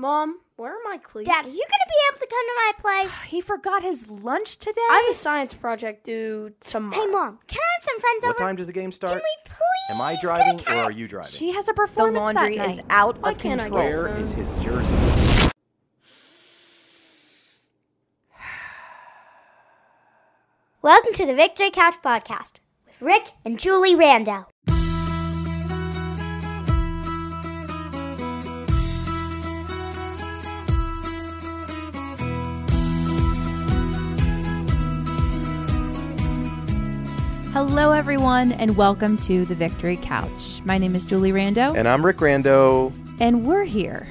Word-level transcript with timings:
Mom, 0.00 0.38
where 0.56 0.72
are 0.72 0.78
my 0.82 0.96
cleats? 0.96 1.28
Dad, 1.28 1.44
are 1.44 1.48
you 1.48 1.62
gonna 1.62 1.88
be 1.90 1.94
able 2.10 2.20
to 2.20 2.26
come 2.26 2.46
to 2.46 2.54
my 2.56 2.72
play? 3.04 3.12
He 3.28 3.42
forgot 3.42 3.82
his 3.82 4.08
lunch 4.08 4.56
today. 4.56 4.80
I 4.90 5.02
have 5.04 5.10
a 5.10 5.12
science 5.12 5.52
project 5.52 6.04
due 6.04 6.54
tomorrow. 6.60 7.04
Hey, 7.04 7.10
Mom, 7.10 7.38
can 7.46 7.58
I 7.60 7.68
have 7.74 7.82
some 7.82 8.00
friends 8.00 8.22
What 8.22 8.28
over? 8.30 8.32
What 8.32 8.38
time 8.46 8.56
does 8.56 8.66
the 8.66 8.72
game 8.72 8.92
start? 8.92 9.12
Can 9.12 9.20
we 9.22 9.36
please? 9.44 9.94
Am 9.94 10.00
I 10.00 10.14
get 10.14 10.22
a 10.22 10.26
driving 10.26 10.60
or 10.68 10.84
are 10.84 10.90
you 10.90 11.06
driving? 11.06 11.30
she 11.30 11.52
has 11.52 11.68
a 11.68 11.74
performance 11.74 12.14
the 12.16 12.20
laundry 12.22 12.56
that 12.56 12.70
is 12.70 12.76
night. 12.78 12.84
Is 12.86 12.90
out 12.90 13.20
Why 13.20 13.32
of 13.32 13.38
can't 13.38 13.60
control. 13.60 13.82
go 13.82 13.88
Where 13.90 14.06
phone? 14.08 14.16
is 14.22 14.32
his 14.32 14.64
jersey? 14.64 14.96
Welcome 20.82 21.12
to 21.12 21.26
the 21.26 21.34
Victory 21.34 21.70
Couch 21.70 21.96
Podcast 22.02 22.52
with 22.86 23.02
Rick 23.02 23.32
and 23.44 23.58
Julie 23.58 23.94
Rando. 23.94 24.46
Hello, 37.62 37.92
everyone, 37.92 38.52
and 38.52 38.74
welcome 38.74 39.18
to 39.18 39.44
the 39.44 39.54
Victory 39.54 39.98
Couch. 39.98 40.62
My 40.64 40.78
name 40.78 40.96
is 40.96 41.04
Julie 41.04 41.30
Rando, 41.30 41.76
And 41.76 41.86
I'm 41.86 42.04
Rick 42.04 42.16
Rando. 42.16 42.90
and 43.20 43.46
we're 43.46 43.64
here. 43.64 44.06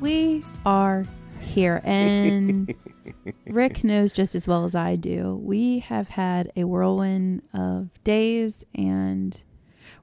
We 0.00 0.42
are 0.64 1.04
here, 1.38 1.82
and 1.84 2.74
Rick 3.46 3.84
knows 3.84 4.12
just 4.12 4.34
as 4.34 4.48
well 4.48 4.64
as 4.64 4.74
I 4.74 4.96
do. 4.96 5.38
We 5.42 5.80
have 5.80 6.08
had 6.08 6.50
a 6.56 6.64
whirlwind 6.64 7.42
of 7.52 7.90
days, 8.02 8.64
and 8.74 9.44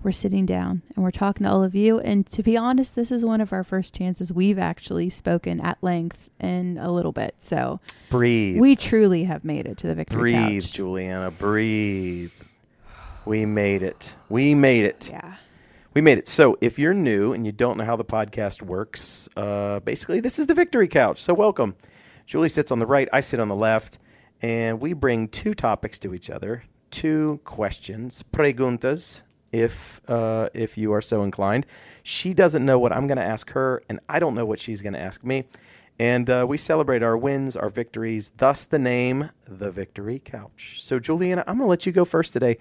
we're 0.03 0.11
sitting 0.11 0.45
down 0.45 0.83
and 0.95 1.03
we're 1.03 1.09
talking 1.09 1.45
to 1.45 1.51
all 1.51 1.63
of 1.63 1.73
you. 1.73 1.99
And 1.99 2.27
to 2.27 2.43
be 2.43 2.55
honest, 2.55 2.93
this 2.93 3.09
is 3.09 3.25
one 3.25 3.41
of 3.41 3.51
our 3.51 3.63
first 3.63 3.95
chances 3.95 4.31
we've 4.31 4.59
actually 4.59 5.09
spoken 5.09 5.59
at 5.61 5.79
length 5.81 6.29
in 6.39 6.77
a 6.77 6.91
little 6.91 7.11
bit. 7.11 7.37
So 7.39 7.79
Breathe. 8.11 8.59
we 8.61 8.75
truly 8.75 9.23
have 9.23 9.43
made 9.43 9.65
it 9.65 9.79
to 9.79 9.87
the 9.87 9.95
Victory 9.95 10.19
breathe, 10.19 10.35
Couch. 10.35 10.47
Breathe, 10.49 10.65
Juliana. 10.65 11.31
Breathe. 11.31 12.31
We 13.25 13.45
made 13.45 13.81
it. 13.81 14.17
We 14.27 14.53
made 14.53 14.83
it. 14.83 15.09
Yeah. 15.09 15.35
We 15.93 16.01
made 16.01 16.17
it. 16.17 16.27
So, 16.27 16.57
if 16.59 16.77
you're 16.77 16.93
new 16.93 17.31
and 17.31 17.45
you 17.45 17.53
don't 17.53 17.77
know 17.77 17.85
how 17.85 17.95
the 17.95 18.03
podcast 18.03 18.61
works, 18.61 19.29
uh, 19.37 19.79
basically, 19.79 20.19
this 20.19 20.39
is 20.39 20.47
the 20.47 20.53
Victory 20.53 20.89
Couch. 20.89 21.21
So, 21.21 21.33
welcome. 21.33 21.75
Julie 22.25 22.49
sits 22.49 22.71
on 22.71 22.79
the 22.79 22.85
right, 22.85 23.07
I 23.13 23.21
sit 23.21 23.39
on 23.39 23.47
the 23.47 23.55
left, 23.55 23.97
and 24.41 24.81
we 24.81 24.91
bring 24.93 25.29
two 25.29 25.53
topics 25.53 25.99
to 25.99 26.13
each 26.13 26.29
other, 26.29 26.63
two 26.91 27.39
questions, 27.45 28.23
preguntas, 28.33 29.21
if 29.53 30.01
uh, 30.09 30.49
if 30.53 30.77
you 30.77 30.91
are 30.91 31.01
so 31.01 31.23
inclined. 31.23 31.65
She 32.01 32.33
doesn't 32.33 32.65
know 32.65 32.77
what 32.77 32.91
I'm 32.91 33.07
going 33.07 33.17
to 33.17 33.23
ask 33.23 33.51
her, 33.51 33.83
and 33.87 34.01
I 34.09 34.19
don't 34.19 34.35
know 34.35 34.45
what 34.45 34.59
she's 34.59 34.81
going 34.81 34.93
to 34.93 34.99
ask 34.99 35.23
me. 35.23 35.45
And 35.97 36.29
uh, 36.29 36.45
we 36.49 36.57
celebrate 36.57 37.03
our 37.03 37.15
wins, 37.15 37.55
our 37.55 37.69
victories, 37.69 38.31
thus 38.35 38.65
the 38.65 38.79
name, 38.79 39.29
the 39.45 39.71
Victory 39.71 40.19
Couch. 40.19 40.79
So, 40.81 40.99
Juliana, 40.99 41.43
I'm 41.47 41.57
going 41.57 41.67
to 41.67 41.69
let 41.69 41.85
you 41.85 41.91
go 41.91 42.03
first 42.03 42.33
today. 42.33 42.57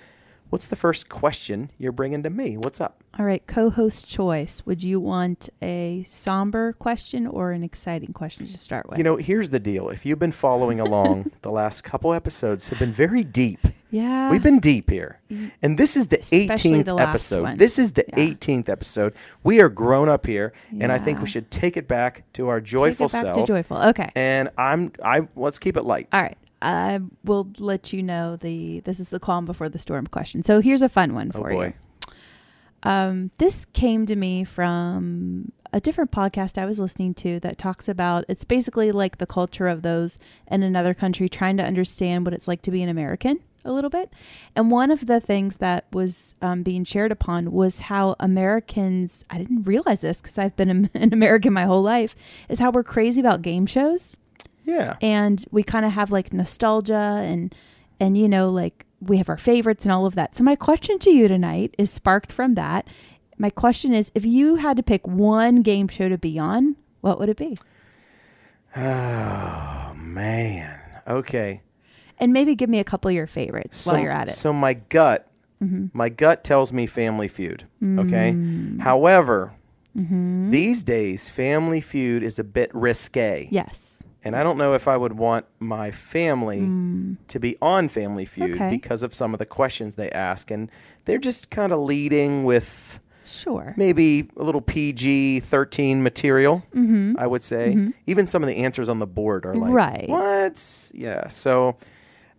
What's 0.53 0.67
the 0.67 0.77
first 0.77 1.09
question 1.09 1.71
you're 1.79 1.93
bringing 1.93 2.23
to 2.25 2.29
me? 2.29 2.59
What's 2.59 2.79
up? 2.79 3.03
All 3.19 3.25
right, 3.25 3.43
co-host 3.47 4.07
choice. 4.07 4.61
Would 4.67 4.85
you 4.85 5.01
want 5.01 5.49
a 5.63 6.05
somber 6.07 6.75
question 6.75 7.27
or 7.27 7.53
an 7.53 7.63
exciting 7.65 8.13
question 8.13 8.47
to 8.47 8.59
start 8.59 8.87
with? 8.87 8.99
You 8.99 9.05
know, 9.05 9.17
here's 9.17 9.49
the 9.49 9.59
deal. 9.59 9.89
If 9.89 10.05
you've 10.05 10.19
been 10.19 10.31
following 10.31 10.79
along, 10.89 11.31
the 11.41 11.51
last 11.51 11.85
couple 11.85 12.13
episodes 12.13 12.69
have 12.69 12.79
been 12.79 12.93
very 12.93 13.25
deep. 13.25 13.67
yeah, 13.91 14.31
We've 14.31 14.43
been 14.43 14.59
deep 14.59 14.91
here. 14.91 15.21
And 15.63 15.79
this 15.79 15.97
is 15.97 16.09
the 16.09 16.19
Especially 16.19 16.83
18th 16.83 16.85
the 16.85 16.97
episode. 16.97 17.43
one. 17.45 17.57
This 17.57 17.79
is 17.79 17.93
the 17.93 18.05
Yeah. 18.09 18.17
18th 18.17 18.69
episode. 18.69 19.15
We 19.43 19.59
are 19.63 19.71
grown 19.71 20.11
up 20.11 20.27
here, 20.27 20.53
and 20.79 20.93
I 20.93 20.99
think 20.99 21.19
we 21.23 21.27
should 21.29 21.51
take 21.51 21.79
it 21.79 21.89
back 21.89 22.25
to 22.35 22.49
our 22.49 22.61
joyful 22.61 23.09
Take 23.09 23.21
it 23.21 23.25
back 23.25 23.35
self. 23.37 23.47
to 23.47 23.53
joyful. 23.55 23.79
Okay, 23.79 24.11
And 24.15 24.51
I'm 24.59 24.93
I 25.03 25.29
let's 25.35 25.59
keep 25.59 25.79
it 25.79 25.85
light. 25.85 26.09
all 26.13 26.21
right. 26.21 26.37
I 26.63 27.01
will 27.25 27.51
let 27.59 27.93
you 27.93 28.03
know 28.03 28.37
the 28.37 28.81
this 28.81 29.01
is 29.01 29.09
the 29.11 29.21
calm 29.21 29.45
before 29.45 29.69
the 29.69 29.79
storm 29.79 30.07
question. 30.07 30.43
So 30.43 30.61
here's 30.61 30.83
a 30.83 30.89
fun 30.89 31.15
one 31.15 31.31
Oh 31.35 31.41
for 31.41 31.49
boy. 31.51 31.67
you. 31.67 31.75
Um, 32.85 33.31
this 33.39 33.65
came 33.67 34.07
to 34.07 34.17
me 34.17 34.43
from 34.45 35.53
a 35.73 35.81
different 35.81 36.11
podcast 36.11 36.59
I 36.59 36.67
was 36.67 36.81
listening 36.81 37.15
to 37.15 37.39
that 37.41 37.57
talks 37.57 37.89
about 37.89 38.25
it's 38.29 38.45
basically 38.45 38.93
like 38.93 39.19
the 39.19 39.27
culture 39.27 39.69
of 39.69 39.83
those 39.83 40.19
in 40.51 40.63
another 40.63 40.93
country 40.93 41.29
trying 41.29 41.57
to 41.59 41.65
understand 41.65 42.27
what 42.27 42.35
it's 42.35 42.49
like 42.49 42.61
to 42.63 42.71
be 42.71 42.83
an 42.83 42.89
American 42.89 43.41
a 43.65 43.73
little 43.73 43.89
bit. 43.91 44.13
And 44.57 44.71
one 44.73 44.91
of 44.91 45.07
the 45.07 45.21
things 45.21 45.59
that 45.59 45.87
was 45.93 46.35
um, 46.43 46.65
being 46.65 46.85
shared 46.85 47.13
upon 47.13 47.53
was 47.53 47.79
how 47.81 48.17
Americans, 48.19 49.25
I 49.31 49.39
didn't 49.39 49.63
realize 49.63 50.01
this 50.01 50.21
because 50.21 50.37
I've 50.37 50.57
been 50.57 50.91
an 50.95 51.13
American 51.13 51.53
my 51.53 51.65
whole 51.65 51.83
life, 51.83 52.17
is 52.49 52.59
how 52.59 52.71
we're 52.71 52.83
crazy 52.83 53.21
about 53.21 53.43
game 53.43 53.67
shows 53.67 54.17
Yeah. 54.65 54.97
and 55.03 55.45
we 55.51 55.63
kind 55.63 55.85
of 55.85 55.93
have 55.93 56.11
like 56.11 56.33
nostalgia 56.33 56.95
and 57.25 57.55
and 58.01 58.17
you 58.17 58.29
know 58.29 58.49
like 58.51 58.87
we 59.01 59.17
have 59.19 59.29
our 59.29 59.37
favorites 59.37 59.85
and 59.85 59.93
all 59.93 60.07
of 60.07 60.15
that. 60.15 60.37
So 60.37 60.45
my 60.45 60.55
question 60.57 60.99
to 61.01 61.11
you 61.11 61.27
tonight 61.29 61.75
is 61.79 61.91
sparked 61.91 62.31
from 62.33 62.55
that. 62.55 62.87
My 63.39 63.51
question 63.51 63.93
is 63.93 64.13
if 64.15 64.25
you 64.25 64.57
had 64.57 64.77
to 64.77 64.83
pick 64.83 65.07
one 65.09 65.63
game 65.63 65.89
show 65.89 66.09
to 66.09 66.17
be 66.19 66.39
on, 66.39 66.77
what 67.01 67.19
would 67.19 67.29
it 67.29 67.37
be? 67.37 67.57
Oh 68.77 69.93
man. 69.97 70.79
Okay. 71.07 71.63
And 72.19 72.33
maybe 72.33 72.55
give 72.55 72.71
me 72.71 72.79
a 72.79 72.85
couple 72.85 73.09
of 73.09 73.15
your 73.15 73.27
favorites 73.27 73.81
So, 73.81 73.93
while 73.93 74.01
you're 74.03 74.13
at 74.13 74.29
it. 74.29 74.33
so 74.33 74.53
my 74.53 74.75
gut, 74.75 75.29
Mm-hmm. 75.63 75.87
my 75.97 76.09
gut 76.09 76.43
tells 76.43 76.73
me 76.73 76.87
Family 76.87 77.29
Feud. 77.29 77.65
Okay. 77.83 78.33
Mm. 78.33 78.81
However, 78.81 79.53
Mm-hmm. 79.97 80.51
these 80.51 80.83
days 80.83 81.29
Family 81.31 81.81
Feud 81.81 82.23
is 82.25 82.39
a 82.39 82.45
bit 82.45 82.75
risque. 82.75 83.47
yes. 83.51 84.02
And 84.25 84.37
I 84.37 84.43
don't 84.43 84.57
know 84.57 84.75
if 84.75 84.87
I 84.87 84.97
would 84.97 85.15
want 85.15 85.47
my 85.59 85.91
family 85.91 86.61
to 87.29 87.41
be 87.41 87.57
on 87.61 87.89
Family 87.89 88.25
Feud 88.25 88.51
Mm. 88.51 88.55
Okay. 88.55 88.71
because 88.71 89.03
of 89.03 89.13
some 89.15 89.33
of 89.35 89.39
the 89.39 89.47
questions 89.47 89.97
they 89.97 90.11
ask. 90.11 90.51
And 90.51 90.71
they're 91.07 91.19
just 91.19 91.51
kind 91.51 91.73
of 91.73 91.81
leading 91.81 92.45
with 92.45 93.01
Sure. 93.25 93.75
maybe 93.77 94.29
a 94.37 94.43
little 94.45 94.61
PG 94.61 95.41
13 95.41 96.03
material, 96.03 96.63
Mm-hmm. 96.75 97.15
I 97.19 97.27
would 97.27 97.43
say. 97.43 97.89
Even 98.07 98.27
some 98.27 98.43
of 98.43 98.49
the 98.49 98.57
answers 98.59 98.89
on 98.89 98.99
the 99.01 99.07
board 99.07 99.45
are 99.47 99.55
like, 99.57 99.73
Right. 99.73 100.09
what? 100.09 100.91
Yeah. 100.95 101.29
So. 101.29 101.77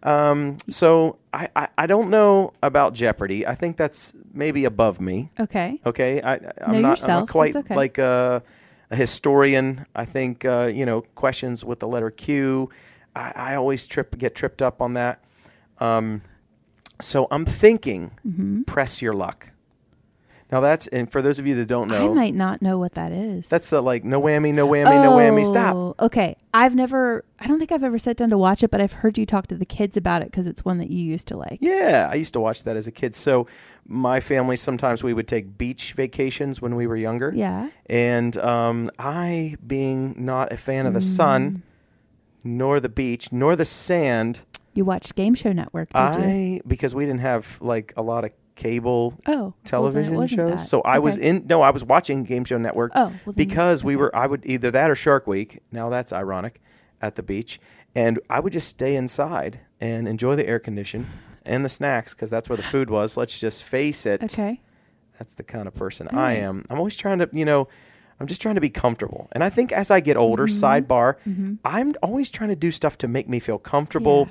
Um, 0.03 0.57
so 0.69 1.17
I, 1.33 1.47
I, 1.55 1.67
I 1.77 1.87
don't 1.87 2.09
know 2.09 2.51
about 2.61 2.93
Jeopardy. 2.93 3.47
I 3.47 3.55
think 3.55 3.77
that's 3.77 4.13
maybe 4.33 4.65
above 4.65 4.99
me. 4.99 5.31
Okay. 5.39 5.79
Okay, 5.85 6.21
I, 6.21 6.33
I'm 6.61 6.73
Know 6.73 6.81
not. 6.81 7.01
I'm 7.03 7.07
not 7.09 7.29
quite 7.29 7.55
okay. 7.55 7.73
like 7.73 7.97
a, 7.99 8.43
a 8.93 8.95
historian. 8.95 9.85
I 9.95 10.05
think 10.05 10.45
uh, 10.45 10.69
you 10.73 10.85
know 10.85 11.01
questions 11.15 11.65
with 11.65 11.79
the 11.79 11.87
letter 11.87 12.11
Q. 12.11 12.69
I, 13.15 13.31
I 13.35 13.55
always 13.55 13.87
trip 13.87 14.17
get 14.17 14.35
tripped 14.35 14.61
up 14.61 14.81
on 14.81 14.93
that. 14.93 15.23
Um, 15.79 16.21
so 17.01 17.27
I'm 17.31 17.45
thinking, 17.45 18.11
Mm-hmm. 18.25 18.63
press 18.63 19.01
your 19.01 19.13
luck. 19.13 19.49
Now 20.51 20.59
that's 20.59 20.85
and 20.87 21.11
for 21.11 21.21
those 21.21 21.39
of 21.39 21.47
you 21.47 21.55
that 21.55 21.65
don't 21.67 21.87
know, 21.87 22.11
I 22.11 22.13
might 22.13 22.35
not 22.35 22.61
know 22.61 22.77
what 22.77 22.93
that 22.93 23.11
is. 23.11 23.49
that's 23.49 23.73
uh 23.73 23.81
like 23.81 24.03
no 24.03 24.21
whammy, 24.21 24.53
no 24.53 24.67
whammy, 24.67 25.01
no 25.01 25.11
whammy. 25.13 25.45
Stop. 25.45 25.75
Oh, 25.75 25.95
Okay. 25.99 26.35
I've 26.53 26.75
never, 26.75 27.25
I 27.39 27.47
don't 27.47 27.57
think 27.57 27.71
I've 27.71 27.83
ever 27.83 27.97
sat 27.97 28.17
down 28.17 28.29
to 28.29 28.37
watch 28.37 28.61
it, 28.61 28.69
but 28.69 28.79
I've 28.79 28.91
heard 28.93 29.17
you 29.17 29.25
talk 29.25 29.47
to 29.47 29.55
the 29.55 29.65
kids 29.65 29.97
about 29.97 30.21
it 30.21 30.29
because 30.29 30.45
it's 30.45 30.63
one 30.63 30.77
that 30.77 30.91
you 30.91 31.03
used 31.03 31.27
to 31.29 31.37
like. 31.37 31.57
Yeah, 31.61 32.07
I 32.11 32.15
used 32.15 32.33
to 32.33 32.39
watch 32.39 32.63
that 32.65 32.75
as 32.77 32.85
a 32.85 32.91
kid. 32.91 33.15
So 33.15 33.47
my 33.87 34.19
family 34.19 34.55
sometimes 34.55 35.01
we 35.01 35.13
would 35.13 35.27
take 35.27 35.57
beach 35.57 35.93
vacations 35.93 36.61
when 36.61 36.75
we 36.75 36.85
were 36.85 36.95
younger. 36.95 37.31
Yeah. 37.35 37.69
And 37.87 38.37
um, 38.37 38.91
I, 38.99 39.55
being 39.65 40.13
not 40.23 40.53
a 40.53 40.57
fan 40.57 40.85
of 40.85 40.93
the 40.93 40.99
Mm. 40.99 41.15
sun, 41.15 41.63
nor 42.43 42.79
the 42.79 42.89
beach, 42.89 43.31
nor 43.31 43.55
the 43.55 43.65
sand, 43.65 44.41
You 44.75 44.85
watched 44.85 45.15
Game 45.15 45.33
Show 45.33 45.51
Network, 45.53 45.91
did 45.93 46.15
you? 46.15 46.21
I 46.23 46.61
because 46.67 46.93
we 46.93 47.05
didn't 47.05 47.21
have 47.21 47.57
like 47.61 47.93
a 47.97 48.01
lot 48.03 48.23
of 48.25 48.31
cable 48.55 49.13
Oh. 49.25 49.31
well, 49.31 49.55
television 49.63 50.15
wasn't 50.15 50.37
shows. 50.39 50.49
that. 50.51 50.57
So 50.61 50.81
I 50.81 50.99
was 50.99 51.17
in 51.17 51.45
no, 51.47 51.61
I 51.61 51.71
was 51.71 51.83
watching 51.83 52.23
Game 52.23 52.45
Show 52.45 52.57
Network 52.57 52.91
Oh, 52.95 53.05
well, 53.05 53.11
then- 53.25 53.33
because 53.35 53.83
we 53.83 53.95
were 53.95 54.15
I 54.15 54.27
would 54.27 54.41
either 54.45 54.69
that 54.71 54.89
or 54.91 54.95
Shark 54.95 55.25
Week. 55.27 55.59
Now 55.71 55.89
that's 55.89 56.13
ironic 56.13 56.61
at 57.01 57.15
the 57.15 57.23
beach. 57.23 57.59
And 57.95 58.19
I 58.29 58.39
would 58.39 58.53
just 58.53 58.67
stay 58.67 58.95
inside 58.95 59.59
and 59.79 60.07
enjoy 60.07 60.35
the 60.35 60.47
air 60.47 60.59
condition 60.59 61.07
and 61.45 61.63
the 61.63 61.69
snacks 61.69 62.13
because 62.13 62.29
that's 62.31 62.49
where 62.49 62.57
the 62.57 62.63
food 62.63 62.89
was. 62.89 63.17
Let's 63.17 63.39
just 63.39 63.63
face 63.63 64.05
it. 64.05 64.23
Okay. 64.23 64.61
That's 65.19 65.35
the 65.35 65.43
kind 65.43 65.67
of 65.67 65.75
person 65.75 66.07
All 66.07 66.17
I 66.17 66.33
am. 66.33 66.65
I'm 66.71 66.77
always 66.79 66.97
trying 66.97 67.19
to, 67.19 67.29
you 67.33 67.45
know, 67.45 67.67
I'm 68.19 68.25
just 68.27 68.41
trying 68.41 68.55
to 68.55 68.61
be 68.61 68.69
comfortable. 68.69 69.27
And 69.33 69.43
I 69.43 69.49
think 69.49 69.71
as 69.71 69.91
I 69.91 69.99
get 69.99 70.17
older, 70.17 70.47
Mm-hmm. 70.47 70.65
sidebar, 70.91 71.57
I'm 71.63 71.93
always 72.01 72.31
trying 72.31 72.49
to 72.49 72.55
do 72.55 72.71
stuff 72.71 72.97
to 72.99 73.07
make 73.07 73.29
me 73.29 73.39
feel 73.39 73.59
comfortable. 73.59 74.27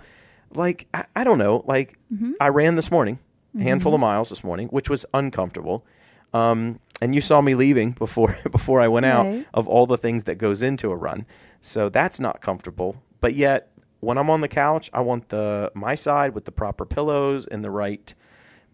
Like, 0.55 0.87
I, 0.93 1.05
I 1.15 1.25
don't 1.25 1.39
know, 1.39 1.63
like 1.67 1.99
Mm-hmm. 2.13 2.33
I 2.41 2.49
ran 2.49 2.75
this 2.75 2.91
morning, 2.91 3.19
a 3.59 3.63
handful 3.63 3.95
of 3.95 4.01
miles 4.01 4.31
this 4.31 4.43
morning, 4.43 4.69
which 4.69 4.89
was 4.89 5.05
uncomfortable. 5.15 5.85
Um, 6.33 6.81
and 7.01 7.15
you 7.15 7.21
saw 7.21 7.41
me 7.41 7.55
leaving 7.55 7.91
before 7.99 8.37
before 8.51 8.81
I 8.81 8.89
went 8.89 9.07
out 9.07 9.27
of 9.55 9.69
all 9.69 9.87
the 9.87 9.99
things 9.99 10.25
that 10.25 10.37
goes 10.37 10.63
into 10.63 10.91
a 10.91 10.97
run. 10.97 11.27
So 11.61 11.89
that's 11.89 12.19
not 12.21 12.41
comfortable. 12.41 13.03
But 13.21 13.35
yet 13.35 13.71
when 14.01 14.19
I'm 14.19 14.31
on 14.31 14.41
the 14.41 14.49
couch, 14.49 14.91
I 14.93 15.01
want 15.01 15.29
the 15.29 15.71
my 15.75 15.95
side 15.95 16.35
with 16.35 16.45
the 16.45 16.53
proper 16.53 16.85
pillows 16.85 17.47
and 17.47 17.63
the 17.63 17.71
right 17.71 18.15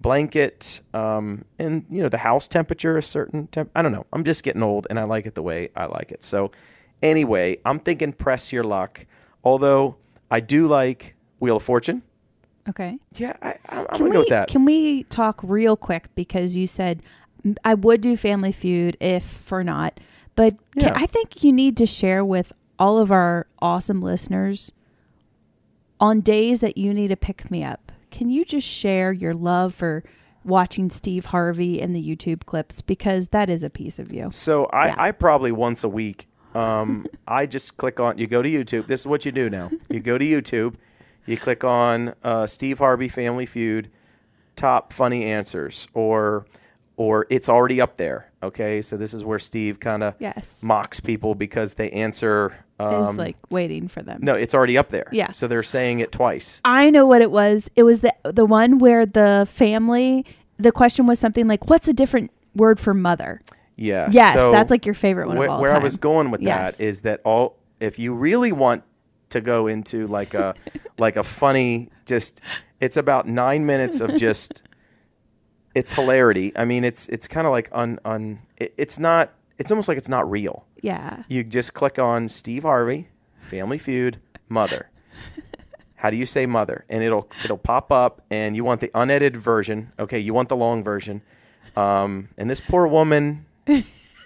blanket 0.00 0.80
um, 0.94 1.44
and 1.58 1.84
you 1.90 2.00
know 2.00 2.08
the 2.08 2.18
house 2.18 2.46
temperature 2.46 2.96
a 2.96 3.02
certain 3.02 3.48
temp- 3.48 3.70
I 3.74 3.82
don't 3.82 3.92
know. 3.92 4.06
I'm 4.12 4.22
just 4.24 4.44
getting 4.44 4.62
old 4.62 4.86
and 4.88 4.98
I 4.98 5.04
like 5.04 5.26
it 5.26 5.34
the 5.34 5.42
way 5.42 5.70
I 5.74 5.86
like 5.86 6.12
it. 6.12 6.22
So 6.22 6.52
Anyway, 7.02 7.58
I'm 7.64 7.78
thinking 7.78 8.12
press 8.12 8.52
your 8.52 8.64
luck. 8.64 9.06
Although 9.44 9.96
I 10.30 10.40
do 10.40 10.66
like 10.66 11.14
Wheel 11.38 11.56
of 11.56 11.62
Fortune. 11.62 12.02
Okay. 12.68 12.98
Yeah, 13.14 13.36
I, 13.42 13.54
I, 13.68 13.78
I'm 13.80 13.86
Can 13.86 13.98
gonna 13.98 14.04
we, 14.04 14.10
go 14.10 14.18
with 14.20 14.28
that. 14.28 14.48
Can 14.48 14.64
we 14.64 15.04
talk 15.04 15.40
real 15.42 15.76
quick 15.76 16.14
because 16.14 16.54
you 16.54 16.66
said 16.66 17.02
I 17.64 17.74
would 17.74 18.00
do 18.00 18.16
Family 18.16 18.52
Feud 18.52 18.96
if 19.00 19.24
for 19.24 19.64
not, 19.64 20.00
but 20.34 20.56
can, 20.78 20.92
I 20.94 21.06
think 21.06 21.42
you 21.42 21.52
need 21.52 21.76
to 21.78 21.86
share 21.86 22.24
with 22.24 22.52
all 22.78 22.98
of 22.98 23.10
our 23.10 23.46
awesome 23.60 24.02
listeners 24.02 24.72
on 26.00 26.20
days 26.20 26.60
that 26.60 26.76
you 26.76 26.92
need 26.94 27.08
to 27.08 27.16
pick 27.16 27.50
me 27.50 27.64
up. 27.64 27.90
Can 28.10 28.30
you 28.30 28.44
just 28.44 28.66
share 28.66 29.12
your 29.12 29.34
love 29.34 29.74
for 29.74 30.04
watching 30.44 30.90
Steve 30.90 31.26
Harvey 31.26 31.80
in 31.80 31.92
the 31.92 32.02
YouTube 32.02 32.46
clips 32.46 32.80
because 32.80 33.28
that 33.28 33.50
is 33.50 33.62
a 33.62 33.70
piece 33.70 33.98
of 33.98 34.12
you. 34.12 34.30
So 34.32 34.66
I, 34.66 34.88
Yeah. 34.88 34.94
I 34.98 35.10
probably 35.12 35.52
once 35.52 35.84
a 35.84 35.88
week. 35.88 36.26
Um, 36.54 37.06
I 37.28 37.46
just 37.46 37.76
click 37.76 38.00
on. 38.00 38.18
You 38.18 38.26
go 38.26 38.42
to 38.42 38.48
YouTube. 38.48 38.86
This 38.86 39.00
is 39.00 39.06
what 39.06 39.24
you 39.24 39.32
do 39.32 39.50
now. 39.50 39.70
You 39.90 40.00
go 40.00 40.18
to 40.18 40.24
YouTube. 40.24 40.74
You 41.28 41.36
click 41.36 41.62
on 41.64 42.14
uh, 42.24 42.46
Steve 42.46 42.78
Harvey 42.78 43.08
Family 43.08 43.46
Feud, 43.46 43.90
top 44.56 44.92
funny 44.92 45.24
answers, 45.24 45.86
or 45.94 46.46
or 46.96 47.26
it's 47.30 47.48
already 47.48 47.80
up 47.80 47.96
there. 47.96 48.30
Okay, 48.42 48.82
so 48.82 48.96
this 48.96 49.14
is 49.14 49.24
where 49.24 49.38
Steve 49.38 49.78
kind 49.78 50.02
of 50.02 50.14
Yes. 50.18 50.56
mocks 50.62 51.00
people 51.00 51.34
because 51.34 51.74
they 51.74 51.90
answer. 51.90 52.52
is 52.80 52.86
Um, 53.08 53.16
like 53.16 53.36
waiting 53.50 53.88
for 53.88 54.02
them. 54.02 54.18
no, 54.22 54.34
it's 54.34 54.54
already 54.54 54.78
up 54.78 54.88
there. 54.88 55.06
Yeah. 55.12 55.32
So 55.32 55.46
they're 55.48 55.62
saying 55.64 55.98
it 56.00 56.12
twice. 56.12 56.60
I 56.64 56.90
know 56.90 57.06
what 57.06 57.20
it 57.22 57.30
was. 57.30 57.68
It 57.76 57.82
was 57.82 58.00
the 58.00 58.14
the 58.24 58.44
one 58.46 58.78
where 58.78 59.04
the 59.06 59.46
family. 59.50 60.24
The 60.60 60.72
question 60.72 61.06
was 61.06 61.18
something 61.20 61.46
like, 61.46 61.68
"What's 61.70 61.86
a 61.88 61.92
different 61.92 62.30
word 62.54 62.80
for 62.80 62.94
mother?" 62.94 63.40
Yeah. 63.76 64.08
Yes, 64.10 64.34
so 64.34 64.50
that's 64.50 64.70
like 64.72 64.84
your 64.86 64.94
favorite 64.94 65.28
one 65.28 65.36
where, 65.36 65.50
all 65.50 65.60
where 65.60 65.72
I 65.72 65.78
was 65.78 65.96
going 65.96 66.30
with 66.32 66.40
Yes. 66.40 66.76
that 66.78 66.82
is 66.84 67.02
that 67.02 67.20
all 67.24 67.56
if 67.78 67.96
you 67.98 68.12
really 68.12 68.50
want 68.50 68.82
to 69.30 69.40
go 69.40 69.66
into 69.66 70.06
like 70.06 70.34
a 70.34 70.54
like 70.98 71.16
a 71.16 71.22
funny 71.22 71.90
just 72.06 72.40
it's 72.80 72.96
about 72.96 73.26
nine 73.26 73.66
minutes 73.66 74.00
of 74.00 74.16
just 74.16 74.62
it's 75.74 75.92
hilarity. 75.92 76.52
I 76.56 76.64
mean 76.64 76.84
it's 76.84 77.08
it's 77.08 77.28
kind 77.28 77.46
of 77.46 77.50
like 77.50 77.68
un 77.72 77.98
un 78.04 78.40
it, 78.56 78.74
it's 78.76 78.98
not 78.98 79.32
it's 79.58 79.70
almost 79.70 79.88
like 79.88 79.98
it's 79.98 80.08
not 80.08 80.30
real. 80.30 80.66
Yeah. 80.80 81.24
You 81.28 81.44
just 81.44 81.74
click 81.74 81.98
on 81.98 82.28
Steve 82.28 82.62
Harvey, 82.62 83.08
Family 83.38 83.78
Feud, 83.78 84.20
Mother. 84.48 84.90
How 85.98 86.10
do 86.10 86.16
you 86.16 86.26
say 86.26 86.46
mother? 86.46 86.84
And 86.88 87.02
it'll 87.02 87.28
it'll 87.44 87.58
pop 87.58 87.90
up, 87.90 88.24
and 88.30 88.54
you 88.54 88.62
want 88.62 88.80
the 88.80 88.90
unedited 88.94 89.36
version. 89.36 89.92
Okay, 89.98 90.20
you 90.20 90.32
want 90.32 90.48
the 90.48 90.56
long 90.56 90.84
version. 90.84 91.22
Um, 91.76 92.28
and 92.38 92.48
this 92.48 92.60
poor 92.60 92.86
woman, 92.86 93.46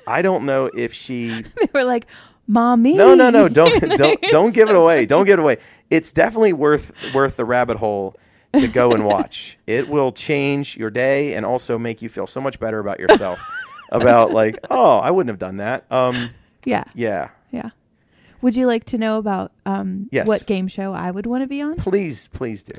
I 0.07 0.21
don't 0.21 0.45
know 0.45 0.71
if 0.77 0.93
she. 0.93 1.43
they 1.57 1.69
were 1.73 1.85
like, 1.85 2.07
"Mommy." 2.47 2.95
No, 2.95 3.15
no, 3.15 3.31
no! 3.31 3.49
Don't 3.49 3.81
don't 3.97 4.21
don't 4.31 4.55
give 4.55 4.69
it 4.69 4.77
away! 4.77 5.07
Don't 5.07 5.25
give 5.27 5.39
it 5.39 5.43
away! 5.43 5.59
It's 5.91 6.13
definitely 6.13 6.53
worth 6.53 6.93
worth 7.15 7.37
the 7.37 7.45
rabbit 7.45 7.79
hole 7.79 8.17
to 8.59 8.69
go 8.69 8.93
and 8.93 9.05
watch. 9.05 9.59
It 9.67 9.89
will 9.89 10.13
change 10.13 10.77
your 10.77 10.91
day 10.91 11.35
and 11.35 11.47
also 11.47 11.79
make 11.79 12.03
you 12.03 12.09
feel 12.09 12.27
so 12.27 12.41
much 12.41 12.61
better 12.61 12.79
about 12.79 12.99
yourself. 13.01 13.41
about 13.91 14.33
like, 14.33 14.59
oh, 14.71 14.99
I 14.99 15.11
wouldn't 15.11 15.31
have 15.31 15.39
done 15.39 15.57
that. 15.59 15.85
Um, 15.91 16.31
Yeah. 16.67 16.85
yeah. 16.95 17.29
Yeah. 17.51 17.71
Would 18.43 18.57
you 18.57 18.67
like 18.67 18.85
to 18.87 18.99
know 18.99 19.19
about 19.19 19.53
um, 19.67 20.09
Yes. 20.11 20.27
what 20.27 20.47
game 20.47 20.67
show 20.69 20.93
I 20.93 21.11
would 21.11 21.27
want 21.27 21.43
to 21.43 21.47
be 21.47 21.63
on? 21.63 21.77
Please, 21.77 22.29
please 22.29 22.63
do. 22.63 22.73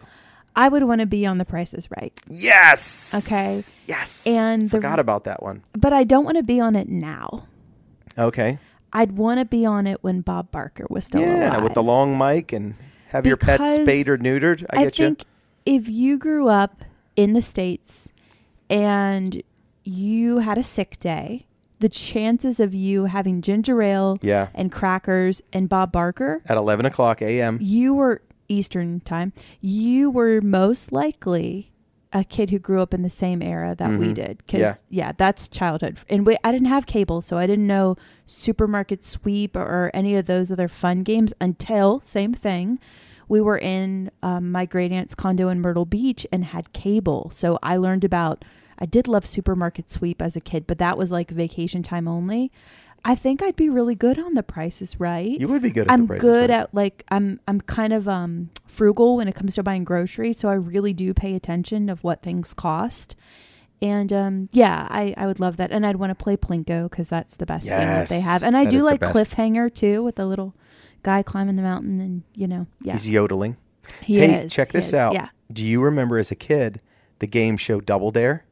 I 0.55 0.67
would 0.69 0.83
want 0.83 0.99
to 1.01 1.07
be 1.07 1.25
on 1.25 1.37
The 1.39 1.45
Price 1.45 1.73
is 1.73 1.89
Right, 1.89 2.13
Yes. 2.27 3.25
Okay. 3.25 3.59
Yes. 3.87 4.27
And 4.27 4.63
the- 4.63 4.77
forgot 4.77 4.99
about 4.99 5.23
that 5.23 5.41
one. 5.41 5.63
but 5.77 5.93
I 5.93 6.03
don't 6.03 6.25
want 6.25 6.37
to 6.37 6.43
be 6.43 6.59
on 6.59 6.75
it 6.75 6.89
now. 6.89 7.47
Okay. 8.17 8.59
I'd 8.93 9.13
want 9.13 9.39
to 9.39 9.45
be 9.45 9.65
on 9.65 9.87
it 9.87 10.03
when 10.03 10.21
Bob 10.21 10.51
Barker 10.51 10.85
was 10.89 11.05
still 11.05 11.21
yeah, 11.21 11.27
alive. 11.27 11.53
Yeah, 11.53 11.61
with 11.61 11.73
the 11.73 11.83
long 11.83 12.17
mic 12.17 12.53
and 12.53 12.75
have 13.07 13.25
your 13.25 13.37
pets 13.37 13.75
spayed 13.75 14.07
or 14.07 14.17
neutered. 14.17 14.65
I, 14.69 14.85
get 14.85 14.95
think 14.95 15.23
if 15.65 15.89
you 15.89 16.17
grew 16.17 16.47
up 16.47 16.83
in 17.15 17.33
the 17.33 17.41
states 17.41 18.11
and 18.69 19.41
you 19.83 20.39
had 20.39 20.57
a 20.57 20.63
sick 20.63 20.99
day, 20.99 21.47
the 21.79 21.89
chances 21.89 22.59
of 22.59 22.73
you 22.73 23.05
having 23.05 23.41
ginger 23.41 23.81
ale. 23.81 24.17
Yeah. 24.21 24.47
and 24.53 24.71
crackers 24.71 25.41
and 25.51 25.67
Bob 25.67 25.91
Barker, 25.91 26.41
At 26.45 26.57
eleven 26.57 26.85
o'clock 26.85 27.21
a.m. 27.21 27.57
you 27.61 27.93
were 27.93 28.21
Eastern 28.47 28.99
time. 29.01 29.33
You 29.59 30.09
were 30.09 30.39
most 30.39 30.91
likely 30.91 31.72
a 32.15 32.23
kid 32.23 32.51
who 32.51 32.59
grew 32.59 32.79
up 32.79 32.93
in 32.93 33.01
the 33.01 33.09
same 33.09 33.41
era 33.41 33.73
that 33.75 33.97
we 33.99 34.09
Mhm. 34.09 34.13
did. 34.13 34.47
Cause 34.47 34.59
Yeah. 34.61 34.73
yeah, 34.89 35.11
that's 35.17 35.47
childhood. 35.47 35.99
And 36.09 36.25
we, 36.27 36.37
I 36.43 36.51
didn't 36.51 36.67
have 36.67 36.85
cable, 36.85 37.21
so 37.21 37.37
I 37.37 37.47
didn't 37.47 37.65
know 37.65 37.95
supermarket 38.27 39.03
sweep 39.03 39.55
or 39.55 39.89
any 39.93 40.15
of 40.15 40.25
those 40.27 40.51
other 40.51 40.67
fun 40.67 41.03
games 41.03 41.33
until 41.41 42.01
same 42.05 42.33
thing. 42.33 42.79
We 43.27 43.41
were 43.41 43.57
in 43.57 44.11
um, 44.21 44.51
my 44.51 44.65
great 44.65 44.91
aunt's 44.91 45.15
condo 45.15 45.49
in 45.49 45.59
Myrtle 45.61 45.85
Beach 45.85 46.27
and 46.31 46.45
had 46.45 46.71
cable. 46.73 47.29
So 47.33 47.57
I 47.63 47.77
learned 47.77 48.03
about, 48.03 48.43
I 48.77 48.85
did 48.85 49.07
love 49.07 49.25
supermarket 49.25 49.89
sweep 49.89 50.21
as 50.21 50.35
a 50.35 50.41
kid, 50.41 50.67
but 50.67 50.77
that 50.77 50.97
was 50.97 51.11
like 51.11 51.31
vacation 51.31 51.83
time 51.83 52.07
only. 52.07 52.51
I 53.05 53.15
think 53.15 53.43
I'd 53.43 53.55
be 53.57 53.69
really 53.69 53.95
good 53.95 54.17
on 54.17 54.33
the 54.33 54.43
prices 54.43 54.99
right. 54.99 55.37
You 55.39 55.47
would 55.49 55.61
be 55.61 55.71
good. 55.71 55.87
At 55.87 55.93
I'm 55.93 56.01
the 56.03 56.07
Price 56.07 56.17
is 56.19 56.21
good 56.21 56.49
Right. 56.49 56.59
at 56.61 56.73
like 56.73 57.03
I'm 57.09 57.39
I'm 57.47 57.59
kind 57.61 57.91
of 57.93 58.07
um 58.07 58.49
frugal 58.65 59.17
when 59.17 59.27
it 59.27 59.35
comes 59.35 59.55
to 59.55 59.63
buying 59.63 59.83
groceries, 59.83 60.37
so 60.37 60.49
I 60.49 60.53
really 60.53 60.93
do 60.93 61.13
pay 61.13 61.35
attention 61.35 61.89
of 61.89 62.03
what 62.03 62.21
things 62.21 62.53
cost. 62.53 63.15
And 63.81 64.13
um 64.13 64.47
yeah, 64.53 64.87
I 64.89 65.13
I 65.17 65.27
would 65.27 65.39
love 65.41 65.57
that, 65.57 65.71
and 65.71 65.85
I'd 65.85 65.97
want 65.97 66.11
to 66.11 66.15
play 66.23 66.37
Plinko 66.37 66.89
because 66.89 67.09
that's 67.09 67.35
the 67.35 67.45
best 67.45 67.65
game 67.67 67.77
that 67.79 68.07
they 68.09 68.21
have, 68.21 68.41
and 68.43 68.55
I 68.55 68.65
do 68.65 68.79
like. 68.83 69.01
Cliffhanger 69.01 69.73
too 69.73 70.01
with 70.01 70.15
the 70.15 70.25
little 70.25 70.53
guy 71.03 71.21
climbing 71.23 71.57
the 71.57 71.61
mountain, 71.61 71.99
and 71.99 72.23
you 72.35 72.47
know 72.47 72.67
yeah 72.81 72.93
He's 72.93 73.09
yodeling. 73.09 73.57
he 74.01 74.19
hey, 74.19 74.43
is, 74.45 74.53
check 74.53 74.71
he 74.71 74.77
this 74.77 74.87
is, 74.87 74.93
out. 74.93 75.13
Yeah, 75.13 75.27
Do 75.51 75.65
you 75.65 75.81
remember 75.83 76.17
as 76.17 76.31
a 76.31 76.35
kid 76.35 76.81
the 77.19 77.27
game 77.27 77.57
show 77.57 77.81
Double 77.81 78.11
Dare? 78.11 78.45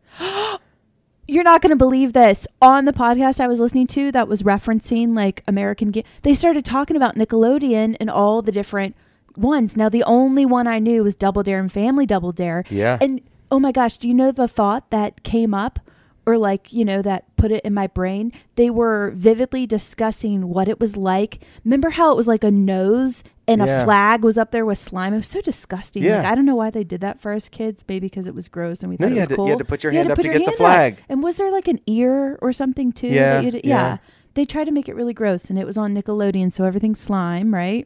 You're 1.32 1.46
not 1.46 1.62
going 1.62 1.70
to 1.70 1.78
believe 1.78 2.12
this. 2.12 2.46
On 2.62 2.84
the 2.84 2.92
podcast 2.92 3.40
I 3.40 3.48
was 3.48 3.62
listening 3.62 3.88
to 3.88 4.12
that 4.12 4.28
was 4.28 4.44
referencing 4.44 5.16
like 5.16 5.44
American 5.48 5.94
they 6.24 6.34
started 6.34 6.66
talking 6.66 6.98
about 6.98 7.16
Nickelodeon 7.16 7.96
and 8.02 8.10
all 8.10 8.42
the 8.42 8.52
different 8.52 8.98
ones. 9.38 9.78
Now, 9.78 9.88
the 9.88 10.04
only 10.04 10.46
one 10.46 10.68
I 10.68 10.80
knew 10.80 11.06
was 11.06 11.16
Double 11.16 11.42
Dare 11.42 11.62
and 11.62 11.72
Family 11.72 12.06
Double 12.06 12.34
Dare. 12.34 12.66
Yeah. 12.70 12.98
And 13.00 13.22
oh 13.50 13.62
my 13.62 13.72
gosh, 13.72 13.98
do 13.98 14.10
you 14.10 14.14
know 14.14 14.34
the 14.34 14.48
thought 14.48 14.92
that 14.92 15.24
came 15.24 15.54
up? 15.54 15.80
Or 16.26 16.38
like, 16.38 16.72
you 16.72 16.86
know, 16.86 17.02
that 17.02 17.36
put 17.38 17.52
it 17.52 17.64
in 17.64 17.74
my 17.74 17.88
brain. 17.88 18.32
They 18.56 18.70
were 18.70 19.12
vividly 19.16 19.66
discussing 19.66 20.50
what 20.50 20.68
it 20.68 20.80
was 20.80 20.96
like. 20.96 21.44
Remember 21.64 21.92
how 21.92 22.12
it 22.12 22.18
was 22.18 22.28
like 22.28 22.44
a 22.44 22.52
nose 22.52 23.24
and 23.52 23.62
Yeah. 23.66 23.82
a 23.82 23.84
flag 23.84 24.24
was 24.24 24.38
up 24.38 24.52
there 24.52 24.66
with 24.66 24.78
slime? 24.78 25.14
It 25.14 25.18
was 25.18 25.28
so 25.28 25.42
disgusting. 25.42 26.04
Like 26.04 26.10
Yeah. 26.10 26.32
I 26.32 26.36
don't 26.36 26.46
know 26.46 26.56
why 26.56 26.70
they 26.70 26.84
did 26.84 27.02
that 27.02 27.20
for 27.20 27.34
us 27.34 27.50
kids. 27.50 27.84
Maybe 27.88 28.08
because 28.08 28.28
it 28.28 28.36
was 28.36 28.48
gross 28.48 28.82
and 28.82 28.90
we 28.90 28.98
No, 29.00 29.08
thought 29.08 29.16
it 29.16 29.20
was 29.20 29.28
to- 29.30 29.36
you 29.44 29.48
had 29.48 29.58
to 29.60 29.66
put 29.66 29.84
your 29.84 29.94
You 29.94 30.00
hand 30.00 30.12
up 30.12 30.18
to 30.18 30.24
get 30.24 30.34
the 30.34 30.40
hand 30.40 30.50
up. 30.50 30.56
flag. 30.56 31.04
And 31.10 31.22
was 31.24 31.36
there 31.38 31.52
like 31.52 31.68
an 31.68 31.80
ear 31.88 32.38
or 32.42 32.52
something 32.54 32.92
too? 32.92 33.08
Yeah, 33.08 33.36
that 33.36 33.44
you 33.46 33.52
did- 33.52 33.66
yeah. 33.66 33.98
They 34.34 34.46
tried 34.46 34.66
to 34.66 34.72
make 34.72 34.88
it 34.88 34.96
really 34.96 35.14
gross, 35.14 35.50
and 35.50 35.60
it 35.60 35.66
was 35.68 35.78
on 35.78 35.94
Nickelodeon, 35.94 36.54
so 36.54 36.64
everything's 36.64 37.00
slime, 37.02 37.54
right? 37.54 37.86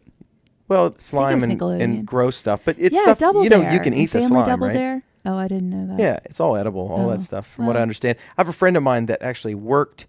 Well, 0.68 0.94
slime 1.00 1.42
and, 1.44 1.62
and 1.62 2.06
gross 2.06 2.38
stuff, 2.38 2.62
but 2.66 2.76
it's 2.80 2.96
yeah, 2.96 3.02
stuff 3.04 3.20
Double 3.20 3.44
you 3.44 3.50
know 3.50 3.62
Dare 3.62 3.74
you 3.74 3.80
can 3.80 3.94
eat 3.96 4.12
the 4.12 4.22
slime, 4.22 4.46
Double 4.46 4.68
right? 4.68 4.74
Dare. 4.74 5.04
Oh, 5.26 5.38
I 5.38 5.48
didn't 5.48 5.72
know 5.72 5.88
that. 5.96 6.00
Yeah, 6.00 6.20
it's 6.26 6.40
all 6.40 6.56
edible, 6.56 6.88
all 6.92 7.08
Oh, 7.08 7.12
that 7.12 7.22
stuff. 7.22 7.48
From 7.48 7.66
what 7.66 7.76
I 7.78 7.82
understand, 7.82 8.18
I 8.38 8.42
have 8.42 8.50
a 8.50 8.54
friend 8.54 8.78
of 8.78 8.84
mine 8.84 9.08
that 9.08 9.22
actually 9.24 9.56
worked 9.56 10.06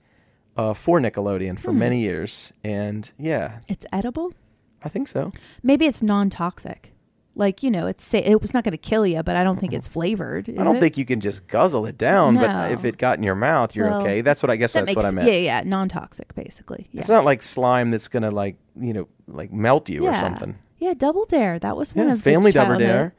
uh, 0.58 0.72
for 0.74 0.98
Nickelodeon 1.00 1.58
for 1.58 1.70
Hmm. 1.72 1.78
many 1.78 2.00
years, 2.00 2.52
and 2.64 3.10
yeah, 3.18 3.60
It's 3.68 3.84
edible. 3.92 4.32
I 4.82 4.88
think 4.88 5.08
so. 5.08 5.32
Maybe 5.62 5.86
it's 5.86 6.02
non-toxic. 6.02 6.92
Like 7.38 7.62
you 7.62 7.70
know, 7.70 7.86
it's 7.86 8.02
sa- 8.02 8.18
it 8.24 8.40
was 8.40 8.54
not 8.54 8.64
going 8.64 8.72
to 8.72 8.78
kill 8.78 9.06
you, 9.06 9.22
but 9.22 9.36
I 9.36 9.44
don't 9.44 9.60
think 9.60 9.72
mm-hmm. 9.72 9.78
it's 9.78 9.88
flavored. 9.88 10.48
I 10.48 10.64
don't 10.64 10.76
it? 10.76 10.80
think 10.80 10.96
you 10.96 11.04
can 11.04 11.20
just 11.20 11.46
guzzle 11.48 11.84
it 11.84 11.98
down, 11.98 12.36
but 12.36 12.72
if 12.72 12.84
it 12.86 12.96
got 12.96 13.18
in 13.18 13.22
your 13.24 13.34
mouth, 13.34 13.76
you're 13.76 13.90
Well, 13.90 14.00
okay. 14.00 14.22
That's 14.22 14.42
what 14.42 14.48
I 14.48 14.56
guess. 14.56 14.72
that 14.72 14.86
that's 14.86 14.96
makes 14.96 14.96
what 14.96 15.04
I 15.04 15.10
meant. 15.10 15.28
yeah, 15.28 15.36
yeah, 15.36 15.62
non-toxic 15.62 16.34
basically. 16.34 16.88
Yeah. 16.92 17.00
It's 17.00 17.10
not 17.10 17.26
like 17.26 17.42
slime 17.42 17.90
that's 17.90 18.08
gonna 18.08 18.30
like 18.30 18.56
you 18.80 18.94
know 18.94 19.08
like 19.28 19.52
melt 19.52 19.90
you 19.90 20.06
or 20.06 20.14
something. 20.14 20.56
yeah, 20.78 20.94
Double 20.94 21.26
Dare. 21.26 21.58
That 21.58 21.76
was 21.76 21.94
one 21.94 22.06
Yeah, 22.06 22.12
of 22.14 22.24
the 22.24 22.30
Family 22.30 22.52
Double 22.52 22.78
Dare. 22.78 23.12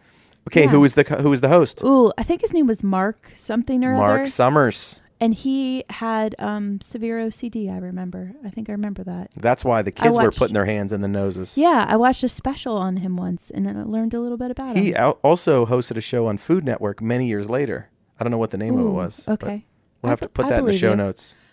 Okay, 0.47 0.63
Yeah. 0.63 0.69
who 0.69 0.79
was 0.79 0.95
the 0.95 1.03
who 1.03 1.29
was 1.29 1.41
the 1.41 1.49
host? 1.49 1.83
Ooh, 1.83 2.11
I 2.17 2.23
think 2.23 2.41
his 2.41 2.53
name 2.53 2.65
was 2.65 2.81
Marc 2.83 3.31
something 3.35 3.83
or 3.83 3.93
Marc 3.93 4.21
other. 4.21 4.25
Summers. 4.25 4.99
And 5.19 5.33
he 5.33 5.83
had 5.89 6.36
um 6.39 6.79
severe 6.81 7.17
OCD. 7.19 7.74
I 7.74 7.77
remember. 7.77 8.33
I 8.45 8.50
think 8.50 8.69
I 8.69 8.74
remember 8.74 9.03
that. 9.03 9.31
That's 9.36 9.63
why 9.65 9.81
the 9.81 9.91
kids 9.91 10.15
were 10.15 10.31
putting 10.31 10.53
their 10.53 10.65
hands 10.65 10.91
in 10.93 11.01
the 11.01 11.07
noses. 11.07 11.57
Yeah, 11.57 11.86
I 11.88 11.95
watched 11.97 12.24
a 12.24 12.29
special 12.29 12.75
on 12.77 12.97
him 12.97 13.17
once, 13.17 13.50
and 13.51 13.67
I 13.69 13.83
learned 13.83 14.13
a 14.13 14.19
little 14.19 14.38
bit 14.38 14.51
about 14.51 14.77
it. 14.77 14.77
He 14.77 14.89
him. 14.89 14.95
al- 14.97 15.19
also 15.24 15.65
hosted 15.65 15.97
a 15.97 16.01
show 16.01 16.27
on 16.27 16.38
Food 16.38 16.65
Network 16.65 17.01
many 17.01 17.27
years 17.27 17.50
later. 17.50 17.89
I 18.19 18.24
don't 18.24 18.31
know 18.31 18.38
what 18.38 18.51
the 18.51 18.57
name 18.57 18.77
of 18.77 18.86
it 18.86 18.89
was. 18.89 19.27
Okay. 19.27 19.65
We'll 20.01 20.09
I 20.09 20.12
have 20.12 20.19
to 20.21 20.29
put 20.29 20.45
I 20.45 20.50
that 20.50 20.59
in 20.59 20.65
the 20.65 20.74
show 20.77 20.91
you. 20.91 20.95
notes. 20.95 21.36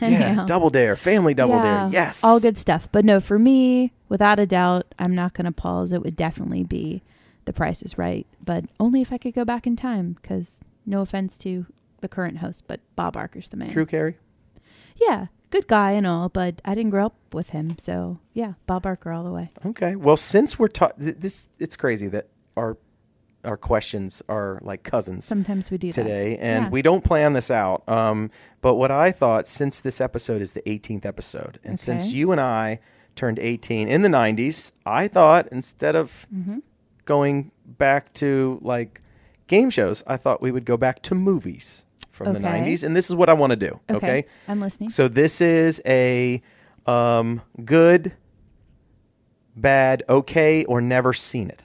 Yeah. 0.00 0.44
Double 0.46 0.68
Dare, 0.68 0.96
Family 0.96 1.32
Double 1.32 1.54
Yeah, 1.54 1.82
Dare. 1.84 1.88
Yes. 1.92 2.24
All 2.24 2.40
good 2.40 2.58
stuff. 2.58 2.88
But 2.90 3.04
no, 3.04 3.20
for 3.20 3.38
me, 3.38 3.92
without 4.08 4.40
a 4.40 4.46
doubt, 4.46 4.92
I'm 4.98 5.14
not 5.14 5.32
going 5.32 5.44
to 5.44 5.52
pause. 5.52 5.92
It 5.92 6.02
would 6.02 6.16
definitely 6.16 6.64
be 6.64 7.02
The 7.44 7.52
Price 7.52 7.82
is 7.82 7.96
Right, 7.96 8.26
but 8.44 8.64
only 8.80 9.00
if 9.00 9.12
I 9.12 9.18
could 9.18 9.32
go 9.32 9.44
back 9.44 9.64
in 9.64 9.76
time, 9.76 10.16
because 10.20 10.60
no 10.84 11.02
offense 11.02 11.38
to 11.38 11.66
the 12.02 12.08
current 12.08 12.38
host, 12.38 12.64
but 12.68 12.80
Bob 12.96 13.14
Barker's 13.14 13.48
the 13.48 13.56
man. 13.56 13.70
Drew 13.72 13.86
Carey. 13.86 14.18
Yeah, 14.96 15.26
good 15.50 15.66
guy 15.66 15.92
and 15.92 16.06
all, 16.06 16.28
but 16.28 16.60
I 16.64 16.74
didn't 16.74 16.90
grow 16.90 17.06
up 17.06 17.16
with 17.32 17.48
him. 17.50 17.76
So 17.78 18.18
yeah, 18.34 18.52
Bob 18.66 18.82
Barker 18.82 19.10
all 19.10 19.24
the 19.24 19.32
way. 19.32 19.48
Okay. 19.64 19.96
Well, 19.96 20.16
since 20.18 20.58
we're 20.58 20.68
ta- 20.68 20.92
th- 21.00 21.16
this, 21.18 21.48
it's 21.58 21.76
crazy 21.76 22.08
that 22.08 22.28
our 22.56 22.76
our 23.44 23.56
questions 23.56 24.22
are 24.28 24.60
like 24.62 24.84
cousins 24.84 25.24
Sometimes 25.24 25.68
we 25.68 25.76
do 25.78 25.90
that. 25.90 26.00
today, 26.00 26.36
and 26.36 26.66
Yeah. 26.66 26.70
we 26.70 26.80
don't 26.80 27.02
plan 27.02 27.32
this 27.32 27.50
out. 27.50 27.82
Um, 27.88 28.30
but 28.60 28.76
what 28.76 28.92
I 28.92 29.10
thought, 29.10 29.48
since 29.48 29.80
this 29.80 30.00
episode 30.00 30.40
is 30.40 30.52
the 30.52 30.62
18th 30.62 31.04
episode, 31.04 31.58
and 31.64 31.80
since 31.80 32.12
you 32.12 32.30
and 32.30 32.40
I 32.40 32.78
turned 33.16 33.40
18 33.40 33.88
in 33.88 34.02
the 34.02 34.08
90s, 34.08 34.70
I 34.86 35.08
thought 35.08 35.48
instead 35.50 35.96
of 35.96 36.26
Mm-hmm. 36.32 36.58
going 37.04 37.50
back 37.66 38.12
to 38.14 38.60
like 38.62 39.02
game 39.48 39.70
shows, 39.70 40.04
I 40.06 40.16
thought 40.18 40.40
we 40.40 40.52
would 40.52 40.64
go 40.64 40.76
back 40.76 41.02
to 41.02 41.14
movies 41.16 41.84
from 42.12 42.32
the 42.34 42.38
Okay. 42.38 42.60
90s, 42.60 42.84
and 42.84 42.94
this 42.94 43.10
is 43.10 43.16
what 43.16 43.28
I 43.28 43.32
want 43.34 43.50
to 43.50 43.56
do. 43.56 43.80
Okay. 43.90 44.26
I'm 44.46 44.60
listening. 44.60 44.90
So 44.90 45.08
this 45.08 45.40
is 45.40 45.80
a 45.84 46.40
um, 46.86 47.42
good, 47.64 48.12
bad, 49.56 50.04
okay, 50.08 50.64
or 50.66 50.80
never 50.80 51.12
seen 51.12 51.50
it. 51.50 51.64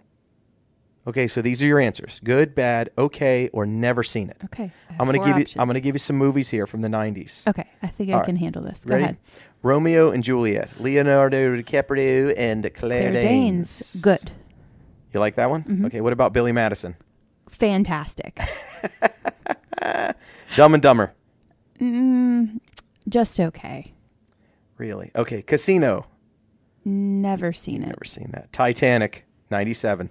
Okay, 1.06 1.28
so 1.28 1.42
these 1.42 1.62
are 1.62 1.66
your 1.66 1.80
answers: 1.80 2.20
good, 2.24 2.54
bad, 2.56 2.90
okay, 2.98 3.50
or 3.54 3.66
never 3.66 4.04
seen 4.04 4.30
it. 4.30 4.38
okay. 4.46 4.72
I 4.90 4.94
have 4.94 5.02
I'm 5.02 5.06
gonna 5.08 5.20
four 5.20 5.26
give 5.28 5.38
you. 5.38 5.42
I'm 5.42 5.42
options. 5.62 5.68
gonna 5.68 5.80
give 5.82 5.96
you 5.96 6.00
some 6.00 6.18
movies 6.18 6.50
here 6.50 6.68
from 6.68 6.82
the 6.82 6.90
'90s. 6.90 7.48
Okay, 7.48 7.66
I 7.82 7.88
think 7.88 8.10
All 8.10 8.16
I 8.16 8.18
right. 8.20 8.26
can 8.26 8.36
handle 8.36 8.62
this. 8.64 8.84
Go 8.84 8.92
Ready? 8.92 9.04
ahead. 9.04 9.18
Romeo 9.64 10.12
and 10.12 10.22
Juliet, 10.24 10.70
Leonardo 10.82 11.56
DiCaprio 11.56 12.34
and 12.38 12.64
Claire, 12.74 13.12
Claire 13.12 13.14
Danes. 13.14 13.80
Danes, 13.94 14.02
good, 14.02 14.32
You 15.14 15.20
like 15.22 15.36
that 15.36 15.50
one? 15.50 15.64
Mhm. 15.64 15.86
Okay. 15.86 16.02
What 16.02 16.12
about 16.14 16.34
Billy 16.34 16.52
Madison? 16.52 16.96
fantastic. 17.50 18.38
Dumb 20.56 20.74
and 20.74 20.82
Dumber. 20.84 21.14
mm, 21.80 22.60
just 23.08 23.40
okay. 23.40 23.94
Really? 24.78 25.12
Okay. 25.16 25.42
Casino. 25.42 26.06
Never 26.86 27.52
seen 27.54 27.84
it. 27.84 27.88
Never 27.88 28.06
seen 28.06 28.30
that. 28.34 28.52
Titanic. 28.54 29.26
'97. 29.50 30.10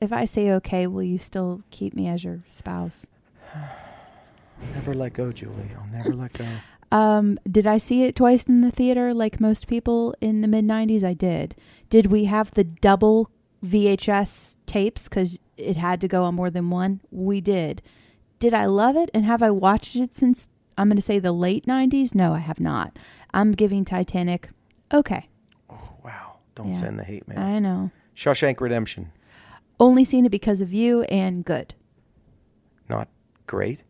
If 0.00 0.12
I 0.12 0.24
say 0.24 0.50
okay, 0.52 0.86
will 0.86 1.02
you 1.02 1.18
still 1.18 1.62
keep 1.70 1.94
me 1.94 2.08
as 2.08 2.24
your 2.24 2.42
spouse? 2.48 3.06
Never 4.74 4.94
let 4.94 5.12
go, 5.12 5.32
Julie. 5.32 5.70
I'll 5.76 5.86
never 5.92 6.12
let 6.12 6.32
go. 6.34 6.46
Um, 6.92 7.38
did 7.50 7.66
I 7.66 7.78
see 7.78 8.02
it 8.02 8.14
twice 8.14 8.44
in 8.44 8.60
the 8.60 8.70
theater 8.70 9.14
like 9.14 9.40
most 9.40 9.66
people 9.66 10.14
in 10.20 10.42
the 10.42 10.46
mid 10.46 10.66
90s? 10.66 11.02
I 11.02 11.14
did. 11.14 11.56
Did 11.88 12.12
we 12.12 12.26
have 12.26 12.50
the 12.50 12.64
double 12.64 13.30
VHS 13.64 14.58
tapes 14.66 15.08
cuz 15.08 15.38
it 15.56 15.78
had 15.78 16.02
to 16.02 16.06
go 16.08 16.24
on 16.24 16.34
more 16.34 16.50
than 16.50 16.68
one? 16.68 17.00
We 17.10 17.40
did. 17.40 17.80
Did 18.42 18.54
I 18.54 18.64
love 18.66 18.96
it 18.96 19.08
and 19.14 19.24
have 19.24 19.40
I 19.40 19.52
watched 19.52 19.94
it 19.94 20.16
since 20.16 20.48
I'm 20.76 20.88
going 20.88 20.96
to 20.96 21.02
say 21.02 21.20
the 21.20 21.30
late 21.30 21.64
90s? 21.64 22.12
No, 22.12 22.34
I 22.34 22.40
have 22.40 22.58
not. 22.58 22.98
I'm 23.32 23.52
giving 23.52 23.84
Titanic 23.84 24.48
okay. 24.92 25.22
Oh, 25.70 25.92
wow. 26.04 26.38
Don't 26.56 26.70
Yeah. 26.70 26.72
send 26.74 26.98
the 26.98 27.04
hate 27.04 27.28
mail. 27.28 27.38
I 27.38 27.60
know. 27.60 27.92
Shawshank 28.16 28.60
Redemption. 28.60 29.12
Only 29.78 30.02
seen 30.02 30.26
it 30.26 30.30
because 30.30 30.60
of 30.60 30.72
you 30.72 31.02
and 31.04 31.44
good. 31.44 31.74
Not 32.88 33.08
great. 33.46 33.84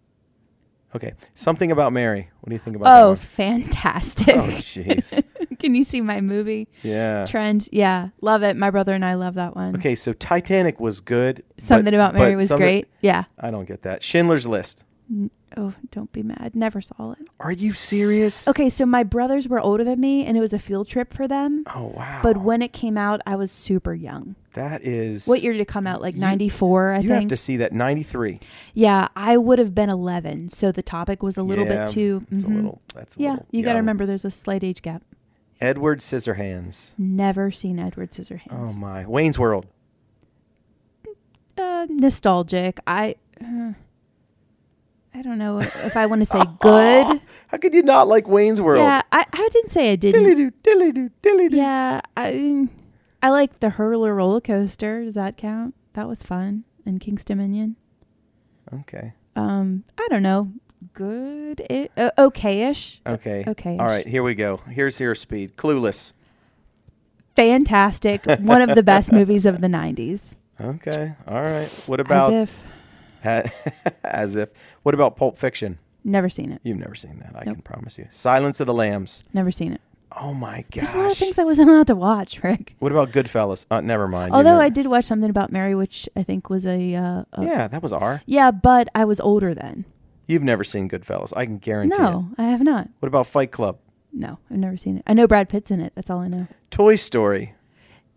Okay. 0.95 1.15
Something 1.35 1.73
about 1.73 1.95
Mary. 1.95 2.29
What 2.41 2.51
do 2.51 2.55
you 2.55 2.59
think 2.59 2.77
about 2.77 3.03
Oh, 3.03 3.15
that 3.15 3.21
fantastic. 3.21 4.37
Oh, 4.37 4.49
jeez. 4.49 5.25
Can 5.63 5.75
you 5.75 5.85
see 5.85 6.01
my 6.01 6.21
movie 6.21 6.69
Yeah. 6.83 7.25
trend? 7.27 7.69
Yeah, 7.73 8.09
love 8.21 8.43
it. 8.43 8.57
My 8.57 8.69
brother 8.71 8.95
and 8.95 9.05
I 9.05 9.15
love 9.15 9.35
that 9.35 9.55
one. 9.57 9.75
Okay, 9.77 9.95
so 9.95 10.13
Titanic 10.13 10.81
was 10.81 11.01
good. 11.01 11.43
but- 11.57 11.65
Something 11.65 11.95
about 11.95 12.15
Mary 12.15 12.35
was 12.37 12.49
something- 12.49 12.67
great. 12.67 12.89
Yeah. 13.01 13.25
I 13.39 13.51
don't 13.51 13.67
get 13.69 13.83
that. 13.83 14.03
Schindler's 14.03 14.47
List. 14.47 14.85
N- 15.11 15.31
Oh, 15.55 15.75
don't 15.91 16.11
be 16.13 16.23
mad. 16.23 16.53
Never 16.55 16.81
saw 16.81 17.13
it. 17.13 17.29
Are 17.39 17.53
you 17.53 17.75
serious? 17.75 18.49
Okay, 18.49 18.71
so 18.71 18.87
my 18.87 19.03
brothers 19.03 19.47
were 19.47 19.61
older 19.61 19.85
than 19.85 20.01
me 20.01 20.25
and 20.25 20.35
it 20.35 20.41
was 20.41 20.55
a 20.55 20.59
field 20.59 20.89
trip 20.89 21.13
for 21.13 21.29
them. 21.29 21.65
Oh 21.77 21.93
wow. 21.95 22.21
But 22.23 22.39
when 22.39 22.63
it 22.63 22.73
came 22.73 22.97
out, 22.97 23.21
I 23.27 23.37
was 23.37 23.51
super 23.53 23.93
young. 23.95 24.35
that 24.55 24.83
is 24.83 25.27
What 25.27 25.43
year 25.43 25.53
did 25.53 25.61
it 25.63 25.69
come 25.69 25.87
out? 25.87 26.01
Like 26.03 26.15
You- 26.15 26.21
94, 26.23 26.93
I 26.93 26.95
think. 26.97 27.03
you 27.05 27.09
think. 27.11 27.23
have 27.25 27.29
to 27.29 27.37
see 27.37 27.57
that 27.59 27.73
93. 27.75 28.39
yeah, 28.75 29.09
I 29.15 29.37
would 29.37 29.59
have 29.59 29.75
been 29.75 29.89
11. 29.91 30.49
So 30.49 30.73
the 30.73 30.83
topic 30.83 31.23
was 31.23 31.37
a 31.37 31.43
little 31.43 31.67
Yeah, 31.67 31.85
bit 31.87 31.93
too. 31.93 32.27
It's 32.31 32.45
mhm. 32.45 32.51
a 32.51 32.55
little 32.57 32.81
that's 32.95 33.17
a 33.19 33.21
Yeah, 33.21 33.31
little 33.33 33.47
you 33.51 33.63
got 33.63 33.71
to 33.73 33.75
young. 33.75 33.77
remember 33.79 34.07
there's 34.07 34.25
a 34.25 34.31
slight 34.31 34.65
age 34.65 34.81
gap. 34.81 35.03
Edward 35.63 36.01
Scissorhands. 36.01 36.95
Never 36.99 37.53
seen 37.53 37.79
Edward 37.79 38.11
Scissorhands. 38.11 38.49
Oh 38.51 38.73
my. 38.73 39.07
Wayne's 39.07 39.39
World. 39.39 39.67
uh, 41.57 41.87
nostalgic. 41.89 42.81
I 42.85 43.15
uh, 43.41 43.73
I 45.15 45.23
don't 45.23 45.39
know 45.39 45.61
if 45.61 45.97
I 45.97 46.07
want 46.07 46.21
to 46.23 46.27
say 46.27 46.43
good. 46.61 47.21
How 47.47 47.59
could 47.59 47.75
you 47.75 47.83
not 47.85 48.09
like 48.09 48.27
Wayne's 48.27 48.61
World? 48.61 48.81
yeah, 48.81 49.03
I, 49.13 49.25
I 49.33 49.49
didn't 49.53 49.71
say 49.71 49.93
I 49.93 49.97
didn't. 49.97 50.23
Dilly 50.23 50.35
doo, 50.35 50.51
dilly 50.65 50.93
doo, 50.93 51.11
dilly 51.23 51.49
doo. 51.49 51.57
Yeah, 51.57 52.01
I 52.17 52.69
I 53.23 53.31
like 53.31 53.61
the 53.61 53.71
hurler 53.71 54.17
roller 54.17 54.41
coaster. 54.41 55.05
Does 55.05 55.15
that 55.15 55.37
count? 55.37 55.77
That 55.93 56.09
was 56.09 56.25
fun 56.25 56.65
in 56.85 56.99
Kings 56.99 57.23
Dominion. 57.23 57.77
Okay. 58.81 59.13
Um, 59.37 59.85
I 59.97 60.09
don't 60.11 60.23
know. 60.23 60.53
Good, 60.95 61.89
uh, 61.97 62.11
okay-ish, 62.19 63.01
Okay. 63.07 63.45
okay. 63.49 63.79
All 63.79 63.87
right, 63.87 64.07
here 64.07 64.23
we 64.23 64.35
go. 64.35 64.59
Here's 64.69 65.01
your 65.01 65.15
speed. 65.15 65.57
Clueless. 65.57 66.13
fantastic. 67.37 68.25
One 68.41 68.61
of 68.63 68.75
the 68.75 68.83
best 68.83 69.11
movies 69.13 69.47
of 69.47 69.61
the 69.61 69.69
'90s. 69.69 70.35
Okay. 70.61 71.15
All 71.27 71.41
right. 71.41 71.69
What 71.87 71.99
about 72.01 72.33
As 72.33 72.51
if 73.25 73.95
as 74.05 74.37
if? 74.37 74.51
What 74.83 74.95
about 74.95 75.17
Pulp 75.17 75.39
Fiction? 75.39 75.79
never 76.05 76.29
seen 76.29 76.51
it. 76.53 76.61
You've 76.65 76.79
never 76.79 76.95
seen 76.97 77.21
that. 77.21 77.35
I 77.37 77.45
Nope. 77.47 77.55
can 77.55 77.63
promise 77.63 77.97
you. 77.97 78.09
Silence 78.11 78.59
of 78.61 78.67
the 78.67 78.75
Lambs. 78.75 79.23
Never 79.33 79.51
seen 79.53 79.73
it. 79.73 79.81
Oh 80.21 80.35
my 80.35 80.65
gosh. 80.71 80.75
There's 80.75 80.95
a 80.95 80.99
lot 80.99 81.13
of 81.13 81.17
things 81.17 81.39
I 81.39 81.45
wasn't 81.45 81.71
allowed 81.71 81.87
to 81.87 81.95
watch, 81.95 82.43
Rick. 82.43 82.75
what 82.81 82.93
about 82.93 83.13
Goodfellas? 83.13 83.65
Uh, 83.71 83.81
never 83.81 84.07
mind. 84.09 84.35
Although 84.35 84.51
never- 84.51 84.63
I 84.63 84.69
did 84.69 84.87
watch 84.89 85.05
something 85.05 85.31
about 85.31 85.51
Mary, 85.53 85.75
which 85.75 86.09
I 86.17 86.23
think 86.23 86.51
was 86.51 86.67
a, 86.67 86.95
uh, 86.95 87.25
a 87.33 87.45
Yeah, 87.45 87.69
that 87.69 87.83
was 87.83 87.93
R. 87.93 88.21
yeah, 88.27 88.51
but 88.51 88.89
I 88.95 89.05
was 89.07 89.21
older 89.21 89.55
then. 89.55 89.85
You've 90.27 90.43
never 90.43 90.65
seen 90.65 90.89
Goodfellas. 90.89 91.33
I 91.37 91.45
can 91.47 91.59
guarantee 91.59 91.97
it. 91.97 92.01
No, 92.01 92.29
I 92.39 92.45
have 92.45 92.63
not. 92.63 92.89
What 93.01 93.09
about 93.09 93.27
Fight 93.27 93.51
Club? 93.51 93.79
No, 94.13 94.39
I've 94.51 94.59
never 94.59 94.77
seen 94.77 94.97
it. 94.99 95.03
I 95.07 95.15
know 95.15 95.27
Brad 95.27 95.49
Pitt's 95.49 95.71
in 95.71 95.81
it. 95.81 95.93
That's 95.95 96.11
all 96.11 96.21
I 96.21 96.29
know. 96.29 96.47
Toy 96.71 96.97
Story. 96.97 97.55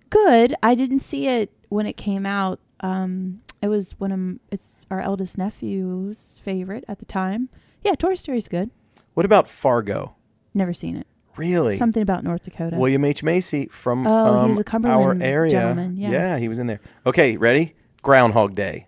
Good. 0.09 0.55
I 0.61 0.75
didn't 0.75 0.99
see 1.01 1.27
it 1.27 1.51
when 1.69 1.85
it 1.85 1.97
came 1.97 2.25
out. 2.25 2.59
Um, 2.81 3.41
it 3.61 3.67
was 3.69 3.99
one 3.99 4.11
of 4.11 4.39
it's 4.51 4.85
our 4.91 5.01
eldest 5.01 5.37
nephew's 5.37 6.39
favorite 6.43 6.83
at 6.87 6.99
the 6.99 7.05
time. 7.05 7.49
Yeah, 7.83 7.95
Toy 7.95 8.15
Story's 8.15 8.47
good. 8.47 8.69
What 9.13 9.25
about 9.25 9.47
Fargo? 9.47 10.15
Never 10.53 10.73
seen 10.73 10.95
it. 10.97 11.07
Really? 11.37 11.75
Something 11.77 12.01
about 12.03 12.23
North 12.23 12.43
Dakota. 12.43 12.77
William 12.77 13.03
H. 13.03 13.23
Macy 13.23 13.67
from 13.67 14.05
Oh, 14.07 14.39
um, 14.39 14.57
a 14.57 14.63
Cumberland 14.63 15.21
our 15.21 15.27
area. 15.27 15.51
gentleman, 15.51 15.97
Yeah, 15.97 16.37
he 16.37 16.47
was 16.47 16.59
in 16.59 16.67
there. 16.67 16.79
Okay, 17.05 17.35
ready? 17.37 17.73
Groundhog 18.03 18.55
Day. 18.55 18.87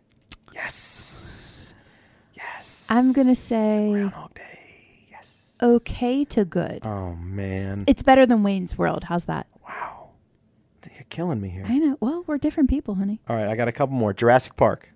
Yes. 0.54 1.37
I'm 2.90 3.14
gonna 3.14 3.36
say 3.36 3.90
Groundhog 3.92 4.34
Day. 4.36 5.08
Yes. 5.10 5.56
okay 5.62 6.24
to 6.26 6.46
good. 6.46 6.86
Oh 6.86 7.16
man. 7.16 7.84
It's 7.88 8.04
better 8.04 8.26
than 8.26 8.44
Wayne's 8.44 8.78
World. 8.78 9.06
How's 9.06 9.26
that? 9.26 9.48
wow. 9.68 10.10
You're 10.96 11.04
killing 11.10 11.42
me 11.42 11.50
here. 11.50 11.66
I 11.68 11.78
know. 11.78 11.98
Well, 12.00 12.24
we're 12.28 12.38
different 12.38 12.70
people, 12.70 12.96
honey. 12.96 13.20
All 13.28 13.36
right, 13.36 13.48
I 13.48 13.56
got 13.56 13.68
a 13.68 13.72
couple 13.72 13.96
more. 13.96 14.14
Jurassic 14.14 14.56
Park. 14.56 14.90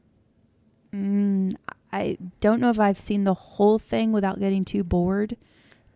Mm, 0.93 1.55
I 1.91 2.17
don't 2.39 2.59
know 2.59 2.69
if 2.69 2.79
I've 2.79 2.99
seen 2.99 3.23
the 3.23 3.33
whole 3.33 3.77
thing 3.77 4.11
without 4.11 4.39
getting 4.39 4.65
too 4.65 4.83
bored. 4.83 5.35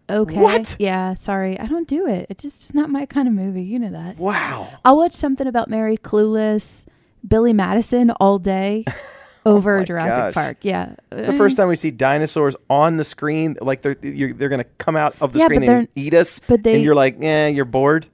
Okay. 0.09 0.37
What? 0.39 0.75
Yeah, 0.79 1.15
sorry. 1.15 1.59
I 1.59 1.65
don't 1.65 1.87
do 1.87 2.07
it. 2.07 2.27
It's 2.29 2.43
just 2.43 2.63
it's 2.63 2.73
not 2.73 2.89
my 2.89 3.05
kind 3.05 3.27
of 3.27 3.33
movie. 3.33 3.63
You 3.63 3.79
know 3.79 3.91
that. 3.91 4.17
Wow. 4.17 4.69
I'll 4.83 4.97
watch 4.97 5.13
something 5.13 5.47
about 5.47 5.69
Mary 5.69 5.97
Clueless, 5.97 6.85
Billy 7.27 7.53
Madison 7.53 8.11
all 8.11 8.37
day 8.37 8.85
Oh 9.45 9.57
over 9.57 9.79
Oh 9.79 9.83
Jurassic 9.83 10.09
gosh. 10.17 10.33
Park. 10.33 10.57
Yeah. 10.61 10.95
It's 11.11 11.27
the 11.27 11.33
first 11.33 11.53
mm. 11.55 11.57
time 11.59 11.67
we 11.67 11.75
see 11.75 11.91
dinosaurs 11.91 12.55
on 12.69 12.97
the 12.97 13.03
screen. 13.03 13.57
Like 13.61 13.81
they're 13.81 13.97
you're, 14.01 14.33
they're 14.33 14.49
gonna 14.49 14.63
come 14.77 14.95
out 14.95 15.15
of 15.21 15.33
the 15.33 15.39
Yeah, 15.39 15.45
screen 15.45 15.63
and 15.63 15.87
eat 15.95 16.13
us. 16.13 16.39
but 16.47 16.63
they- 16.63 16.75
and 16.75 16.83
you're 16.83 16.95
like, 16.95 17.17
yeah, 17.19 17.47
you're 17.47 17.65
bored. 17.65 18.07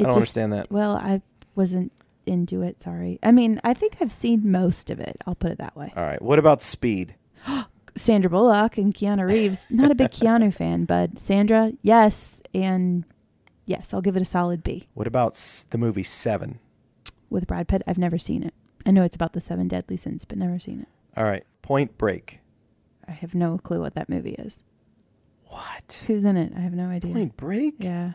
I 0.00 0.04
don't 0.04 0.08
just- 0.10 0.16
understand 0.16 0.52
that. 0.54 0.70
Well, 0.70 0.96
I 0.96 1.20
wasn't 1.54 1.92
into 2.26 2.62
it. 2.62 2.82
Sorry. 2.82 3.18
I 3.22 3.32
mean, 3.32 3.60
I 3.64 3.74
think 3.74 3.96
I've 4.00 4.12
seen 4.12 4.50
most 4.50 4.90
of 4.90 5.00
it. 5.00 5.16
I'll 5.26 5.34
put 5.34 5.50
it 5.52 5.58
that 5.58 5.76
way. 5.76 5.92
All 5.96 6.04
right. 6.04 6.22
What 6.22 6.38
about 6.38 6.62
Speed? 6.62 7.14
Sandra 7.94 8.30
Bullock 8.30 8.78
and 8.78 8.94
Keanu 8.94 9.28
Reeves. 9.28 9.66
Not 9.68 9.90
a 9.90 9.94
big 9.94 10.10
Keanu 10.12 10.54
fan, 10.54 10.86
but 10.86 11.18
Sandra, 11.18 11.72
yes, 11.82 12.40
and 12.54 13.04
yes, 13.66 13.92
I'll 13.92 14.00
give 14.00 14.16
it 14.16 14.22
a 14.22 14.24
solid 14.24 14.62
B. 14.64 14.88
What 14.94 15.06
about 15.06 15.34
the 15.70 15.76
movie 15.76 16.02
Seven? 16.02 16.58
With 17.28 17.46
Brad 17.46 17.68
Pitt, 17.68 17.82
I've 17.86 17.98
never 17.98 18.18
seen 18.18 18.42
it. 18.42 18.54
I 18.84 18.90
know 18.90 19.02
it's 19.04 19.14
about 19.16 19.32
the 19.32 19.40
seven 19.40 19.68
deadly 19.68 19.96
sins, 19.96 20.24
but 20.24 20.38
never 20.38 20.58
seen 20.58 20.80
it. 20.80 20.88
All 21.16 21.24
right. 21.24 21.44
Point 21.62 21.96
Break. 21.98 22.40
I 23.06 23.12
have 23.12 23.34
no 23.34 23.58
clue 23.58 23.80
what 23.80 23.94
that 23.94 24.08
movie 24.08 24.34
is. 24.38 24.62
What? 25.46 26.04
Who's 26.06 26.24
in 26.24 26.36
it? 26.36 26.52
I 26.56 26.60
have 26.60 26.72
no 26.72 26.88
idea. 26.88 27.12
Point 27.12 27.36
Break? 27.36 27.74
Yeah. 27.78 28.12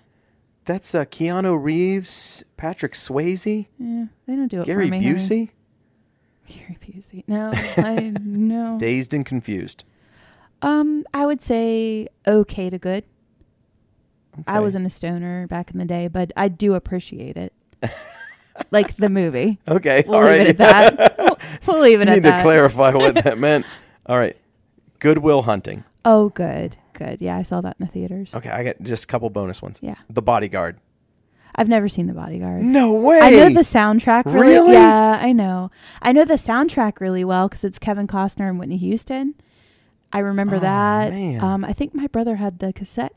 That's 0.66 0.94
uh, 0.94 1.06
Keanu 1.06 1.62
Reeves, 1.62 2.44
Patrick 2.58 2.94
Swayze, 2.94 3.68
Yeah. 3.78 4.06
They 4.26 4.36
don't 4.36 4.48
do 4.50 4.62
it 4.62 4.66
Gary 4.66 4.88
for 4.88 4.92
me. 4.92 5.02
Busey, 5.02 5.50
Gary 6.46 6.78
Busey. 6.82 7.24
No, 7.28 7.52
I 7.54 8.14
no. 8.22 8.78
Dazed 8.78 9.14
and 9.14 9.26
Confused. 9.26 9.86
Um, 10.62 11.06
I 11.14 11.26
would 11.26 11.42
say 11.42 12.08
okay 12.28 12.70
to 12.70 12.78
good. 12.78 13.06
I 14.46 14.60
wasn't 14.60 14.86
a 14.86 14.90
stoner 14.90 15.48
back 15.48 15.72
in 15.72 15.78
the 15.78 15.86
day, 15.86 16.08
but 16.08 16.32
I 16.36 16.48
do 16.48 16.74
appreciate 16.74 17.38
it. 17.38 17.54
like 18.72 18.96
the 18.98 19.10
movie. 19.10 19.60
Okay, 19.68 20.04
We'll 20.08 20.16
all 20.18 20.22
leave 20.24 20.30
right. 20.32 20.48
it 20.48 20.60
at 20.60 20.98
that. 20.98 21.18
We'll, 21.18 21.38
we'll 21.68 21.80
leave 21.84 22.02
it 22.02 22.08
you 22.08 22.14
at 22.14 22.16
need 22.16 22.24
to 22.30 22.42
clarify 22.42 22.94
what 22.94 23.16
that 23.24 23.38
meant. 23.38 23.66
All 24.06 24.18
right. 24.18 24.36
Good 25.00 25.20
Will 25.20 25.44
Hunting. 25.44 25.84
Oh, 26.06 26.30
good, 26.30 26.78
good. 26.94 27.20
Yeah, 27.22 27.38
I 27.38 27.44
saw 27.44 27.62
that 27.62 27.76
in 27.80 27.86
the 27.86 27.92
theaters. 27.92 28.34
Okay, 28.34 28.50
I 28.50 28.64
got 28.64 28.82
just 28.82 29.04
a 29.04 29.08
couple 29.08 29.30
bonus 29.30 29.62
ones. 29.62 29.80
Yeah, 29.84 29.96
The 30.10 30.22
Bodyguard. 30.22 30.78
I've 31.56 31.68
never 31.70 31.90
seen 31.90 32.08
The 32.08 32.14
Bodyguard. 32.14 32.62
No 32.62 32.94
way. 33.02 33.20
I 33.20 33.30
know 33.32 33.50
the 33.50 33.62
soundtrack 33.62 34.26
really. 34.26 34.40
Really? 34.48 34.74
Yeah, 34.74 35.20
I 35.22 35.32
know. 35.34 35.72
I 36.02 36.12
know 36.12 36.24
the 36.24 36.36
soundtrack 36.36 37.00
really 37.00 37.24
well 37.24 37.48
because 37.50 37.64
it's 37.64 37.80
Kevin 37.80 38.08
Costner 38.08 38.48
and 38.50 38.60
Whitney 38.60 38.78
Houston. 38.78 39.36
I 40.14 40.20
remember 40.20 40.56
Oh, 40.58 40.60
that. 40.60 41.12
man. 41.12 41.42
Um, 41.44 41.66
I 41.66 41.74
think 41.74 41.94
my 41.94 42.08
brother 42.08 42.36
had 42.38 42.60
the 42.60 42.72
cassette 42.74 43.14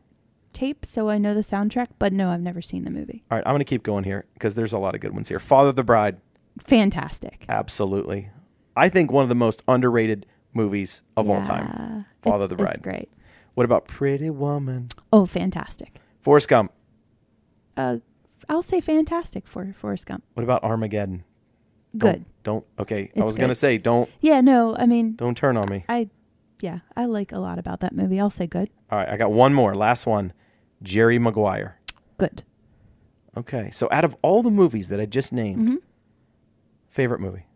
tape, 0.53 0.85
so 0.85 1.09
I 1.09 1.19
know 1.19 1.35
the 1.35 1.41
soundtrack. 1.41 1.89
But 1.99 2.13
no, 2.13 2.31
I've 2.31 2.41
never 2.41 2.63
seen 2.63 2.85
the 2.85 2.91
movie. 2.91 3.23
All 3.31 3.39
right, 3.39 3.47
I'm 3.47 3.53
going 3.53 3.61
to 3.61 3.65
keep 3.65 3.83
going 3.83 4.05
here 4.05 4.27
because 4.35 4.55
there's 4.55 4.73
a 4.73 4.79
lot 4.79 4.95
of 4.95 5.01
good 5.01 5.15
ones 5.15 5.29
here. 5.29 5.39
Father 5.39 5.71
of 5.71 5.77
the 5.77 5.85
Bride. 5.85 6.19
Fantastic. 6.67 7.45
Absolutely. 7.49 8.31
I 8.77 8.89
think 8.89 9.11
one 9.11 9.23
of 9.23 9.29
the 9.29 9.35
most 9.35 9.63
underrated 9.69 10.27
movies 10.53 11.03
of 11.17 11.29
all 11.29 11.43
time. 11.43 12.07
Father 12.23 12.45
of 12.45 12.51
the 12.51 12.57
Bride. 12.57 12.81
Great. 12.83 13.09
What 13.55 13.65
about 13.65 13.87
Pretty 13.87 14.31
Woman? 14.31 14.89
Oh, 15.13 15.27
fantastic. 15.27 15.97
Forrest 16.21 16.49
Gump. 16.49 16.73
Uh, 17.77 17.99
I'll 18.49 18.63
say 18.63 18.81
fantastic 18.81 19.47
for 19.47 19.73
Forrest 19.79 20.07
Gump. 20.07 20.25
What 20.35 20.45
about 20.45 20.63
Armageddon? 20.65 21.25
Good. 21.97 22.25
Don't, 22.45 22.65
don't 22.65 22.67
okay. 22.79 23.01
I 23.01 23.11
It's 23.15 23.23
was 23.23 23.37
going 23.37 23.49
to 23.49 23.55
say 23.55 23.79
don't 23.79 24.09
Yeah. 24.21 24.41
No, 24.41 24.77
I 24.77 24.87
mean, 24.87 25.17
don't 25.17 25.37
turn 25.37 25.57
on 25.57 25.69
me. 25.69 25.85
I, 25.89 26.09
yeah, 26.61 26.81
I 26.97 27.05
like 27.07 27.33
a 27.33 27.39
lot 27.39 27.59
about 27.59 27.81
that 27.81 27.95
movie. 27.95 28.21
I'll 28.21 28.31
say 28.31 28.47
good. 28.47 28.71
All 28.91 28.99
right, 28.99 29.09
I 29.09 29.17
got 29.17 29.33
one 29.33 29.55
more. 29.55 29.75
Last 29.75 30.07
one. 30.07 30.33
Jerry 30.83 31.19
Maguire. 31.19 31.79
Good. 32.19 32.43
Okay. 33.37 33.71
So 33.71 33.89
out 33.93 34.05
of 34.05 34.17
all 34.23 34.43
the 34.43 34.51
movies 34.51 34.89
that 34.89 35.01
I 35.01 35.07
just 35.07 35.33
named, 35.33 35.69
hmm 35.69 35.75
favorite 36.89 37.21
movie 37.21 37.47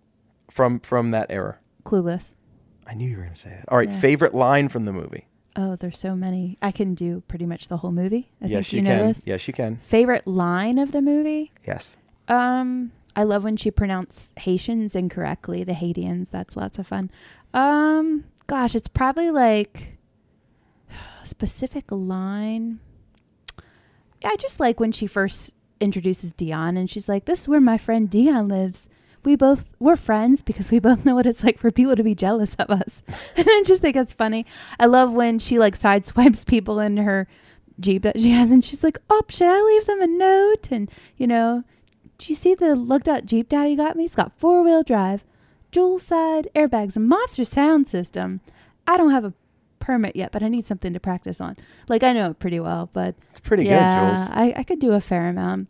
from 0.51 0.79
from 0.81 1.11
that 1.11 1.27
era? 1.31 1.59
Clueless. 1.85 2.35
I 2.87 2.95
knew 2.95 3.09
you 3.09 3.17
were 3.17 3.23
going 3.23 3.35
to 3.35 3.41
say 3.41 3.51
that. 3.51 3.65
All 3.69 3.79
right, 3.79 3.91
Yeah. 3.91 3.99
favorite 3.99 4.35
line 4.35 4.69
from 4.69 4.85
the 4.85 4.93
movie? 4.93 5.27
Oh, 5.57 5.75
there's 5.77 5.99
so 5.99 6.15
many. 6.15 6.59
I 6.61 6.71
can 6.71 6.95
do 6.95 7.23
pretty 7.29 7.47
much 7.47 7.69
the 7.69 7.79
whole 7.79 7.93
movie. 7.93 8.31
I 8.43 8.47
yes, 8.47 8.67
think 8.71 8.73
you, 8.73 8.77
you, 8.79 8.83
know 8.85 8.99
can. 9.03 9.09
this. 9.09 9.23
Yes, 9.27 9.49
you 9.49 9.55
can. 9.55 9.77
Favorite 9.79 10.27
line 10.27 10.79
of 10.79 10.93
the 10.93 11.01
movie? 11.01 11.53
Yes. 11.67 11.97
Um, 12.29 12.93
I 13.17 13.23
love 13.23 13.43
when 13.45 13.57
she 13.57 13.71
pronounced 13.71 14.39
Haitians 14.41 14.95
incorrectly, 14.95 15.65
the 15.65 15.75
Haitians. 15.75 16.29
That's 16.29 16.57
lots 16.57 16.79
of 16.79 16.87
fun. 16.87 17.11
Um, 17.55 18.25
gosh, 18.47 18.75
it's 18.75 18.89
probably 18.89 19.31
like 19.31 19.99
a 21.23 21.27
specific 21.27 21.85
line. 21.91 22.81
Yeah, 24.23 24.31
I 24.33 24.37
just 24.37 24.61
like 24.61 24.81
when 24.81 24.93
she 24.93 25.07
first 25.07 25.55
introduces 25.81 26.33
Dion 26.33 26.77
and 26.77 26.89
she's 26.91 27.09
like, 27.09 27.25
"This 27.25 27.43
is 27.43 27.49
where 27.49 27.61
my 27.61 27.79
friend 27.79 28.09
Dion 28.09 28.49
lives." 28.49 28.89
We 29.25 29.37
both 29.37 29.65
we're 29.79 29.97
friends 29.97 30.43
because 30.43 30.71
we 30.71 30.79
both 30.79 31.05
know 31.07 31.15
what 31.15 31.27
it's 31.27 31.45
like 31.45 31.59
for 31.59 31.71
people 31.71 31.97
to 31.97 32.03
be 32.03 32.15
jealous 32.15 32.55
of 32.57 32.71
us. 32.71 33.03
and 33.37 33.47
I 33.49 33.63
just 33.65 33.83
think 33.83 33.97
it's 33.97 34.13
funny. 34.13 34.47
I 34.79 34.87
love 34.87 35.13
when 35.13 35.39
she 35.39 35.59
like 35.59 35.79
sideswipes 35.79 36.47
people 36.55 36.79
in 36.79 36.99
her 36.99 37.27
Jeep 37.81 38.03
that 38.03 38.21
she 38.21 38.31
has 38.31 38.51
and 38.51 38.65
she's 38.65 38.85
like, 38.85 38.99
Oh, 39.11 39.23
should 39.29 39.49
I 39.49 39.61
leave 39.61 39.87
them 39.87 40.03
a 40.03 40.07
note? 40.07 40.69
And 40.71 40.91
you 41.17 41.27
know, 41.27 41.65
do 42.19 42.27
you 42.29 42.35
see 42.35 42.55
the 42.55 42.77
looked 42.77 43.09
out 43.09 43.27
Jeep 43.27 43.49
Daddy 43.49 43.77
got 43.77 43.97
me? 43.97 44.05
It's 44.05 44.15
got 44.15 44.39
four 44.39 44.63
wheel 44.63 44.83
drive, 44.83 45.25
dual 45.75 45.99
side 45.99 46.49
airbags, 46.55 46.97
monster 46.97 47.45
sound 47.45 47.89
system. 47.89 48.41
I 48.87 48.97
don't 48.97 49.11
have 49.11 49.25
a 49.25 49.33
permit 49.81 50.15
yet, 50.17 50.33
but 50.33 50.43
I 50.43 50.49
need 50.49 50.67
something 50.67 50.93
to 50.95 51.01
practice 51.01 51.41
on. 51.41 51.57
Like 51.89 52.03
I 52.03 52.13
know 52.13 52.31
it 52.31 52.39
pretty 52.39 52.61
well, 52.61 52.89
but 52.93 53.15
It's 53.33 53.41
pretty 53.41 53.65
yeah, 53.67 54.09
good, 54.11 54.17
Jules. 54.17 54.29
I, 54.33 54.55
I 54.57 54.63
could 54.63 54.79
do 54.79 54.93
a 54.93 55.01
fair 55.01 55.29
amount. 55.29 55.69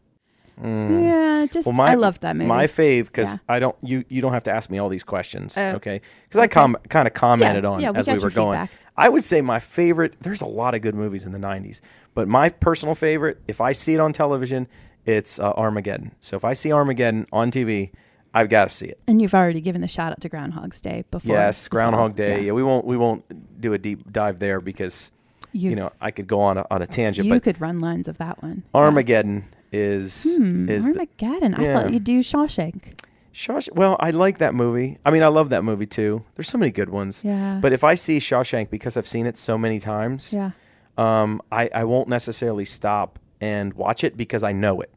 Mm. 0.63 1.03
Yeah, 1.03 1.47
just 1.47 1.67
Well, 1.67 1.75
my- 1.75 1.91
I 1.91 1.95
loved 1.95 2.21
that 2.21 2.37
movie. 2.37 2.47
My 2.47 2.67
fave, 2.69 3.07
because 3.07 3.31
Yeah. 3.33 3.37
I 3.49 3.59
don't 3.59 3.77
you 3.83 4.05
you 4.09 4.21
don't 4.23 4.33
have 4.33 4.45
to 4.45 4.53
ask 4.53 4.71
me 4.71 4.79
all 4.79 4.89
these 4.89 5.03
questions, 5.03 5.59
Oh, 5.59 5.71
okay? 5.77 6.01
Because 6.29 6.41
I 6.41 6.47
com- 6.47 6.77
kind 6.89 7.09
of 7.09 7.15
commented 7.15 7.65
yeah, 7.65 7.71
on 7.71 7.81
yeah, 7.81 7.91
we 7.91 7.99
as 7.99 8.07
we 8.07 8.15
were 8.19 8.31
going. 8.31 8.59
feedback. 8.61 8.71
I 8.97 9.09
would 9.09 9.25
say 9.25 9.41
my 9.41 9.59
favorite. 9.59 10.15
There's 10.21 10.43
a 10.43 10.47
lot 10.47 10.77
of 10.77 10.81
good 10.83 10.95
movies 10.95 11.27
in 11.27 11.33
the 11.33 11.41
'90s, 11.41 11.81
but 12.15 12.29
my 12.29 12.51
personal 12.51 12.95
favorite, 12.95 13.39
if 13.49 13.61
I 13.61 13.73
see 13.73 13.95
it 13.95 14.01
on 14.01 14.13
television, 14.13 14.69
it's 15.05 15.41
uh, 15.41 15.51
Armageddon. 15.57 16.13
So 16.21 16.37
if 16.37 16.45
I 16.45 16.53
see 16.53 16.71
Armageddon 16.73 17.27
on 17.33 17.51
TV, 17.51 17.91
I've 18.35 18.49
got 18.49 18.69
to 18.69 18.75
see 18.75 18.87
it. 18.87 18.99
And 19.07 19.23
you've 19.23 19.35
already 19.35 19.61
given 19.61 19.81
the 19.81 19.89
shout 19.89 20.11
out 20.13 20.21
to 20.23 20.29
Groundhog's 20.29 20.81
Day 20.81 21.05
before. 21.11 21.35
yes. 21.35 21.69
Groundhog 21.69 22.17
Day. 22.17 22.39
Yeah. 22.41 22.47
Yeah. 22.47 22.53
we 22.53 22.63
won't 22.65 22.85
we 22.85 22.97
won't 22.97 23.25
do 23.61 23.73
a 23.73 23.79
deep 23.79 24.11
dive 24.13 24.41
there 24.41 24.61
because 24.61 25.11
You, 25.53 25.71
you 25.71 25.77
know 25.77 25.93
I 26.01 26.11
could 26.11 26.27
go 26.27 26.41
on 26.41 26.59
a, 26.59 26.67
on 26.71 26.83
a 26.83 26.87
tangent. 26.87 27.27
you 27.29 27.41
could 27.41 27.61
run 27.61 27.79
lines 27.79 28.09
of 28.09 28.19
that 28.19 28.43
one. 28.43 28.65
Yeah. 28.75 28.81
Armageddon 28.81 29.45
is 29.73 30.25
Hmm, 30.25 30.69
is 30.69 30.85
the, 30.85 30.91
Armageddon. 30.91 31.55
I 31.55 31.63
yeah. 31.63 31.83
thought 31.83 31.93
you'd 31.93 32.05
do 32.05 32.21
Shawshank. 32.21 33.01
Shawshank. 33.33 33.75
Well, 33.75 33.97
I 33.99 34.11
like 34.11 34.39
that 34.39 34.55
movie. 34.55 34.99
I 35.05 35.11
mean, 35.11 35.23
I 35.25 35.27
love 35.29 35.51
that 35.51 35.65
movie 35.65 35.87
too. 35.87 36.25
There's 36.35 36.49
so 36.49 36.59
many 36.59 36.71
good 36.71 36.91
ones. 36.91 37.25
Yeah. 37.25 37.59
But 37.61 37.73
if 37.73 37.83
I 37.83 37.95
see 37.97 38.19
Shawshank 38.19 38.71
because 38.71 38.97
I've 38.97 39.09
seen 39.09 39.27
it 39.27 39.37
so 39.37 39.59
many 39.59 39.81
times, 39.81 40.33
yeah. 40.33 40.53
um, 40.97 41.43
I, 41.51 41.69
I 41.75 41.83
won't 41.85 42.09
necessarily 42.09 42.65
stop 42.65 43.19
and 43.41 43.75
watch 43.75 44.05
it 44.05 44.17
because 44.17 44.45
I 44.45 44.53
know 44.53 44.81
it. 44.81 44.91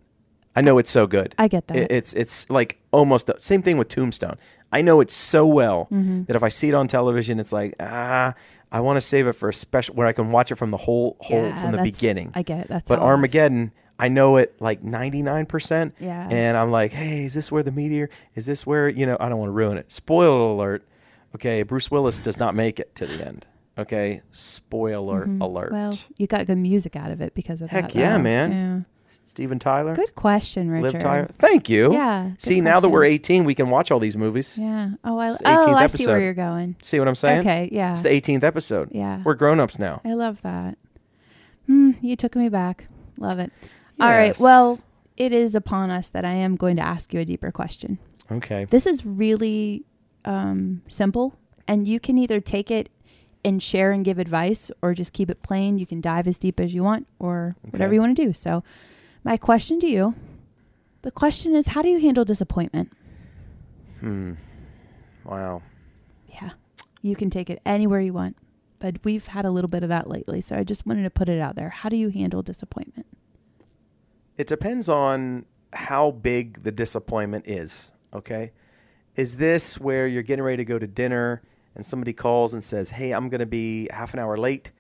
I 0.57 0.61
know 0.61 0.77
it's 0.79 0.89
so 0.91 1.07
good. 1.07 1.35
I 1.37 1.47
get 1.47 1.67
that. 1.67 1.77
It- 1.77 1.91
it's 1.91 2.13
it's 2.13 2.49
like 2.49 2.79
almost 2.91 3.27
the 3.27 3.35
same 3.39 3.61
thing 3.61 3.77
with 3.77 3.87
Tombstone. 3.89 4.37
I 4.71 4.81
know 4.81 4.99
it 5.01 5.09
so 5.11 5.45
well 5.47 5.87
Mm-hmm. 5.91 6.23
that 6.23 6.35
if 6.35 6.43
I 6.43 6.49
see 6.49 6.67
it 6.69 6.73
on 6.73 6.87
television, 6.87 7.39
it's 7.39 7.53
like 7.53 7.75
ah, 7.79 8.33
I 8.71 8.79
want 8.81 8.97
to 8.97 9.01
save 9.01 9.27
it 9.27 9.33
for 9.33 9.47
a 9.49 9.53
special 9.53 9.95
where 9.95 10.07
I 10.07 10.13
can 10.13 10.31
watch 10.31 10.51
it 10.51 10.55
from 10.55 10.71
the 10.71 10.77
whole 10.77 11.15
whole 11.21 11.43
Yeah, 11.43 11.61
from 11.61 11.71
the 11.71 11.81
beginning. 11.83 12.31
I 12.35 12.41
get 12.41 12.59
it. 12.61 12.67
That's 12.67 12.87
but 12.87 12.99
Armageddon, 12.99 13.71
I 13.99 14.09
know 14.09 14.35
it 14.37 14.55
like 14.59 14.83
ninety 14.83 15.21
nine 15.21 15.45
percent. 15.45 15.95
Yeah. 15.99 16.27
And 16.29 16.57
I'm 16.57 16.71
like, 16.71 16.91
hey, 16.91 17.25
is 17.25 17.33
this 17.33 17.51
where 17.51 17.63
the 17.63 17.71
meteor? 17.71 18.09
Is 18.35 18.45
this 18.45 18.65
where 18.65 18.89
you 18.89 19.05
know? 19.05 19.15
I 19.19 19.29
don't 19.29 19.39
want 19.39 19.49
to 19.49 19.53
ruin 19.53 19.77
it. 19.77 19.91
Spoiler 19.91 20.51
alert. 20.53 20.83
Okay, 21.35 21.61
Bruce 21.63 21.89
Willis 21.91 22.19
does 22.19 22.37
not 22.39 22.55
make 22.55 22.79
it 22.79 22.93
to 22.95 23.05
the 23.05 23.25
end. 23.25 23.45
Okay, 23.77 24.21
spoiler 24.31 25.27
Mhm. 25.27 25.39
alert. 25.41 25.71
Well, 25.71 25.93
you 26.17 26.25
got 26.25 26.45
good 26.47 26.57
music 26.57 26.95
out 26.95 27.11
of 27.11 27.21
it 27.21 27.35
because 27.35 27.61
of 27.61 27.69
Heck 27.69 27.83
that. 27.83 27.91
Heck 27.93 27.95
yeah, 27.95 28.17
man. 28.17 28.85
Steven 29.27 29.59
Tyler, 29.59 29.93
Good 29.93 30.15
question, 30.15 30.71
Richard. 30.71 30.93
Liv 30.93 31.01
Tyler. 31.01 31.27
Thank 31.37 31.67
you. 31.67 31.91
Yeah. 31.91 32.31
See, 32.37 32.61
now 32.61 32.79
that 32.79 32.87
we're 32.87 33.03
18, 33.03 33.43
we 33.43 33.53
can 33.53 33.69
watch 33.69 33.91
all 33.91 33.99
these 33.99 34.15
movies. 34.15 34.57
Yeah. 34.57 34.91
Oh, 35.03 35.19
I, 35.19 35.29
oh, 35.29 35.35
18th 35.43 35.75
I 35.75 35.87
see 35.87 36.07
where 36.07 36.21
you're 36.21 36.33
going. 36.33 36.77
See 36.81 36.97
what 36.97 37.09
I'm 37.09 37.15
saying? 37.15 37.39
Okay. 37.39 37.67
Yeah. 37.71 37.91
It's 37.91 38.03
the 38.03 38.09
18th 38.09 38.43
episode. 38.43 38.89
yeah. 38.93 39.21
We're 39.25 39.33
grown 39.33 39.59
ups 39.59 39.77
now. 39.77 39.99
I 40.05 40.13
love 40.13 40.41
that. 40.43 40.77
Hmm, 41.65 41.91
you 42.01 42.15
took 42.15 42.37
me 42.37 42.47
back. 42.47 42.87
Love 43.17 43.39
it. 43.39 43.51
All 43.99 44.07
right. 44.07 44.37
Well, 44.39 44.79
it 45.17 45.33
is 45.33 45.55
upon 45.55 45.89
us 45.91 46.07
that 46.09 46.23
I 46.23 46.33
am 46.33 46.55
going 46.55 46.77
to 46.77 46.81
ask 46.81 47.13
you 47.13 47.19
a 47.19 47.25
deeper 47.25 47.51
question. 47.51 47.99
Okay. 48.31 48.65
This 48.65 48.87
is 48.87 49.05
really 49.05 49.83
um, 50.23 50.81
simple, 50.87 51.37
and 51.67 51.87
you 51.87 51.99
can 51.99 52.17
either 52.17 52.39
take 52.39 52.71
it 52.71 52.89
and 53.43 53.61
share 53.61 53.91
and 53.91 54.03
give 54.03 54.19
advice, 54.19 54.71
or 54.81 54.93
just 54.93 55.13
keep 55.13 55.29
it 55.29 55.41
plain. 55.41 55.77
You 55.77 55.85
can 55.85 56.01
dive 56.01 56.27
as 56.27 56.37
deep 56.39 56.59
as 56.59 56.73
you 56.73 56.83
want, 56.83 57.07
or 57.19 57.55
whatever 57.71 57.93
you 57.93 57.99
want 57.99 58.15
to 58.15 58.25
do. 58.25 58.33
So, 58.33 58.63
my 59.27 59.37
question 59.37 59.79
to 59.81 59.87
you 59.87 60.15
the 61.07 61.11
question 61.11 61.55
is 61.55 61.67
how 61.67 61.81
do 61.81 61.87
you 61.87 61.99
handle 61.99 62.25
disappointment? 62.25 62.91
Hmm. 64.01 64.33
Wow. 65.23 65.61
Yeah, 66.27 66.51
you 67.01 67.15
can 67.15 67.29
take 67.29 67.49
it 67.49 67.61
anywhere 67.65 68.01
you 68.01 68.13
want, 68.13 68.35
but 68.79 68.97
we've 69.03 69.27
had 69.27 69.45
a 69.45 69.51
little 69.51 69.67
bit 69.69 69.83
of 69.83 69.89
that 69.89 70.09
lately. 70.09 70.41
So, 70.41 70.55
I 70.55 70.63
just 70.63 70.85
wanted 70.85 71.03
to 71.03 71.09
put 71.09 71.29
it 71.29 71.39
out 71.39 71.55
there. 71.55 71.69
How 71.69 71.87
do 71.87 71.95
you 71.95 72.09
handle 72.09 72.41
disappointment? 72.41 73.07
It 74.37 74.47
depends 74.47 74.89
on 74.89 75.45
how 75.71 76.11
big 76.11 76.63
the 76.63 76.71
disappointment 76.71 77.47
is. 77.47 77.93
Okay. 78.13 78.51
Is 79.15 79.37
this 79.37 79.79
where 79.79 80.07
you're 80.07 80.23
getting 80.23 80.43
ready 80.43 80.57
to 80.57 80.65
go 80.65 80.77
to 80.77 80.87
dinner 80.87 81.41
and 81.73 81.85
somebody 81.85 82.13
calls 82.13 82.53
and 82.53 82.63
says, 82.63 82.91
Hey, 82.91 83.11
I'm 83.13 83.29
going 83.29 83.39
to 83.39 83.45
be 83.45 83.87
half 83.91 84.13
an 84.13 84.19
hour 84.19 84.37
late 84.37 84.71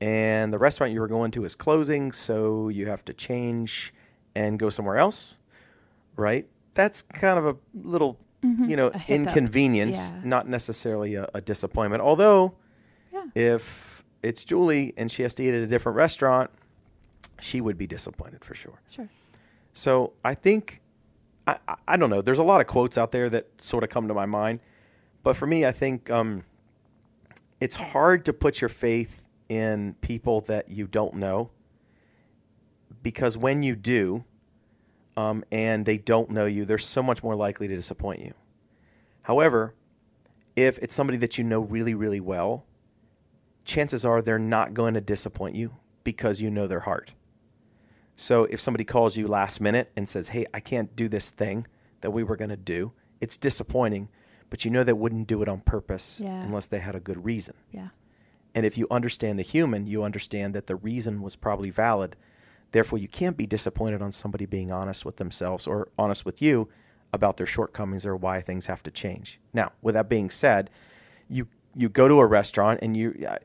and 0.00 0.52
the 0.52 0.58
restaurant 0.58 0.92
you 0.92 1.00
were 1.00 1.08
going 1.08 1.30
to 1.32 1.44
is 1.44 1.54
closing, 1.54 2.12
so 2.12 2.68
you 2.68 2.86
have 2.88 3.04
to 3.06 3.12
change 3.14 3.92
and 4.34 4.58
go 4.58 4.70
somewhere 4.70 4.98
else? 4.98 5.36
Right? 6.16 6.46
That's 6.74 7.02
kind 7.02 7.38
of 7.38 7.46
a 7.46 7.56
little, 7.74 8.18
you 8.42 8.76
know, 8.76 8.90
Mm-hmm. 8.90 8.96
A 8.96 8.98
hiccup. 8.98 9.26
inconvenience, 9.28 10.10
Yeah. 10.12 10.20
not 10.24 10.48
necessarily 10.48 11.14
a, 11.14 11.28
a 11.34 11.40
disappointment. 11.40 12.02
Although, 12.02 12.54
Yeah. 13.12 13.24
if 13.34 14.02
it's 14.22 14.44
Julie 14.44 14.92
and 14.96 15.10
she 15.10 15.22
has 15.22 15.34
to 15.36 15.42
eat 15.42 15.54
at 15.54 15.62
a 15.62 15.66
different 15.66 15.96
restaurant, 15.96 16.50
she 17.40 17.60
would 17.60 17.76
be 17.78 17.86
disappointed 17.86 18.44
for 18.44 18.54
sure. 18.54 18.80
Sure. 18.90 19.08
So 19.72 20.12
I 20.24 20.34
think 20.34 20.80
I, 21.46 21.58
I, 21.68 21.74
I 21.88 21.96
don't 21.96 22.08
know. 22.10 22.22
There's 22.22 22.38
a 22.38 22.42
lot 22.44 22.60
of 22.60 22.66
quotes 22.66 22.96
out 22.96 23.12
there 23.12 23.28
that 23.28 23.60
sort 23.60 23.82
of 23.84 23.90
come 23.90 24.08
to 24.08 24.14
my 24.14 24.24
mind, 24.26 24.60
but 25.22 25.36
for 25.36 25.46
me, 25.46 25.66
I 25.66 25.72
think 25.72 26.10
um, 26.10 26.44
it's 27.60 27.76
hard 27.76 28.24
to 28.26 28.32
put 28.32 28.60
your 28.60 28.68
faith 28.70 29.23
in 29.54 29.94
people 30.00 30.40
that 30.42 30.68
you 30.68 30.86
don't 30.86 31.14
know, 31.14 31.50
because 33.02 33.36
when 33.36 33.62
you 33.62 33.76
do, 33.76 34.24
um, 35.16 35.44
and 35.52 35.86
they 35.86 35.98
don't 35.98 36.30
know 36.30 36.46
you, 36.46 36.64
they're 36.64 36.78
so 36.78 37.02
much 37.02 37.22
more 37.22 37.36
likely 37.36 37.68
to 37.68 37.74
disappoint 37.76 38.20
you. 38.20 38.34
However, 39.22 39.74
if 40.56 40.78
it's 40.78 40.94
somebody 40.94 41.18
that 41.18 41.38
you 41.38 41.44
know 41.44 41.60
really, 41.60 41.94
really 41.94 42.20
well, 42.20 42.64
chances 43.64 44.04
are 44.04 44.20
they're 44.20 44.38
not 44.38 44.74
going 44.74 44.94
to 44.94 45.00
disappoint 45.00 45.54
you 45.54 45.76
because 46.02 46.40
you 46.40 46.50
know 46.50 46.66
their 46.66 46.80
heart. 46.80 47.12
So 48.16 48.44
if 48.44 48.60
somebody 48.60 48.84
calls 48.84 49.16
you 49.16 49.26
last 49.26 49.60
minute 49.60 49.90
and 49.96 50.08
says, 50.08 50.28
"Hey, 50.28 50.46
I 50.52 50.60
can't 50.60 50.94
do 50.94 51.08
this 51.08 51.30
thing 51.30 51.66
that 52.00 52.10
we 52.10 52.22
were 52.22 52.36
going 52.36 52.50
to 52.50 52.56
do," 52.56 52.92
it's 53.20 53.36
disappointing, 53.36 54.08
but 54.50 54.64
you 54.64 54.70
know 54.70 54.84
they 54.84 54.92
wouldn't 54.92 55.26
do 55.26 55.42
it 55.42 55.48
on 55.48 55.60
purpose 55.60 56.20
Yeah. 56.22 56.42
unless 56.44 56.66
they 56.66 56.78
had 56.80 56.94
a 56.94 57.00
good 57.00 57.24
reason. 57.24 57.54
Yeah. 57.72 57.88
And 58.54 58.64
if 58.64 58.78
you 58.78 58.86
understand 58.90 59.38
the 59.38 59.42
human, 59.42 59.86
you 59.86 60.04
understand 60.04 60.54
that 60.54 60.66
the 60.66 60.76
reason 60.76 61.22
was 61.22 61.36
probably 61.36 61.70
valid. 61.70 62.16
Therefore, 62.70 62.98
you 62.98 63.08
can't 63.08 63.36
be 63.36 63.46
disappointed 63.46 64.02
on 64.02 64.12
somebody 64.12 64.46
being 64.46 64.70
honest 64.72 65.04
with 65.04 65.16
themselves 65.16 65.66
or 65.66 65.88
honest 65.98 66.24
with 66.24 66.40
you 66.40 66.68
about 67.12 67.36
their 67.36 67.46
shortcomings 67.46 68.04
or 68.04 68.16
why 68.16 68.40
things 68.40 68.66
have 68.66 68.82
to 68.82 68.90
change. 68.90 69.38
Now, 69.52 69.72
with 69.82 69.94
that 69.94 70.08
being 70.08 70.30
said, 70.30 70.70
you 71.28 71.48
you 71.74 71.88
go 71.88 72.08
to 72.08 72.20
a 72.20 72.26
restaurant 72.26 72.80
and 72.82 72.96
you 72.96 73.26
I, 73.28 73.38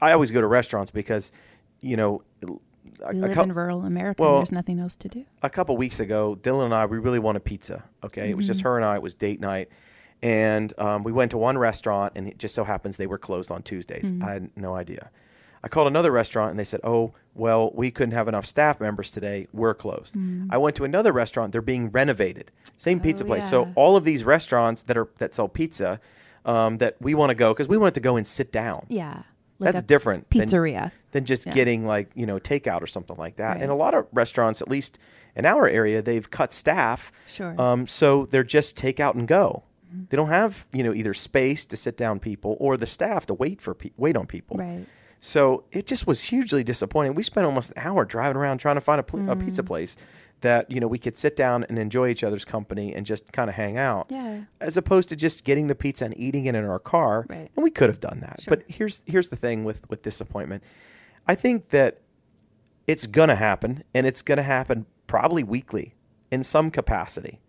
I 0.00 0.12
always 0.12 0.30
go 0.30 0.40
to 0.40 0.46
restaurants 0.46 0.90
because 0.90 1.32
you 1.80 1.96
know 1.96 2.22
a, 2.42 3.12
We 3.12 3.20
live 3.20 3.34
cou- 3.34 3.42
in 3.42 3.52
rural 3.52 3.84
America. 3.84 4.22
well- 4.22 4.36
There's 4.36 4.52
nothing 4.52 4.78
else 4.78 4.96
to 4.96 5.08
do. 5.08 5.24
a 5.42 5.50
couple 5.50 5.76
weeks 5.76 5.98
ago, 6.00 6.36
Dylan 6.40 6.66
and 6.66 6.74
I, 6.74 6.86
we 6.86 6.98
really 6.98 7.18
wanted 7.18 7.44
pizza. 7.44 7.84
Okay, 8.04 8.30
it 8.30 8.36
was 8.36 8.46
just 8.46 8.60
mm-hmm. 8.60 8.68
her 8.68 8.76
and 8.76 8.84
I. 8.84 8.96
It 8.96 9.02
was 9.02 9.14
date 9.14 9.40
night, 9.40 9.68
and 10.24 10.72
um, 10.78 11.04
we 11.04 11.12
went 11.12 11.30
to 11.32 11.38
one 11.38 11.58
restaurant, 11.58 12.14
and 12.16 12.26
it 12.26 12.38
just 12.38 12.54
so 12.54 12.64
happens 12.64 12.96
they 12.96 13.06
were 13.06 13.18
closed 13.18 13.50
on 13.50 13.62
Tuesdays. 13.62 14.12
I 14.22 14.32
had 14.32 14.50
no 14.56 14.74
idea. 14.74 15.10
I 15.62 15.68
called 15.68 15.86
another 15.86 16.10
restaurant, 16.10 16.50
and 16.50 16.58
they 16.58 16.64
said, 16.64 16.80
"Oh, 16.82 17.12
well, 17.34 17.70
we 17.74 17.90
couldn't 17.90 18.12
have 18.14 18.26
enough 18.26 18.46
staff 18.46 18.80
members 18.80 19.10
today. 19.10 19.46
We're 19.52 19.74
closed." 19.74 20.16
I 20.50 20.56
went 20.56 20.74
to 20.76 20.84
another 20.84 21.12
restaurant; 21.12 21.52
they're 21.52 21.62
being 21.62 21.90
renovated. 21.90 22.50
Same 22.76 23.00
pizza 23.00 23.22
Oh, 23.24 23.26
place. 23.26 23.48
So 23.48 23.70
all 23.76 23.96
of 23.96 24.04
these 24.04 24.24
restaurants 24.24 24.82
that 24.84 24.96
are 24.96 25.08
that 25.18 25.34
sell 25.34 25.48
pizza. 25.48 26.00
Um, 26.46 26.76
that 26.76 26.96
we 27.00 27.14
want 27.14 27.30
to 27.30 27.34
go 27.34 27.54
because 27.54 27.68
we 27.68 27.78
want 27.78 27.94
to 27.94 28.00
go 28.02 28.16
and 28.16 28.26
sit 28.26 28.52
down. 28.52 28.84
Yeah. 28.90 29.22
Like 29.58 29.72
That's 29.72 29.86
different 29.86 30.28
than- 30.28 30.46
Pizzeria. 30.46 30.92
than 31.12 31.24
just 31.24 31.46
Yeah. 31.46 31.54
getting 31.54 31.86
like 31.86 32.10
you 32.14 32.26
know 32.26 32.38
takeout 32.38 32.82
or 32.82 32.86
something 32.86 33.16
like 33.16 33.36
that. 33.36 33.52
Right. 33.54 33.62
And 33.62 33.70
a 33.72 33.74
lot 33.74 33.94
of 33.94 34.06
restaurants, 34.12 34.60
at 34.60 34.68
least 34.68 34.98
in 35.34 35.46
our 35.46 35.66
area, 35.66 36.02
they've 36.02 36.30
cut 36.30 36.52
staff. 36.52 37.10
Sure. 37.28 37.58
Um, 37.58 37.86
so 37.86 38.26
they're 38.26 38.44
just 38.44 38.76
take 38.76 39.00
out 39.00 39.14
and 39.14 39.26
go. 39.26 39.62
Mm-hmm. 39.94 40.04
They 40.10 40.16
don't 40.16 40.28
have 40.28 40.66
you 40.72 40.82
know 40.82 40.92
either 40.94 41.14
space 41.14 41.64
to 41.66 41.76
sit 41.76 41.96
down 41.96 42.18
people 42.20 42.56
or 42.60 42.76
the 42.76 42.86
staff 42.86 43.26
to 43.26 43.34
wait 43.34 43.60
for 43.62 43.74
pe- 43.74 43.92
wait 43.96 44.16
on 44.16 44.26
people. 44.26 44.56
Right. 44.56 44.86
So 45.20 45.64
it 45.72 45.86
just 45.86 46.06
was 46.06 46.24
hugely 46.24 46.62
disappointing. 46.64 47.14
We 47.14 47.22
spent 47.22 47.46
almost 47.46 47.70
an 47.70 47.82
hour 47.86 48.04
driving 48.04 48.36
around 48.36 48.58
trying 48.58 48.74
to 48.76 48.80
find 48.82 49.00
a, 49.00 49.02
pl- 49.02 49.30
a 49.30 49.36
Mm. 49.36 49.44
pizza 49.44 49.62
place 49.62 49.96
that 50.42 50.70
you 50.70 50.78
know 50.80 50.86
we 50.88 50.98
could 50.98 51.16
sit 51.16 51.34
down 51.36 51.64
and 51.68 51.78
enjoy 51.78 52.08
each 52.08 52.22
other's 52.22 52.44
company 52.44 52.94
and 52.94 53.06
just 53.06 53.32
kind 53.32 53.48
of 53.48 53.56
hang 53.56 53.78
out 53.78 54.06
Yeah. 54.10 54.40
as 54.60 54.76
opposed 54.76 55.08
to 55.10 55.16
just 55.16 55.44
getting 55.44 55.68
the 55.68 55.74
pizza 55.74 56.04
and 56.04 56.18
eating 56.18 56.44
it 56.44 56.54
in 56.54 56.64
our 56.66 56.78
car. 56.78 57.24
Right. 57.30 57.50
And 57.56 57.62
we 57.64 57.70
could 57.70 57.88
have 57.88 58.00
done 58.00 58.20
that. 58.20 58.42
Sure. 58.42 58.50
But 58.56 58.64
here's 58.68 59.00
here's 59.06 59.28
the 59.30 59.36
thing 59.36 59.64
with 59.64 59.88
with 59.88 60.02
disappointment. 60.02 60.62
I 61.26 61.34
think 61.34 61.70
that 61.70 62.00
it's 62.86 63.06
gonna 63.06 63.36
happen, 63.36 63.82
and 63.94 64.06
it's 64.06 64.20
gonna 64.20 64.42
happen 64.42 64.84
probably 65.06 65.42
weekly 65.42 65.94
in 66.30 66.42
some 66.42 66.70
capacity, 66.70 67.40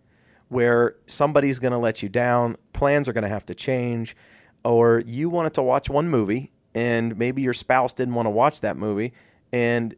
where 0.49 0.95
somebody's 1.07 1.59
gonna 1.59 1.79
let 1.79 2.03
you 2.03 2.09
down. 2.09 2.57
Plans 2.73 3.07
are 3.07 3.13
gonna 3.13 3.29
have 3.29 3.45
to 3.47 3.55
change, 3.55 4.15
or 4.63 5.01
you 5.05 5.29
wanted 5.29 5.53
to 5.55 5.63
watch 5.63 5.89
one 5.89 6.09
movie, 6.09 6.51
and 6.73 7.17
maybe 7.17 7.41
your 7.41 7.53
spouse 7.53 7.93
didn't 7.93 8.13
want 8.13 8.25
to 8.25 8.31
watch 8.31 8.61
that 8.61 8.77
movie, 8.77 9.13
and 9.51 9.95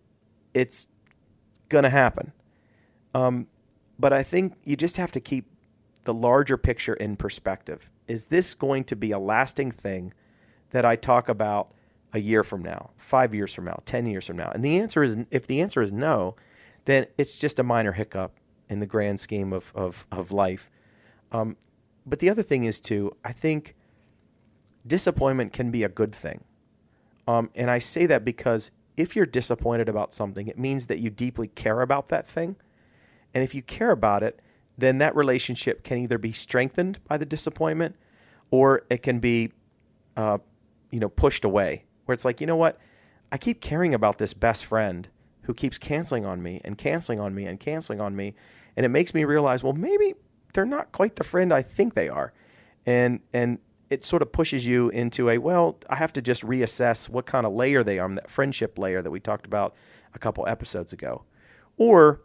it's 0.53 0.87
gonna 1.69 1.89
happen. 1.89 2.31
Um, 3.13 3.47
but 3.99 4.13
I 4.13 4.23
think 4.23 4.53
you 4.63 4.75
just 4.75 4.97
have 4.97 5.11
to 5.13 5.19
keep 5.19 5.49
the 6.03 6.13
larger 6.13 6.57
picture 6.57 6.93
in 6.93 7.15
perspective. 7.15 7.89
Is 8.07 8.27
this 8.27 8.53
going 8.53 8.85
to 8.85 8.95
be 8.95 9.11
a 9.11 9.19
lasting 9.19 9.71
thing 9.71 10.13
that 10.71 10.85
I 10.85 10.95
talk 10.95 11.27
about 11.27 11.73
a 12.13 12.19
year 12.19 12.43
from 12.43 12.63
now, 12.63 12.91
five 12.95 13.35
years 13.35 13.53
from 13.53 13.65
now, 13.65 13.81
10 13.85 14.07
years 14.07 14.25
from 14.25 14.37
now? 14.37 14.49
And 14.53 14.63
the 14.63 14.79
answer 14.79 15.03
is 15.03 15.17
if 15.31 15.47
the 15.47 15.61
answer 15.61 15.81
is 15.81 15.91
no, 15.91 16.35
then 16.85 17.07
it's 17.17 17.35
just 17.37 17.59
a 17.59 17.63
minor 17.63 17.91
hiccup 17.91 18.33
in 18.69 18.79
the 18.79 18.85
grand 18.85 19.19
scheme 19.19 19.53
of, 19.53 19.71
of, 19.75 20.05
of 20.11 20.31
life. 20.31 20.69
Um, 21.31 21.57
but 22.05 22.19
the 22.19 22.29
other 22.29 22.43
thing 22.43 22.63
is, 22.63 22.79
too, 22.79 23.15
I 23.23 23.31
think 23.31 23.75
disappointment 24.85 25.53
can 25.53 25.71
be 25.71 25.83
a 25.83 25.89
good 25.89 26.13
thing. 26.13 26.43
Um, 27.27 27.49
and 27.55 27.69
I 27.69 27.79
say 27.79 28.05
that 28.05 28.23
because 28.23 28.71
if 28.95 29.15
you're 29.15 29.25
disappointed 29.25 29.89
about 29.89 30.13
something, 30.13 30.47
it 30.47 30.57
means 30.57 30.87
that 30.87 30.99
you 30.99 31.09
deeply 31.09 31.47
care 31.49 31.81
about 31.81 32.07
that 32.09 32.27
thing. 32.27 32.55
And 33.33 33.43
if 33.43 33.53
you 33.53 33.61
care 33.61 33.91
about 33.91 34.23
it, 34.23 34.41
then 34.77 34.99
that 34.99 35.15
relationship 35.15 35.83
can 35.83 35.97
either 35.97 36.17
be 36.17 36.31
strengthened 36.31 37.03
by 37.05 37.17
the 37.17 37.25
disappointment 37.25 37.95
or 38.51 38.85
it 38.89 39.03
can 39.03 39.19
be, 39.19 39.51
uh, 40.15 40.37
you 40.91 40.99
know, 40.99 41.09
pushed 41.09 41.43
away. 41.43 41.85
Where 42.05 42.13
it's 42.13 42.23
like, 42.23 42.39
you 42.39 42.47
know 42.47 42.55
what? 42.55 42.79
I 43.31 43.37
keep 43.37 43.59
caring 43.59 43.93
about 43.93 44.17
this 44.17 44.33
best 44.33 44.65
friend 44.65 45.09
who 45.47 45.53
keeps 45.53 45.77
canceling 45.77 46.25
on 46.25 46.43
me 46.43 46.61
and 46.63 46.77
canceling 46.77 47.19
on 47.19 47.33
me 47.33 47.45
and 47.45 47.59
canceling 47.59 48.01
on 48.01 48.15
me. 48.15 48.35
And 48.75 48.85
it 48.85 48.89
makes 48.89 49.13
me 49.13 49.23
realize, 49.23 49.63
well, 49.63 49.73
maybe 49.73 50.13
they're 50.53 50.65
not 50.65 50.91
quite 50.91 51.15
the 51.15 51.23
friend 51.23 51.53
I 51.53 51.61
think 51.61 51.95
they 51.95 52.09
are. 52.09 52.33
And, 52.85 53.21
and, 53.33 53.59
it 53.89 54.03
sort 54.03 54.21
of 54.21 54.33
pushes 54.33 54.67
you 54.67 54.89
into 54.89 55.29
a 55.29 55.37
well 55.37 55.79
i 55.89 55.95
have 55.95 56.11
to 56.11 56.21
just 56.21 56.43
reassess 56.43 57.07
what 57.07 57.25
kind 57.25 57.45
of 57.45 57.53
layer 57.53 57.85
they 57.85 57.99
are 57.99 58.13
that 58.15 58.29
friendship 58.29 58.77
layer 58.77 59.01
that 59.01 59.11
we 59.11 59.17
talked 59.17 59.45
about 59.45 59.73
a 60.13 60.19
couple 60.19 60.45
episodes 60.45 60.91
ago 60.91 61.23
or 61.77 62.19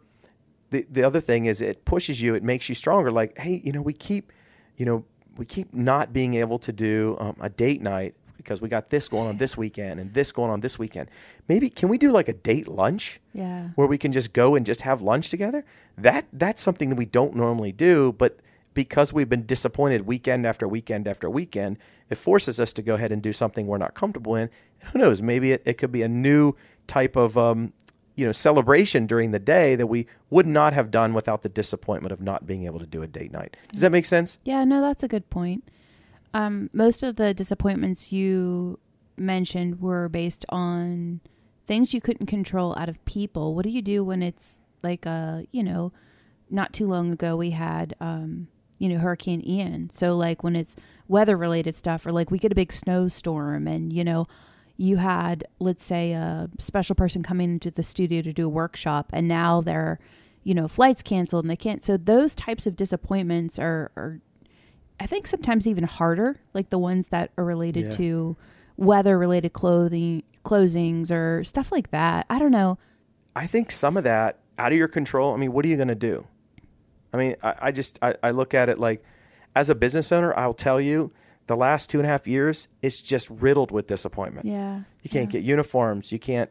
the 0.71 0.85
the 0.91 1.01
other 1.01 1.21
thing 1.21 1.45
is 1.45 1.61
it 1.61 1.85
pushes 1.85 2.21
you 2.21 2.35
it 2.35 2.43
makes 2.43 2.67
you 2.67 2.75
stronger 2.75 3.09
like 3.09 3.37
hey 3.37 3.61
you 3.63 3.71
know 3.71 3.81
we 3.81 3.93
keep 3.93 4.33
you 4.75 4.85
know 4.85 5.05
we 5.37 5.45
keep 5.45 5.73
not 5.73 6.11
being 6.11 6.33
able 6.33 6.59
to 6.59 6.73
do 6.73 7.15
um, 7.21 7.37
a 7.39 7.49
date 7.49 7.81
night 7.81 8.13
because 8.43 8.61
we 8.61 8.69
got 8.69 8.89
this 8.89 9.07
going 9.07 9.27
on 9.27 9.37
this 9.37 9.57
weekend 9.57 9.99
and 9.99 10.13
this 10.13 10.31
going 10.31 10.51
on 10.51 10.59
this 10.59 10.77
weekend. 10.77 11.09
Maybe 11.47 11.69
can 11.69 11.89
we 11.89 11.97
do 11.97 12.11
like 12.11 12.27
a 12.27 12.33
date 12.33 12.67
lunch? 12.67 13.19
Yeah. 13.33 13.69
where 13.75 13.87
we 13.87 13.97
can 13.97 14.11
just 14.11 14.31
go 14.33 14.53
and 14.55 14.65
just 14.65 14.81
have 14.81 15.01
lunch 15.01 15.29
together? 15.29 15.65
That 15.97 16.25
that's 16.33 16.61
something 16.61 16.89
that 16.89 16.95
we 16.95 17.05
don't 17.05 17.35
normally 17.35 17.71
do 17.71 18.13
but 18.13 18.39
because 18.73 19.13
we've 19.13 19.29
been 19.29 19.45
disappointed 19.45 20.05
weekend 20.05 20.45
after 20.45 20.67
weekend 20.67 21.07
after 21.07 21.29
weekend 21.29 21.77
it 22.09 22.15
forces 22.15 22.59
us 22.59 22.73
to 22.73 22.81
go 22.81 22.95
ahead 22.95 23.11
and 23.11 23.21
do 23.21 23.33
something 23.33 23.65
we're 23.65 23.77
not 23.77 23.93
comfortable 23.93 24.35
in. 24.35 24.49
Who 24.85 24.99
knows 24.99 25.21
maybe 25.21 25.51
it, 25.51 25.61
it 25.65 25.73
could 25.77 25.91
be 25.91 26.03
a 26.03 26.07
new 26.07 26.53
type 26.87 27.15
of 27.15 27.37
um, 27.37 27.73
you 28.15 28.25
know 28.25 28.31
celebration 28.31 29.07
during 29.07 29.31
the 29.31 29.39
day 29.39 29.75
that 29.75 29.87
we 29.87 30.07
would 30.29 30.45
not 30.45 30.73
have 30.73 30.91
done 30.91 31.13
without 31.13 31.41
the 31.41 31.49
disappointment 31.49 32.11
of 32.11 32.21
not 32.21 32.45
being 32.45 32.65
able 32.65 32.79
to 32.79 32.85
do 32.85 33.01
a 33.01 33.07
date 33.07 33.31
night. 33.31 33.57
Does 33.71 33.81
that 33.81 33.91
make 33.91 34.05
sense? 34.05 34.37
Yeah, 34.43 34.63
no, 34.63 34.81
that's 34.81 35.03
a 35.03 35.07
good 35.07 35.29
point. 35.29 35.63
Um, 36.33 36.69
most 36.73 37.03
of 37.03 37.15
the 37.15 37.33
disappointments 37.33 38.11
you 38.11 38.79
mentioned 39.17 39.79
were 39.79 40.09
based 40.09 40.45
on 40.49 41.21
things 41.67 41.93
you 41.93 42.01
couldn't 42.01 42.27
control 42.27 42.75
out 42.77 42.89
of 42.89 43.03
people. 43.05 43.55
What 43.55 43.63
do 43.63 43.69
you 43.69 43.81
do 43.81 44.03
when 44.03 44.23
it's 44.23 44.61
like 44.81 45.05
a, 45.05 45.45
you 45.51 45.63
know, 45.63 45.93
not 46.49 46.73
too 46.73 46.87
long 46.87 47.11
ago 47.11 47.35
we 47.35 47.51
had, 47.51 47.95
um, 48.01 48.47
you 48.79 48.89
know, 48.89 48.97
Hurricane 48.97 49.47
Ian. 49.47 49.89
So 49.91 50.15
like 50.15 50.43
when 50.43 50.55
it's 50.55 50.75
weather 51.07 51.37
related 51.37 51.75
stuff 51.75 52.05
or 52.05 52.11
like 52.11 52.31
we 52.31 52.39
get 52.39 52.51
a 52.51 52.55
big 52.55 52.73
snowstorm 52.73 53.67
and, 53.67 53.93
you 53.93 54.03
know, 54.03 54.27
you 54.75 54.97
had, 54.97 55.45
let's 55.59 55.85
say, 55.85 56.13
a 56.13 56.49
special 56.57 56.95
person 56.95 57.23
coming 57.23 57.51
into 57.51 57.71
the 57.71 57.83
studio 57.83 58.21
to 58.21 58.33
do 58.33 58.47
a 58.47 58.49
workshop 58.49 59.11
and 59.13 59.27
now 59.27 59.61
they're, 59.61 59.99
you 60.43 60.53
know, 60.53 60.67
flights 60.67 61.01
canceled 61.01 61.43
and 61.43 61.51
they 61.51 61.55
can't. 61.55 61.83
So 61.83 61.95
those 61.95 62.35
types 62.35 62.65
of 62.65 62.75
disappointments 62.75 63.57
are, 63.59 63.91
are 63.95 64.19
I 65.03 65.05
think 65.05 65.27
sometimes 65.27 65.67
even 65.67 65.83
harder, 65.83 66.39
like 66.53 66.69
the 66.69 66.79
ones 66.79 67.09
that 67.09 67.31
are 67.37 67.43
related 67.43 67.85
Yeah. 67.85 67.91
to 67.91 68.37
weather 68.77 69.17
related 69.19 69.51
clothing 69.51 70.23
closings 70.45 71.11
or 71.11 71.43
stuff 71.43 71.71
like 71.73 71.91
that. 71.91 72.25
I 72.29 72.39
don't 72.39 72.51
know. 72.51 72.77
I 73.35 73.45
think 73.47 73.69
some 73.69 73.97
of 73.97 74.05
that 74.05 74.39
out 74.57 74.71
of 74.71 74.77
your 74.77 74.87
control. 74.87 75.33
I 75.33 75.37
mean, 75.37 75.51
what 75.51 75.65
are 75.65 75.67
you 75.67 75.75
going 75.75 75.87
to 75.89 75.95
do? 75.95 76.25
I 77.13 77.17
mean, 77.17 77.35
I, 77.43 77.55
I 77.63 77.71
just 77.71 77.99
I, 78.01 78.15
I 78.23 78.31
look 78.31 78.53
at 78.53 78.69
it 78.69 78.79
like 78.79 79.03
as 79.55 79.69
a 79.69 79.75
business 79.75 80.11
owner, 80.11 80.33
I'll 80.37 80.53
tell 80.53 80.79
you 80.79 81.11
the 81.47 81.55
last 81.57 81.89
two 81.89 81.99
and 81.99 82.05
a 82.07 82.09
half 82.09 82.25
years 82.25 82.69
it's 82.81 83.01
just 83.01 83.29
riddled 83.29 83.71
with 83.71 83.87
disappointment. 83.87 84.45
Yeah. 84.45 84.83
You 85.01 85.09
can't 85.09 85.29
get 85.29 85.43
uniforms. 85.43 86.11
You 86.13 86.19
can't 86.19 86.49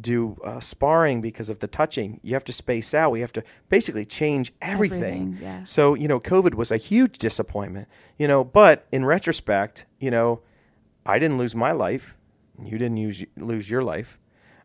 do 0.00 0.36
uh, 0.44 0.60
sparring 0.60 1.20
because 1.20 1.48
of 1.48 1.60
the 1.60 1.66
touching. 1.68 2.18
You 2.22 2.34
have 2.34 2.44
to 2.44 2.52
space 2.52 2.94
out. 2.94 3.10
We 3.12 3.20
have 3.20 3.32
to 3.34 3.44
basically 3.68 4.04
change 4.04 4.52
everything. 4.60 5.02
Everything, 5.02 5.38
yeah. 5.40 5.64
So, 5.64 5.94
you 5.94 6.08
know, 6.08 6.18
COVID 6.20 6.54
was 6.54 6.70
a 6.72 6.76
huge 6.76 7.18
disappointment, 7.18 7.88
you 8.18 8.26
know, 8.26 8.42
but 8.44 8.86
in 8.90 9.04
retrospect, 9.04 9.86
you 10.00 10.10
know, 10.10 10.40
I 11.06 11.18
didn't 11.18 11.38
lose 11.38 11.54
my 11.54 11.72
life. 11.72 12.16
You 12.62 12.78
didn't 12.78 12.96
use, 12.96 13.24
lose 13.36 13.70
your 13.70 13.82
life. 13.82 14.18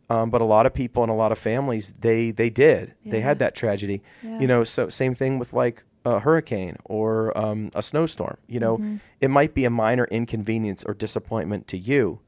Um, 0.10 0.32
but 0.32 0.42
a 0.42 0.46
lot 0.46 0.66
of 0.66 0.74
people 0.74 1.04
and 1.04 1.12
a 1.12 1.16
lot 1.16 1.32
of 1.32 1.38
families, 1.38 1.94
they, 2.00 2.32
they 2.32 2.50
did. 2.50 2.96
They 3.06 3.20
had 3.20 3.38
that 3.40 3.54
tragedy. 3.54 4.02
Yeah. 4.24 4.40
You 4.40 4.48
know, 4.48 4.64
so 4.64 4.90
same 4.90 5.14
thing 5.14 5.38
with 5.38 5.54
like 5.54 5.84
a 6.06 6.20
hurricane 6.20 6.78
or 6.86 7.38
um, 7.38 7.70
a 7.76 7.84
snowstorm. 7.84 8.38
You 8.48 8.60
know, 8.60 8.78
Mm-hmm. 8.78 8.96
it 9.22 9.30
might 9.30 9.54
be 9.54 9.66
a 9.66 9.70
minor 9.70 10.06
inconvenience 10.06 10.84
or 10.84 10.96
disappointment 10.96 11.68
to 11.68 11.78
you. 11.78 12.22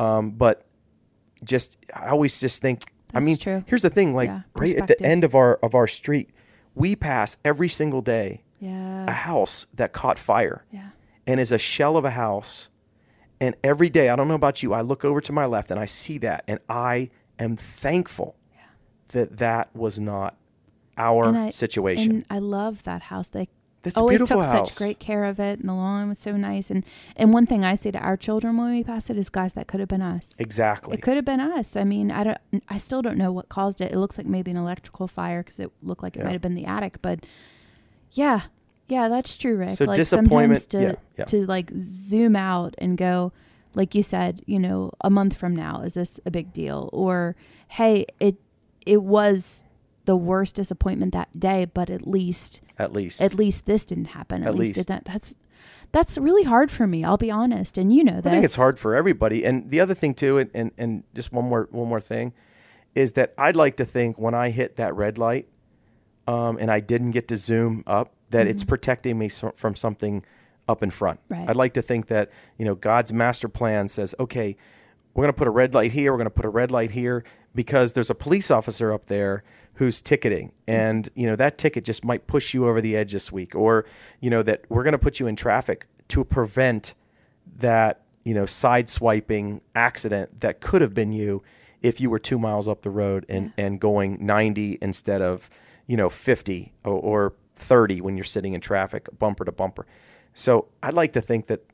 Um, 0.00 0.30
but 0.32 0.66
just 1.44 1.76
I 1.94 2.08
always 2.08 2.38
just 2.40 2.60
think 2.62 2.82
I 3.14 3.20
mean 3.20 3.36
true. 3.36 3.64
here's 3.66 3.82
the 3.82 3.90
thing 3.90 4.14
like 4.14 4.28
Yeah, 4.28 4.42
right 4.54 4.76
at 4.76 4.88
the 4.88 5.02
end 5.02 5.24
of 5.24 5.34
our 5.34 5.56
of 5.56 5.74
our 5.74 5.86
street 5.86 6.30
we 6.74 6.96
pass 6.96 7.36
every 7.44 7.68
single 7.68 8.00
day 8.02 8.42
a 8.62 9.10
house 9.12 9.66
that 9.74 9.92
caught 9.92 10.18
fire 10.18 10.64
Yeah. 10.70 10.90
and 11.26 11.40
is 11.40 11.50
a 11.52 11.58
shell 11.58 11.96
of 11.96 12.04
a 12.04 12.10
house 12.12 12.68
and 13.40 13.56
every 13.64 13.90
day 13.90 14.08
I 14.08 14.16
don't 14.16 14.28
know 14.28 14.34
about 14.34 14.62
you 14.62 14.72
I 14.72 14.80
look 14.82 15.04
over 15.04 15.20
to 15.20 15.32
my 15.32 15.46
left 15.46 15.70
and 15.70 15.80
I 15.80 15.86
see 15.86 16.18
that 16.18 16.44
and 16.46 16.60
I 16.68 17.10
am 17.38 17.56
thankful 17.56 18.36
that 19.08 19.38
that 19.38 19.74
was 19.74 19.98
not 20.00 20.36
our 20.96 21.34
I- 21.36 21.50
situation. 21.50 22.10
And 22.12 22.26
I 22.30 22.38
love 22.38 22.82
that 22.84 23.02
house. 23.02 23.28
They 23.28 23.48
That's 23.82 23.96
always 23.96 24.18
beautiful 24.18 24.42
took 24.42 24.50
house. 24.52 24.68
such 24.70 24.78
great 24.78 24.98
care 25.00 25.24
of 25.24 25.40
it, 25.40 25.58
and 25.58 25.68
the 25.68 25.74
lawn 25.74 26.08
was 26.08 26.18
so 26.20 26.36
nice. 26.36 26.70
And 26.70 26.84
and 27.16 27.32
one 27.32 27.46
thing 27.46 27.64
I 27.64 27.74
say 27.74 27.90
to 27.90 27.98
our 27.98 28.16
children 28.16 28.56
when 28.56 28.70
we 28.70 28.84
pass 28.84 29.10
it 29.10 29.18
is, 29.18 29.28
guys, 29.28 29.54
that 29.54 29.66
could 29.66 29.80
have 29.80 29.88
been 29.88 30.02
us. 30.02 30.34
exactly. 30.38 30.94
It 30.96 31.02
could 31.02 31.16
have 31.16 31.24
been 31.24 31.40
us. 31.40 31.76
I 31.76 31.84
mean, 31.84 32.10
I 32.12 32.22
don't. 32.24 32.38
I 32.68 32.78
still 32.78 33.02
don't 33.02 33.18
know 33.18 33.32
what 33.32 33.48
caused 33.48 33.80
it. 33.80 33.90
It 33.92 33.98
looks 33.98 34.18
like 34.18 34.26
maybe 34.26 34.50
an 34.52 34.56
electrical 34.56 35.08
fire 35.08 35.42
because 35.42 35.58
it 35.58 35.70
looked 35.82 36.02
like 36.02 36.14
it 36.16 36.20
Yeah. 36.20 36.26
might 36.26 36.32
have 36.32 36.42
been 36.42 36.54
the 36.54 36.64
attic. 36.66 37.02
But 37.02 37.26
yeah, 38.12 38.42
yeah, 38.88 39.08
that's 39.08 39.36
true, 39.36 39.56
Rick. 39.56 39.70
So 39.70 39.84
like 39.86 39.96
disappointment- 39.96 40.60
sometimes 40.62 40.66
to 40.68 40.82
yeah, 40.82 40.94
yeah. 41.18 41.24
to 41.24 41.46
like 41.46 41.70
zoom 41.76 42.36
out 42.36 42.74
and 42.78 42.96
go, 42.96 43.32
like 43.74 43.94
you 43.94 44.02
said, 44.02 44.42
you 44.46 44.58
know, 44.58 44.92
a 45.02 45.10
month 45.10 45.36
from 45.36 45.56
now, 45.56 45.80
is 45.82 45.94
this 45.94 46.20
a 46.26 46.30
big 46.30 46.52
deal? 46.52 46.88
Or 46.92 47.34
hey, 47.68 48.06
it 48.20 48.36
it 48.86 49.02
was 49.02 49.66
the 50.04 50.16
worst 50.16 50.54
disappointment 50.54 51.12
that 51.12 51.38
day, 51.38 51.64
but 51.64 51.90
at 51.90 52.06
least 52.06 52.60
at 52.78 52.92
least. 52.92 53.22
at 53.22 53.34
least 53.34 53.66
this 53.66 53.84
didn't 53.84 54.06
happen. 54.06 54.42
At, 54.42 54.48
At 54.48 54.54
least, 54.54 54.76
least. 54.76 54.88
that, 54.88 55.04
that's 55.04 55.34
that's 55.92 56.16
really 56.16 56.44
hard 56.44 56.70
for 56.70 56.86
me. 56.86 57.04
I'll 57.04 57.18
be 57.18 57.30
honest, 57.30 57.76
and 57.78 57.92
you 57.92 58.02
know 58.02 58.20
this. 58.20 58.26
I 58.26 58.30
think 58.30 58.44
it's 58.44 58.56
hard 58.56 58.78
for 58.78 58.94
everybody. 58.94 59.44
And 59.44 59.70
the 59.70 59.80
other 59.80 59.94
thing 59.94 60.14
too, 60.14 60.38
and, 60.38 60.50
and, 60.54 60.70
and 60.78 61.04
just 61.14 61.32
one 61.32 61.44
more 61.44 61.68
one 61.70 61.88
more 61.88 62.00
thing, 62.00 62.32
is 62.94 63.12
that 63.12 63.34
I'd 63.36 63.56
like 63.56 63.76
to 63.76 63.84
think 63.84 64.18
when 64.18 64.34
I 64.34 64.50
hit 64.50 64.76
that 64.76 64.94
red 64.94 65.18
light, 65.18 65.48
um, 66.26 66.56
and 66.58 66.70
I 66.70 66.80
didn't 66.80 67.10
get 67.12 67.28
to 67.28 67.36
zoom 67.36 67.84
up, 67.86 68.12
that 68.30 68.46
it's 68.46 68.64
protecting 68.64 69.18
me 69.18 69.28
from 69.28 69.76
something 69.76 70.24
up 70.66 70.82
in 70.82 70.90
front. 70.90 71.20
Right. 71.28 71.48
I'd 71.48 71.56
like 71.56 71.74
to 71.74 71.82
think 71.82 72.06
that 72.06 72.30
you 72.58 72.64
know 72.64 72.74
God's 72.74 73.12
master 73.12 73.48
plan 73.48 73.88
says, 73.88 74.14
okay, 74.18 74.56
we're 75.14 75.24
going 75.24 75.34
to 75.34 75.38
put 75.38 75.48
a 75.48 75.52
red 75.52 75.74
light 75.74 75.92
here, 75.92 76.12
we're 76.12 76.18
going 76.18 76.24
to 76.26 76.30
put 76.30 76.46
a 76.46 76.50
red 76.50 76.70
light 76.70 76.92
here 76.92 77.22
because 77.54 77.92
there's 77.92 78.10
a 78.10 78.14
police 78.14 78.50
officer 78.50 78.92
up 78.92 79.06
there 79.06 79.44
who's 79.74 80.02
ticketing. 80.02 80.52
And 80.66 81.08
you 81.14 81.26
know 81.26 81.36
that 81.36 81.58
ticket 81.58 81.84
just 81.84 82.04
might 82.04 82.26
push 82.26 82.54
you 82.54 82.66
over 82.66 82.80
the 82.80 82.96
edge 82.96 83.12
this 83.12 83.32
week 83.32 83.54
or 83.54 83.84
you 84.20 84.30
know 84.30 84.42
that 84.42 84.64
we're 84.68 84.82
going 84.82 84.92
to 84.92 84.98
put 84.98 85.20
you 85.20 85.26
in 85.26 85.36
traffic 85.36 85.86
to 86.08 86.24
prevent 86.24 86.94
that 87.58 88.02
you 88.24 88.34
know 88.34 88.46
side 88.46 88.88
swiping 88.88 89.62
accident 89.74 90.40
that 90.40 90.60
could 90.60 90.82
have 90.82 90.94
been 90.94 91.12
you 91.12 91.42
if 91.80 92.00
you 92.00 92.10
were 92.10 92.18
two 92.18 92.38
miles 92.38 92.68
up 92.68 92.82
the 92.82 92.90
road 92.90 93.26
and 93.28 93.52
and 93.56 93.80
going 93.80 94.18
90 94.24 94.78
instead 94.80 95.20
of 95.20 95.50
you 95.86 95.96
know 95.96 96.08
50 96.08 96.72
or, 96.84 96.92
or 96.92 97.32
30 97.54 98.00
when 98.00 98.16
you're 98.16 98.24
sitting 98.24 98.54
in 98.54 98.60
traffic 98.60 99.08
bumper 99.18 99.44
to 99.44 99.52
bumper. 99.52 99.86
So 100.34 100.68
i'd 100.82 100.94
like 100.94 101.12
to 101.14 101.20
think 101.20 101.46
that 101.46 101.64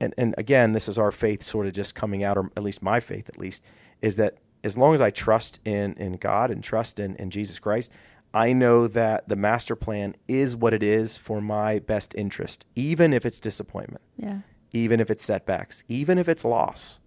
and, 0.00 0.12
and 0.18 0.34
again 0.36 0.72
this 0.72 0.88
is 0.88 0.98
our 0.98 1.10
faith 1.10 1.42
sort 1.42 1.66
of 1.66 1.72
just 1.72 1.94
coming 1.94 2.22
out 2.22 2.36
or 2.36 2.50
at 2.56 2.62
least 2.62 2.82
my 2.82 3.00
faith 3.00 3.28
at 3.28 3.38
least 3.38 3.62
is 4.02 4.16
that 4.16 4.36
as 4.66 4.76
long 4.76 4.94
as 4.94 5.00
i 5.00 5.10
trust 5.10 5.60
in 5.64 5.94
in 5.94 6.12
god 6.16 6.50
and 6.50 6.62
trust 6.62 6.98
in, 7.00 7.14
in 7.16 7.30
jesus 7.30 7.58
christ 7.58 7.90
i 8.34 8.52
know 8.52 8.86
that 8.88 9.28
the 9.28 9.36
master 9.36 9.74
plan 9.76 10.14
is 10.28 10.56
what 10.56 10.74
it 10.74 10.82
is 10.82 11.16
for 11.16 11.40
my 11.40 11.78
best 11.78 12.14
interest 12.16 12.66
even 12.74 13.12
if 13.12 13.24
it's 13.24 13.40
disappointment 13.40 14.02
Yeah. 14.16 14.40
even 14.72 14.98
if 15.00 15.10
it's 15.10 15.24
setbacks, 15.24 15.84
even 15.88 16.18
if 16.18 16.28
it's 16.28 16.44
loss. 16.44 17.00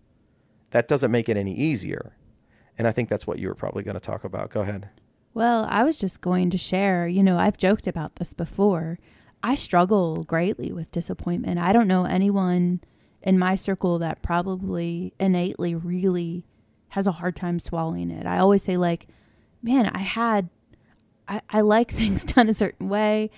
That 0.71 0.87
doesn't 0.87 1.11
make 1.11 1.27
it 1.29 1.37
any 1.37 1.53
easier. 1.53 2.15
And 2.77 2.87
I 2.87 2.91
think 2.91 3.09
that's 3.09 3.25
what 3.27 3.37
you 3.39 3.47
were 3.49 3.55
probably 3.63 3.83
going 3.83 3.99
to 4.01 4.07
talk 4.11 4.23
about. 4.23 4.49
Go 4.51 4.61
ahead. 4.61 4.89
Well, 5.33 5.65
I 5.69 5.83
was 5.83 5.97
just 5.97 6.21
going 6.21 6.49
to 6.51 6.57
share, 6.57 7.07
you 7.07 7.21
know, 7.23 7.37
I've 7.37 7.57
joked 7.57 7.87
about 7.87 8.15
this 8.15 8.33
before. 8.33 8.97
I 9.43 9.55
struggle 9.55 10.15
greatly 10.33 10.71
with 10.71 10.91
disappointment. 10.91 11.59
I 11.59 11.73
don't 11.73 11.87
know 11.87 12.05
anyone 12.05 12.81
in 13.21 13.37
my 13.39 13.55
circle 13.55 13.99
that 13.99 14.21
probably 14.21 15.13
innately 15.19 15.73
really 15.75 16.45
has 16.89 17.07
a 17.07 17.13
hard 17.13 17.35
time 17.35 17.59
swallowing 17.59 18.11
it. 18.11 18.25
I 18.25 18.39
always 18.39 18.63
say, 18.63 18.77
like, 18.77 19.07
man, 19.61 19.87
I 19.87 19.99
had, 19.99 20.49
I, 21.27 21.41
I 21.49 21.61
like 21.61 21.91
things 21.93 22.23
done 22.23 22.49
a 22.49 22.53
certain 22.53 22.89
way, 22.89 23.29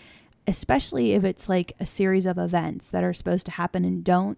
especially 0.48 1.14
if 1.14 1.24
it's 1.24 1.50
like 1.50 1.74
a 1.80 1.86
series 1.86 2.26
of 2.26 2.38
events 2.38 2.90
that 2.90 3.04
are 3.04 3.14
supposed 3.14 3.46
to 3.48 3.52
happen 3.52 3.86
and 3.86 4.04
don't. 4.04 4.38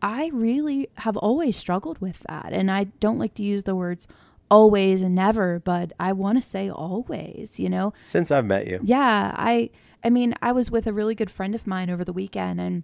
I 0.00 0.30
really 0.32 0.88
have 0.98 1.16
always 1.16 1.56
struggled 1.56 2.00
with 2.00 2.20
that. 2.28 2.52
And 2.52 2.70
I 2.70 2.84
don't 2.84 3.18
like 3.18 3.34
to 3.34 3.44
use 3.44 3.62
the 3.62 3.76
words 3.76 4.08
always 4.50 5.00
and 5.00 5.14
never, 5.14 5.60
but 5.60 5.92
I 5.98 6.12
want 6.12 6.42
to 6.42 6.46
say 6.46 6.68
always, 6.68 7.58
you 7.58 7.70
know? 7.70 7.94
Since 8.04 8.30
I've 8.30 8.44
met 8.44 8.66
you, 8.66 8.80
Yeah, 8.82 9.32
I 9.36 9.70
I 10.04 10.10
mean, 10.10 10.34
I 10.42 10.52
was 10.52 10.70
with 10.70 10.86
a 10.86 10.92
really 10.92 11.14
good 11.14 11.30
friend 11.30 11.54
of 11.54 11.66
mine 11.66 11.88
over 11.88 12.04
the 12.04 12.12
weekend 12.12 12.60
and 12.60 12.82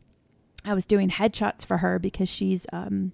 I 0.65 0.75
was 0.75 0.87
doing 0.87 1.11
headshots 1.11 1.67
for 1.67 1.79
her 1.79 1.99
because 1.99 2.29
she's 2.29 2.67
um 2.73 3.13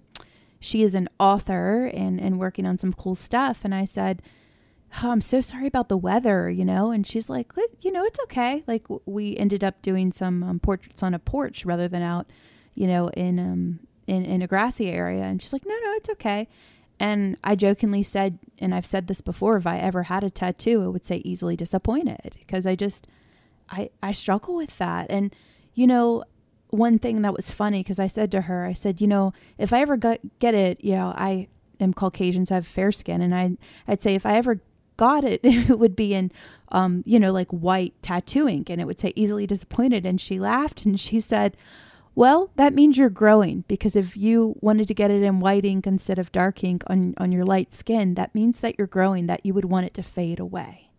she 0.59 0.83
is 0.83 0.95
an 0.95 1.09
author 1.19 1.85
and 1.85 2.19
and 2.19 2.39
working 2.39 2.65
on 2.65 2.79
some 2.79 2.93
cool 2.93 3.15
stuff 3.15 3.61
and 3.63 3.73
I 3.73 3.85
said, 3.85 4.21
oh, 5.03 5.11
I'm 5.11 5.21
so 5.21 5.41
sorry 5.41 5.67
about 5.67 5.89
the 5.89 5.97
weather, 5.97 6.49
you 6.49 6.65
know, 6.65 6.91
and 6.91 7.05
she's 7.05 7.29
like, 7.29 7.51
you 7.81 7.91
know, 7.91 8.03
it's 8.03 8.19
okay. 8.23 8.63
Like 8.67 8.87
we 9.05 9.35
ended 9.37 9.63
up 9.63 9.81
doing 9.81 10.11
some 10.11 10.43
um, 10.43 10.59
portraits 10.59 11.03
on 11.03 11.13
a 11.13 11.19
porch 11.19 11.65
rather 11.65 11.87
than 11.87 12.01
out, 12.01 12.27
you 12.73 12.87
know, 12.87 13.09
in 13.09 13.39
um 13.39 13.79
in 14.07 14.23
in 14.25 14.41
a 14.41 14.47
grassy 14.47 14.89
area 14.89 15.23
and 15.23 15.41
she's 15.41 15.53
like, 15.53 15.65
"No, 15.65 15.73
no, 15.73 15.93
it's 15.93 16.09
okay." 16.09 16.47
And 16.99 17.37
I 17.43 17.55
jokingly 17.55 18.03
said, 18.03 18.39
and 18.57 18.73
I've 18.73 18.85
said 18.85 19.07
this 19.07 19.21
before, 19.21 19.57
if 19.57 19.67
I 19.67 19.77
ever 19.79 20.03
had 20.03 20.23
a 20.23 20.29
tattoo, 20.29 20.83
it 20.83 20.91
would 20.91 21.05
say 21.05 21.17
easily 21.17 21.57
disappointed 21.57 22.37
because 22.39 22.65
I 22.65 22.75
just, 22.75 23.07
I, 23.69 23.89
I 24.01 24.13
struggle 24.13 24.55
with 24.55 24.77
that. 24.77 25.07
And, 25.09 25.35
you 25.73 25.87
know, 25.87 26.23
one 26.75 26.99
thing 26.99 27.21
that 27.21 27.35
was 27.35 27.49
funny 27.49 27.81
because 27.81 27.99
I 27.99 28.07
said 28.07 28.31
to 28.31 28.41
her, 28.41 28.65
I 28.65 28.73
said, 28.73 29.01
you 29.01 29.07
know, 29.07 29.33
if 29.57 29.73
I 29.73 29.81
ever 29.81 29.97
got, 29.97 30.19
get 30.39 30.53
it, 30.53 30.83
you 30.83 30.93
know, 30.93 31.13
I 31.15 31.47
am 31.79 31.93
Caucasian, 31.93 32.45
so 32.45 32.55
I 32.55 32.57
have 32.57 32.67
fair 32.67 32.91
skin. 32.91 33.21
And 33.21 33.33
I, 33.33 33.57
I'd 33.87 34.01
say 34.01 34.15
if 34.15 34.25
I 34.25 34.35
ever 34.35 34.59
got 34.97 35.23
it, 35.23 35.41
it 35.43 35.79
would 35.79 35.95
be 35.95 36.13
in, 36.13 36.31
um, 36.71 37.03
you 37.05 37.19
know, 37.19 37.31
like 37.31 37.51
white 37.51 37.93
tattoo 38.01 38.47
ink 38.47 38.69
and 38.69 38.81
it 38.81 38.85
would 38.85 38.99
say 38.99 39.13
easily 39.15 39.47
disappointed. 39.47 40.05
And 40.05 40.19
she 40.19 40.39
laughed 40.39 40.85
and 40.85 40.99
she 40.99 41.19
said, 41.19 41.57
well, 42.15 42.49
that 42.55 42.73
means 42.73 42.97
you're 42.97 43.09
growing 43.09 43.65
because 43.67 43.95
if 43.95 44.15
you 44.15 44.55
wanted 44.61 44.87
to 44.87 44.93
get 44.93 45.11
it 45.11 45.21
in 45.21 45.41
white 45.41 45.65
ink 45.65 45.85
instead 45.85 46.17
of 46.17 46.31
dark 46.31 46.63
ink 46.63 46.83
on, 46.87 47.13
on 47.17 47.33
your 47.33 47.43
light 47.43 47.73
skin, 47.73 48.13
that 48.13 48.33
means 48.33 48.61
that 48.61 48.75
you're 48.77 48.87
growing, 48.87 49.27
that 49.27 49.45
you 49.45 49.53
would 49.53 49.65
want 49.65 49.85
it 49.85 49.93
to 49.95 50.03
fade 50.03 50.39
away. 50.39 50.89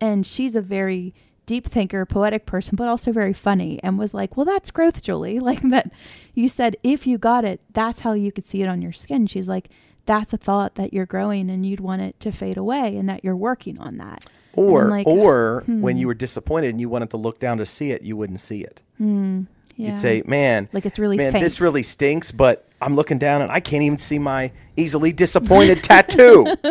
And 0.00 0.26
she's 0.26 0.56
a 0.56 0.60
very 0.60 1.14
deep 1.46 1.66
thinker, 1.66 2.04
poetic 2.04 2.44
person, 2.44 2.76
but 2.76 2.88
also 2.88 3.12
very 3.12 3.32
funny 3.32 3.80
and 3.82 3.98
was 3.98 4.12
like, 4.12 4.36
Well, 4.36 4.44
that's 4.44 4.70
growth, 4.70 5.02
Julie. 5.02 5.40
Like 5.46 5.62
that 5.62 5.92
you 6.34 6.48
said, 6.48 6.76
if 6.82 7.06
you 7.06 7.18
got 7.18 7.44
it, 7.44 7.60
that's 7.72 8.00
how 8.00 8.12
you 8.12 8.32
could 8.32 8.48
see 8.48 8.62
it 8.62 8.66
on 8.66 8.82
your 8.82 8.92
skin. 8.92 9.28
She's 9.28 9.48
like, 9.48 9.68
That's 10.06 10.32
a 10.32 10.36
thought 10.36 10.74
that 10.74 10.92
you're 10.92 11.06
growing 11.06 11.48
and 11.48 11.64
you'd 11.64 11.80
want 11.80 12.02
it 12.02 12.18
to 12.20 12.32
fade 12.32 12.56
away 12.56 12.96
and 12.96 13.08
that 13.08 13.24
you're 13.24 13.36
working 13.36 13.78
on 13.78 13.98
that. 13.98 14.26
or 14.54 14.88
like, 14.88 15.06
or 15.06 15.62
hmm. 15.66 15.80
when 15.80 15.96
you 15.96 16.08
were 16.08 16.14
disappointed 16.14 16.70
and 16.70 16.80
you 16.80 16.88
wanted 16.88 17.10
to 17.10 17.16
look 17.16 17.38
down 17.38 17.58
to 17.58 17.66
see 17.66 17.92
it, 17.92 18.02
you 18.02 18.16
wouldn't 18.16 18.40
see 18.40 18.62
it. 18.62 18.82
Hmm. 18.98 19.42
Yeah. 19.76 19.90
You'd 19.90 19.98
say, 19.98 20.22
"Man, 20.26 20.70
like 20.72 20.86
it's 20.86 20.98
really 20.98 21.18
man, 21.18 21.32
faint. 21.32 21.42
this 21.42 21.60
really 21.60 21.82
stinks." 21.82 22.32
But 22.32 22.66
I'm 22.80 22.96
looking 22.96 23.18
down 23.18 23.42
and 23.42 23.52
I 23.52 23.60
can't 23.60 23.82
even 23.82 23.98
see 23.98 24.18
my 24.18 24.50
easily 24.76 25.12
disappointed 25.12 25.82
tattoo. 25.84 26.56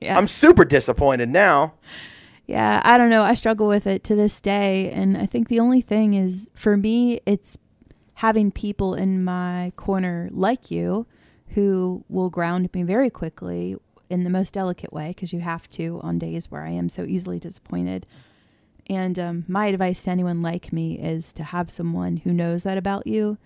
Yeah. 0.00 0.18
I'm 0.18 0.28
super 0.28 0.64
disappointed 0.64 1.30
now. 1.30 1.74
Yeah, 2.46 2.80
I 2.84 2.96
don't 2.96 3.10
know. 3.10 3.22
I 3.22 3.34
struggle 3.34 3.66
with 3.66 3.86
it 3.86 4.04
to 4.04 4.14
this 4.14 4.40
day. 4.40 4.90
And 4.90 5.16
I 5.18 5.26
think 5.26 5.48
the 5.48 5.60
only 5.60 5.80
thing 5.80 6.14
is 6.14 6.48
for 6.54 6.76
me, 6.76 7.20
it's 7.26 7.58
having 8.14 8.50
people 8.50 8.94
in 8.94 9.22
my 9.22 9.72
corner 9.76 10.28
like 10.32 10.70
you 10.70 11.06
who 11.48 12.04
will 12.08 12.30
ground 12.30 12.70
me 12.72 12.82
very 12.82 13.10
quickly 13.10 13.76
in 14.08 14.22
the 14.24 14.30
most 14.30 14.54
delicate 14.54 14.92
way 14.92 15.08
because 15.08 15.32
you 15.32 15.40
have 15.40 15.68
to 15.68 16.00
on 16.02 16.18
days 16.18 16.50
where 16.50 16.62
I 16.62 16.70
am 16.70 16.88
so 16.88 17.02
easily 17.02 17.38
disappointed. 17.38 18.06
And 18.88 19.18
um, 19.18 19.44
my 19.48 19.66
advice 19.66 20.04
to 20.04 20.10
anyone 20.10 20.42
like 20.42 20.72
me 20.72 20.98
is 20.98 21.32
to 21.32 21.42
have 21.42 21.70
someone 21.72 22.18
who 22.18 22.32
knows 22.32 22.62
that 22.62 22.78
about 22.78 23.06
you 23.08 23.38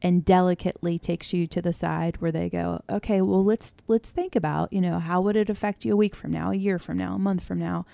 and 0.00 0.24
delicately 0.24 0.98
takes 0.98 1.32
you 1.32 1.46
to 1.48 1.60
the 1.60 1.72
side 1.72 2.16
where 2.18 2.32
they 2.32 2.48
go, 2.48 2.82
okay, 2.88 3.20
well 3.20 3.44
let's 3.44 3.74
let's 3.88 4.10
think 4.10 4.34
about, 4.34 4.72
you 4.72 4.80
know, 4.80 4.98
how 4.98 5.20
would 5.20 5.36
it 5.36 5.50
affect 5.50 5.84
you 5.84 5.92
a 5.92 5.96
week 5.96 6.14
from 6.14 6.30
now, 6.30 6.50
a 6.50 6.56
year 6.56 6.78
from 6.78 6.96
now, 6.96 7.14
a 7.14 7.18
month 7.18 7.42
from 7.42 7.58
now, 7.58 7.84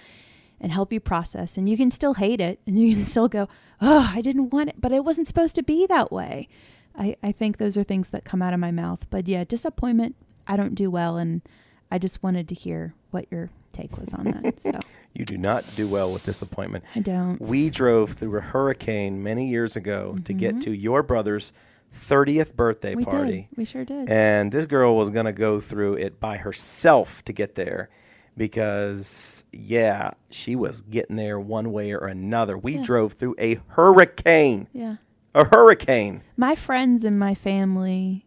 and 0.64 0.72
help 0.72 0.92
you 0.92 0.98
process. 0.98 1.57
And 1.59 1.68
you 1.68 1.77
can 1.77 1.90
still 1.90 2.14
hate 2.14 2.40
it 2.40 2.59
and 2.66 2.79
you 2.81 2.94
can 2.96 3.05
still 3.14 3.29
go, 3.29 3.48
Oh, 3.81 4.11
I 4.14 4.20
didn't 4.22 4.50
want 4.50 4.70
it, 4.70 4.77
but 4.81 4.92
it 4.92 5.05
wasn't 5.05 5.29
supposed 5.29 5.55
to 5.57 5.62
be 5.62 5.87
that 5.87 6.11
way. 6.11 6.48
I, 6.96 7.16
I 7.22 7.33
think 7.33 7.59
those 7.59 7.77
are 7.77 7.85
things 7.85 8.09
that 8.11 8.24
come 8.24 8.40
out 8.40 8.55
of 8.55 8.61
my 8.61 8.70
mouth. 8.70 9.05
But 9.11 9.29
yeah, 9.29 9.44
disappointment, 9.44 10.16
I 10.46 10.57
don't 10.57 10.74
do 10.74 10.90
well 10.90 11.16
and 11.18 11.42
I 11.90 11.98
just 11.98 12.22
wanted 12.22 12.48
to 12.48 12.55
hear 12.55 12.94
what 13.11 13.27
your 13.31 13.50
take 13.72 13.98
was 13.98 14.14
on 14.14 14.24
that. 14.24 14.61
So 14.61 14.70
You 15.12 15.24
do 15.24 15.37
not 15.37 15.64
do 15.77 15.87
well 15.87 16.12
with 16.12 16.24
disappointment. 16.24 16.85
I 16.94 17.00
don't. 17.00 17.40
We 17.40 17.68
drove 17.70 18.12
through 18.12 18.38
a 18.38 18.40
hurricane 18.40 19.22
many 19.22 19.48
years 19.48 19.77
ago 19.77 20.16
to 20.24 20.33
get 20.33 20.61
to 20.62 20.72
your 20.72 21.03
brother's 21.03 21.53
30th 21.94 22.55
birthday 22.57 22.90
Mm-hmm. 22.92 22.98
We 22.98 23.05
party. 23.05 23.48
did. 23.50 23.59
We 23.59 23.64
sure 23.64 23.85
did. 23.85 24.09
And 24.11 24.50
this 24.50 24.66
girl 24.66 24.96
was 24.96 25.11
going 25.11 25.27
to 25.27 25.33
go 25.33 25.61
through 25.61 25.94
it 25.94 26.18
by 26.20 26.38
herself 26.38 27.22
to 27.27 27.33
get 27.33 27.55
there 27.55 27.90
because, 28.37 29.44
yeah, 29.53 30.12
she 30.31 30.57
was 30.57 30.81
getting 30.83 31.16
there 31.16 31.38
one 31.40 31.73
way 31.73 31.92
or 31.92 32.07
another. 32.07 32.57
We 32.59 32.75
Yeah. 32.77 32.83
drove 32.83 33.12
through 33.14 33.37
a 33.38 33.59
hurricane. 33.68 34.68
yeah. 34.73 34.97
A 35.37 35.44
hurricane. 35.44 36.23
my 36.37 36.55
friends 36.55 37.05
and 37.05 37.18
my 37.18 37.35
family 37.35 38.25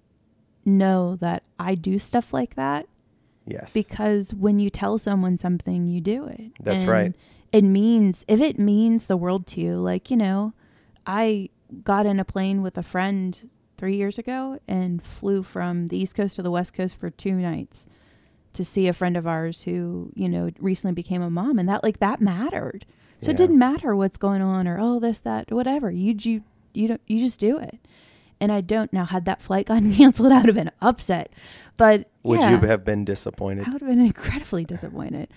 know 0.66 1.16
that 1.18 1.44
I 1.58 1.76
do 1.76 2.00
stuff 2.00 2.34
like 2.34 2.56
that. 2.56 2.86
Yes. 3.46 3.74
because 3.74 4.34
when 4.34 4.60
you 4.60 4.70
tell 4.70 4.98
someone 4.98 5.38
something, 5.38 5.88
you 5.88 6.02
do 6.02 6.26
it. 6.26 6.52
That's 6.62 6.82
And 6.82 6.92
right. 6.92 7.16
It 7.54 7.64
means 7.64 8.26
if 8.28 8.42
it 8.42 8.60
means 8.60 9.06
the 9.08 9.16
world 9.16 9.48
to 9.48 9.62
you, 9.62 9.78
like 9.78 10.12
you 10.12 10.18
know, 10.18 10.52
I 11.06 11.48
got 11.86 12.06
in 12.06 12.20
a 12.20 12.26
plane 12.26 12.62
with 12.62 12.78
a 12.78 12.84
friend 12.84 13.50
three 13.78 13.96
years 13.96 14.18
ago 14.20 14.60
and 14.68 15.02
flew 15.02 15.44
from 15.44 15.88
the 15.88 15.98
East 15.98 16.14
Coast 16.16 16.36
to 16.36 16.42
the 16.42 16.52
West 16.52 16.74
Coast 16.74 16.98
for 17.00 17.10
two 17.10 17.36
nights 17.36 17.88
to 18.54 18.64
see 18.66 18.88
a 18.88 18.94
friend 18.94 19.16
of 19.18 19.28
ours 19.28 19.64
who 19.64 20.12
you 20.16 20.28
know 20.30 20.50
recently 20.60 20.94
became 20.94 21.22
a 21.22 21.30
mom, 21.30 21.60
and 21.60 21.68
that 21.70 21.84
like 21.84 22.00
that 22.00 22.22
mattered. 22.22 22.86
So 23.22 23.28
Yeah. 23.28 23.32
it 23.32 23.38
didn't 23.38 23.58
matter 23.60 23.96
what's 23.96 24.18
going 24.18 24.42
on 24.42 24.68
or 24.68 24.78
oh 24.80 25.00
this 25.00 25.20
that 25.22 25.52
whatever 25.52 25.90
you 25.92 26.16
you 26.20 26.44
you 26.74 26.88
don't 26.88 27.02
you 27.08 27.20
just 27.20 27.40
do 27.40 27.58
it. 27.58 27.80
And 28.40 28.52
I 28.52 28.62
don't 28.62 28.94
now. 28.94 29.06
Had 29.06 29.26
that 29.26 29.42
flight 29.42 29.66
gotten 29.68 29.94
canceled, 29.96 30.32
I 30.32 30.38
would 30.38 30.46
have 30.46 30.56
been 30.56 30.72
upset. 30.82 31.32
But 31.76 32.10
Would 32.24 32.42
yeah. 32.42 32.52
you 32.52 32.68
have 32.68 32.86
been 32.86 33.04
disappointed? 33.06 33.68
I 33.68 33.72
would 33.72 33.82
have 33.82 33.90
been 33.90 34.00
incredibly 34.06 34.64
disappointed. 34.66 35.30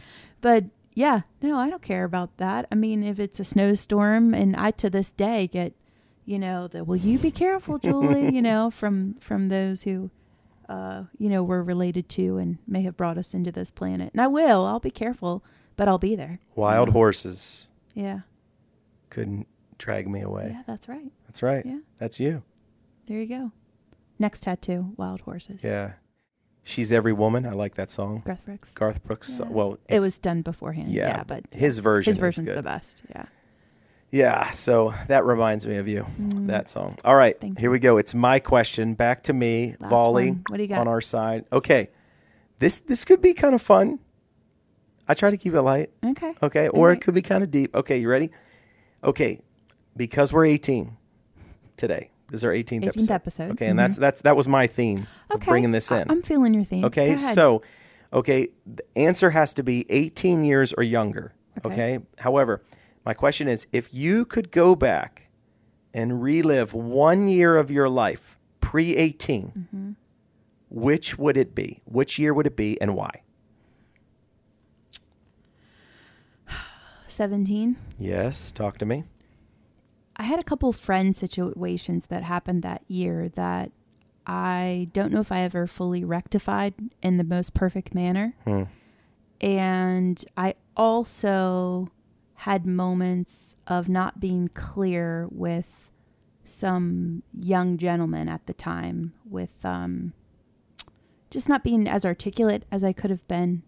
But 0.42 0.64
yeah, 0.94 1.22
no, 1.40 1.56
I 1.58 1.70
don't 1.70 1.80
care 1.82 2.04
about 2.04 2.36
that. 2.38 2.66
I 2.70 2.74
mean, 2.74 3.02
if 3.02 3.18
it's 3.18 3.40
a 3.40 3.44
snowstorm 3.44 4.34
and 4.34 4.54
I 4.56 4.70
to 4.72 4.90
this 4.90 5.12
day 5.12 5.46
get, 5.46 5.72
you 6.26 6.38
know, 6.38 6.68
the 6.68 6.84
will 6.84 6.96
you 6.96 7.18
be 7.18 7.30
careful, 7.30 7.78
Julie, 7.78 8.34
you 8.34 8.42
know, 8.42 8.70
from 8.70 9.14
from 9.20 9.48
those 9.48 9.84
who 9.84 10.10
uh, 10.70 11.04
you 11.18 11.28
know, 11.28 11.42
we're 11.42 11.62
related 11.62 12.08
to 12.10 12.38
and 12.38 12.58
may 12.66 12.82
have 12.82 12.96
brought 12.96 13.18
us 13.18 13.34
into 13.34 13.50
this 13.52 13.70
planet. 13.70 14.10
And 14.14 14.20
I 14.20 14.26
will. 14.28 14.64
I'll 14.64 14.80
be 14.80 14.90
careful, 14.90 15.44
but 15.76 15.88
I'll 15.88 15.98
be 15.98 16.14
there. 16.16 16.38
Wild 16.54 16.90
horses 16.90 17.66
Yeah. 17.94 18.20
couldn't 19.10 19.46
drag 19.78 20.08
me 20.08 20.20
away. 20.20 20.50
Yeah, 20.54 20.62
that's 20.66 20.88
right. 20.88 21.10
That's 21.26 21.42
right. 21.42 21.64
Yeah. 21.66 21.80
That's 21.98 22.20
you. 22.20 22.42
There 23.06 23.18
you 23.18 23.26
go. 23.26 23.52
Next 24.18 24.44
tattoo, 24.44 24.92
wild 24.96 25.22
horses. 25.22 25.64
Yeah. 25.64 25.94
She's 26.62 26.92
every 26.92 27.12
woman. 27.12 27.46
I 27.46 27.52
like 27.52 27.74
that 27.76 27.90
song. 27.90 28.22
Garth 28.24 28.44
Brooks. 28.44 28.74
Garth 28.74 29.02
Brooks. 29.02 29.40
Yeah. 29.40 29.48
Well, 29.48 29.78
it 29.88 30.00
was 30.00 30.18
done 30.18 30.42
beforehand. 30.42 30.88
yeah, 30.88 31.08
Yeah, 31.08 31.24
but 31.26 31.44
his 31.50 31.78
version 31.78 32.10
his 32.10 32.16
is 32.18 32.20
version's 32.20 32.46
good. 32.48 32.58
the 32.58 32.62
best. 32.62 33.02
Yeah. 33.10 33.24
Yeah, 34.10 34.50
so 34.50 34.92
that 35.06 35.24
reminds 35.24 35.66
me 35.66 35.76
of 35.76 35.86
you. 35.86 36.04
Mm. 36.20 36.48
That 36.48 36.68
song. 36.68 36.96
All 37.04 37.14
right, 37.14 37.40
Thank 37.40 37.58
here 37.58 37.68
you. 37.68 37.72
we 37.72 37.78
go. 37.78 37.96
It's 37.96 38.14
my 38.14 38.40
question. 38.40 38.94
Back 38.94 39.22
to 39.24 39.32
me, 39.32 39.76
Last 39.78 39.90
volley 39.90 40.30
one. 40.30 40.42
What 40.48 40.56
do 40.56 40.62
you 40.64 40.68
got? 40.68 40.78
on 40.78 40.88
our 40.88 41.00
side. 41.00 41.44
Okay, 41.52 41.90
this 42.58 42.80
this 42.80 43.04
could 43.04 43.22
be 43.22 43.34
kind 43.34 43.54
of 43.54 43.62
fun. 43.62 44.00
I 45.06 45.14
try 45.14 45.30
to 45.30 45.36
keep 45.36 45.54
it 45.54 45.62
light. 45.62 45.90
Okay. 46.04 46.34
Okay, 46.42 46.68
or 46.68 46.90
it 46.92 47.00
could 47.00 47.14
be 47.14 47.22
kind 47.22 47.44
of 47.44 47.50
deep. 47.50 47.74
Okay, 47.74 47.98
you 47.98 48.08
ready? 48.08 48.30
Okay, 49.04 49.40
because 49.96 50.32
we're 50.32 50.44
18 50.44 50.96
today. 51.76 52.10
This 52.30 52.40
is 52.40 52.44
our 52.44 52.52
18th, 52.52 52.82
18th 52.84 52.88
episode. 52.88 53.12
episode. 53.12 53.50
Okay, 53.52 53.66
and 53.68 53.78
that's 53.78 53.96
that's 53.96 54.22
that 54.22 54.36
was 54.36 54.48
my 54.48 54.66
theme 54.66 55.06
of 55.30 55.36
Okay. 55.36 55.50
bringing 55.50 55.70
this 55.70 55.90
I- 55.92 56.02
in. 56.02 56.10
I'm 56.10 56.22
feeling 56.22 56.52
your 56.54 56.64
theme. 56.64 56.84
Okay, 56.84 57.16
so 57.16 57.62
okay, 58.12 58.48
the 58.66 58.82
answer 58.96 59.30
has 59.30 59.54
to 59.54 59.62
be 59.62 59.86
18 59.88 60.42
years 60.44 60.72
or 60.72 60.82
younger. 60.82 61.32
Okay. 61.64 61.96
Okay. 61.96 62.04
However, 62.18 62.62
my 63.04 63.14
question 63.14 63.48
is 63.48 63.66
if 63.72 63.92
you 63.94 64.24
could 64.24 64.50
go 64.50 64.74
back 64.76 65.28
and 65.94 66.22
relive 66.22 66.72
one 66.74 67.28
year 67.28 67.56
of 67.56 67.70
your 67.70 67.88
life 67.88 68.38
pre 68.60 68.96
18, 68.96 69.52
Mm-hmm. 69.56 69.90
which 70.68 71.18
would 71.18 71.36
it 71.36 71.54
be? 71.54 71.80
Which 71.84 72.18
year 72.18 72.32
would 72.34 72.46
it 72.46 72.56
be 72.56 72.80
and 72.80 72.94
why? 72.94 73.22
17. 77.08 77.76
Yes, 77.98 78.52
talk 78.52 78.78
to 78.78 78.86
me. 78.86 79.04
I 80.16 80.22
had 80.24 80.38
a 80.38 80.44
couple 80.44 80.72
friend 80.72 81.16
situations 81.16 82.06
that 82.06 82.22
happened 82.22 82.62
that 82.62 82.82
year 82.86 83.30
that 83.30 83.72
I 84.26 84.88
don't 84.92 85.12
know 85.12 85.20
if 85.20 85.32
I 85.32 85.40
ever 85.40 85.66
fully 85.66 86.04
rectified 86.04 86.74
in 87.02 87.16
the 87.16 87.24
most 87.24 87.54
perfect 87.54 87.94
manner. 87.94 88.34
Hmm. 88.44 88.64
And 89.40 90.22
I 90.36 90.54
also 90.76 91.88
had 92.40 92.64
moments 92.64 93.54
of 93.66 93.86
not 93.86 94.18
being 94.18 94.48
clear 94.54 95.28
with 95.30 95.90
some 96.42 97.22
young 97.38 97.76
gentleman 97.76 98.30
at 98.30 98.46
the 98.46 98.54
time, 98.54 99.12
with 99.28 99.62
um, 99.62 100.14
just 101.28 101.50
not 101.50 101.62
being 101.62 101.86
as 101.86 102.06
articulate 102.06 102.64
as 102.72 102.82
I 102.82 102.94
could 102.94 103.10
have 103.10 103.28
been. 103.28 103.62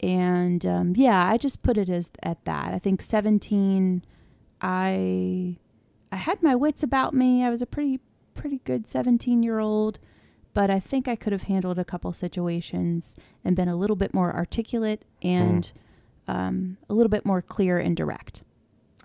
And 0.00 0.66
um, 0.66 0.92
yeah, 0.94 1.26
I 1.26 1.38
just 1.38 1.62
put 1.62 1.78
it 1.78 1.88
as 1.88 2.10
at 2.22 2.44
that. 2.44 2.74
I 2.74 2.78
think 2.78 3.00
17, 3.00 4.02
I 4.60 5.56
I 6.12 6.16
had 6.16 6.42
my 6.42 6.54
wits 6.54 6.82
about 6.82 7.14
me. 7.14 7.42
I 7.42 7.48
was 7.48 7.62
a 7.62 7.66
pretty 7.66 8.00
pretty 8.34 8.60
good 8.64 8.86
17 8.86 9.42
year 9.42 9.60
old, 9.60 9.98
but 10.52 10.68
I 10.68 10.78
think 10.78 11.08
I 11.08 11.16
could 11.16 11.32
have 11.32 11.44
handled 11.44 11.78
a 11.78 11.86
couple 11.86 12.12
situations 12.12 13.16
and 13.42 13.56
been 13.56 13.68
a 13.68 13.76
little 13.76 13.96
bit 13.96 14.12
more 14.12 14.34
articulate 14.34 15.06
and 15.22 15.72
um, 16.28 16.76
a 16.88 16.94
little 16.94 17.10
bit 17.10 17.24
more 17.24 17.42
clear 17.42 17.78
and 17.78 17.96
direct. 17.96 18.42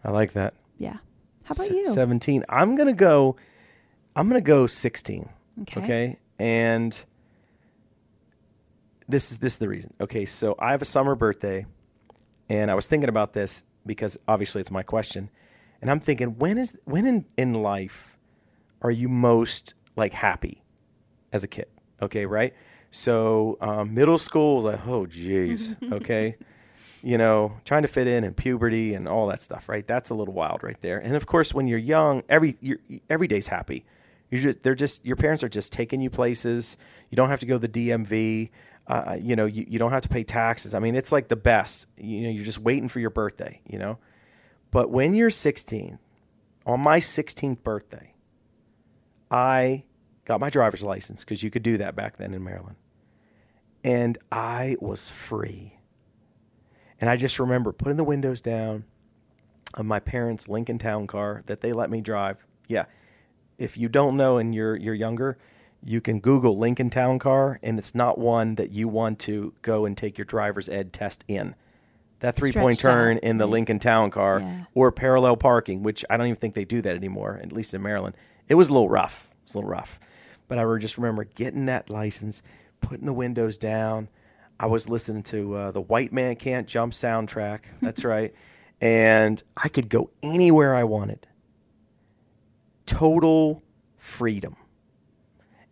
I 0.04 0.12
like 0.12 0.34
that. 0.34 0.54
Yeah. 0.78 0.98
How 1.46 1.54
about 1.54 1.66
S- 1.66 1.72
you? 1.72 1.88
17. 1.88 2.46
I'm 2.50 2.76
going 2.76 2.88
to 2.88 2.94
go 2.94 3.36
I'm 4.16 4.28
going 4.30 4.42
to 4.42 4.46
go 4.46 4.68
16. 4.68 5.30
Okay. 5.62 5.82
Okay. 5.82 6.20
And 6.38 7.06
this 9.08 9.32
is 9.32 9.40
this 9.40 9.54
is 9.54 9.60
the 9.60 9.68
reason. 9.68 9.94
Okay, 10.00 10.26
so 10.26 10.56
I 10.60 10.72
have 10.72 10.82
a 10.82 10.86
summer 10.86 11.16
birthday 11.16 11.66
and 12.48 12.70
I 12.70 12.76
was 12.76 12.88
thinking 12.88 13.10
about 13.10 13.34
this 13.34 13.64
because 13.86 14.18
obviously 14.28 14.62
it's 14.62 14.72
my 14.72 14.84
question. 14.84 15.30
And 15.82 15.90
I'm 15.90 16.00
thinking 16.00 16.38
when 16.38 16.58
is 16.58 16.78
when 16.86 17.06
in, 17.06 17.26
in 17.38 17.54
life 17.54 18.18
are 18.82 18.92
you 18.92 19.10
most 19.10 19.74
like 19.96 20.14
happy 20.14 20.64
as 21.34 21.44
a 21.44 21.48
kid? 21.48 21.68
Okay, 22.02 22.26
right? 22.26 22.54
So 22.92 23.58
um, 23.62 23.94
middle 23.94 24.18
school 24.18 24.60
is 24.60 24.66
like, 24.66 24.88
oh 24.88 25.06
geez, 25.06 25.76
okay. 25.92 26.36
You 27.02 27.18
know, 27.18 27.58
trying 27.66 27.84
to 27.84 27.88
fit 27.88 28.08
in 28.08 28.24
and 28.24 28.36
puberty 28.36 28.94
and 28.94 29.08
all 29.08 29.28
that 29.28 29.42
stuff, 29.42 29.70
right? 29.70 29.88
That's 29.88 30.10
a 30.10 30.16
little 30.16 30.34
wild 30.34 30.64
right 30.64 30.80
there. 30.82 31.00
And 31.00 31.16
of 31.16 31.26
course, 31.26 31.54
when 31.54 31.68
you're 31.68 31.80
young, 31.80 32.24
every 32.28 32.58
you're, 32.60 32.80
every 33.10 33.28
day's 33.28 33.48
happy. 33.48 33.86
You're 34.30 34.42
just 34.42 34.64
they're 34.64 34.76
just 34.76 35.06
your 35.06 35.16
parents 35.16 35.44
are 35.44 35.50
just 35.50 35.72
taking 35.72 36.02
you 36.02 36.10
places. 36.10 36.78
You 37.10 37.16
don't 37.16 37.30
have 37.30 37.40
to 37.40 37.46
go 37.46 37.58
to 37.58 37.68
the 37.68 37.90
DMV. 37.90 38.50
Uh, 38.88 39.18
you 39.20 39.36
know, 39.36 39.46
you, 39.46 39.66
you 39.68 39.78
don't 39.78 39.92
have 39.92 40.02
to 40.02 40.10
pay 40.10 40.24
taxes. 40.24 40.74
I 40.74 40.80
mean, 40.80 40.96
it's 40.96 41.12
like 41.12 41.28
the 41.28 41.36
best. 41.36 41.88
You 41.98 42.22
know, 42.22 42.30
you're 42.30 42.46
just 42.46 42.60
waiting 42.60 42.90
for 42.90 43.00
your 43.00 43.12
birthday. 43.12 43.62
You 43.68 43.80
know, 43.80 43.98
but 44.72 44.90
when 44.90 45.16
you're 45.16 45.30
16, 45.30 46.00
on 46.66 46.80
my 46.82 47.00
16th 47.00 47.64
birthday, 47.64 48.14
I 49.32 49.86
got 50.26 50.40
my 50.40 50.50
driver's 50.50 50.84
license 50.84 51.24
because 51.24 51.44
you 51.44 51.50
could 51.50 51.64
do 51.64 51.78
that 51.78 51.96
back 51.96 52.18
then 52.18 52.34
in 52.34 52.44
Maryland, 52.44 52.78
and 53.84 54.18
I 54.32 54.76
was 54.80 55.10
free. 55.10 55.79
And 57.02 57.10
I 57.10 57.16
just 57.16 57.40
remember 57.40 57.72
putting 57.72 57.98
the 57.98 58.04
windows 58.04 58.42
down 58.42 58.84
of 59.76 59.86
my 59.86 60.00
parents' 60.00 60.48
Lincoln 60.50 60.78
Town 60.80 61.08
car 61.08 61.44
that 61.46 61.62
they 61.62 61.72
let 61.74 61.90
me 61.90 62.02
drive. 62.02 62.46
Yeah. 62.68 62.86
If 63.58 63.78
you 63.78 63.90
don't 63.90 64.18
know 64.18 64.38
and 64.38 64.54
you're 64.56 64.76
you're 64.76 64.94
younger, 64.94 65.38
you 65.84 66.02
can 66.02 66.20
Google 66.20 66.58
Lincoln 66.58 66.90
Town 66.90 67.20
car 67.20 67.60
and 67.64 67.78
it's 67.78 67.96
not 67.96 68.18
one 68.18 68.56
that 68.56 68.72
you 68.72 68.88
want 68.88 69.20
to 69.20 69.54
go 69.62 69.86
and 69.86 69.96
take 69.98 70.18
your 70.18 70.26
driver's 70.26 70.68
ed 70.70 70.92
test 70.94 71.24
in. 71.28 71.56
That 72.20 72.36
three 72.36 72.52
point 72.52 72.80
Stretched 72.80 72.94
out, 72.94 72.98
turn 72.98 73.18
in 73.20 73.38
the. 73.38 73.48
Lincoln 73.48 73.80
Town 73.80 74.12
car 74.12 74.40
Yeah. 74.42 74.64
or 74.74 74.92
parallel 74.92 75.38
parking, 75.38 75.84
which 75.84 76.04
I 76.10 76.18
don't 76.18 76.28
even 76.28 76.36
think 76.40 76.54
they 76.54 76.66
do 76.66 76.82
that 76.82 76.96
anymore, 76.96 77.40
at 77.42 77.54
least 77.54 77.74
in 77.74 77.82
Maryland. 77.82 78.16
It 78.50 78.56
was 78.56 78.68
a 78.70 78.74
little 78.74 78.90
rough. 78.90 79.30
It 79.32 79.38
was 79.46 79.54
a 79.54 79.58
little 79.60 79.70
rough. 79.70 80.00
But 80.50 80.58
I 80.58 80.78
just 80.80 80.98
remember 80.98 81.24
getting 81.24 81.66
that 81.68 81.90
license, 81.90 82.42
putting 82.82 83.06
the 83.06 83.14
windows 83.14 83.58
down. 83.58 84.10
I 84.60 84.66
was 84.66 84.90
listening 84.90 85.24
to 85.24 85.56
uh, 85.56 85.72
the 85.72 85.82
White 85.82 86.12
Men 86.12 86.36
Can't 86.36 86.68
Jump 86.68 86.94
soundtrack. 86.94 87.62
That's 87.82 88.04
right. 88.04 88.34
And 88.82 89.42
I 89.56 89.70
could 89.70 89.90
go 89.90 90.10
anywhere 90.22 90.76
I 90.76 90.84
wanted. 90.84 91.28
Total 92.86 93.64
freedom. 93.98 94.56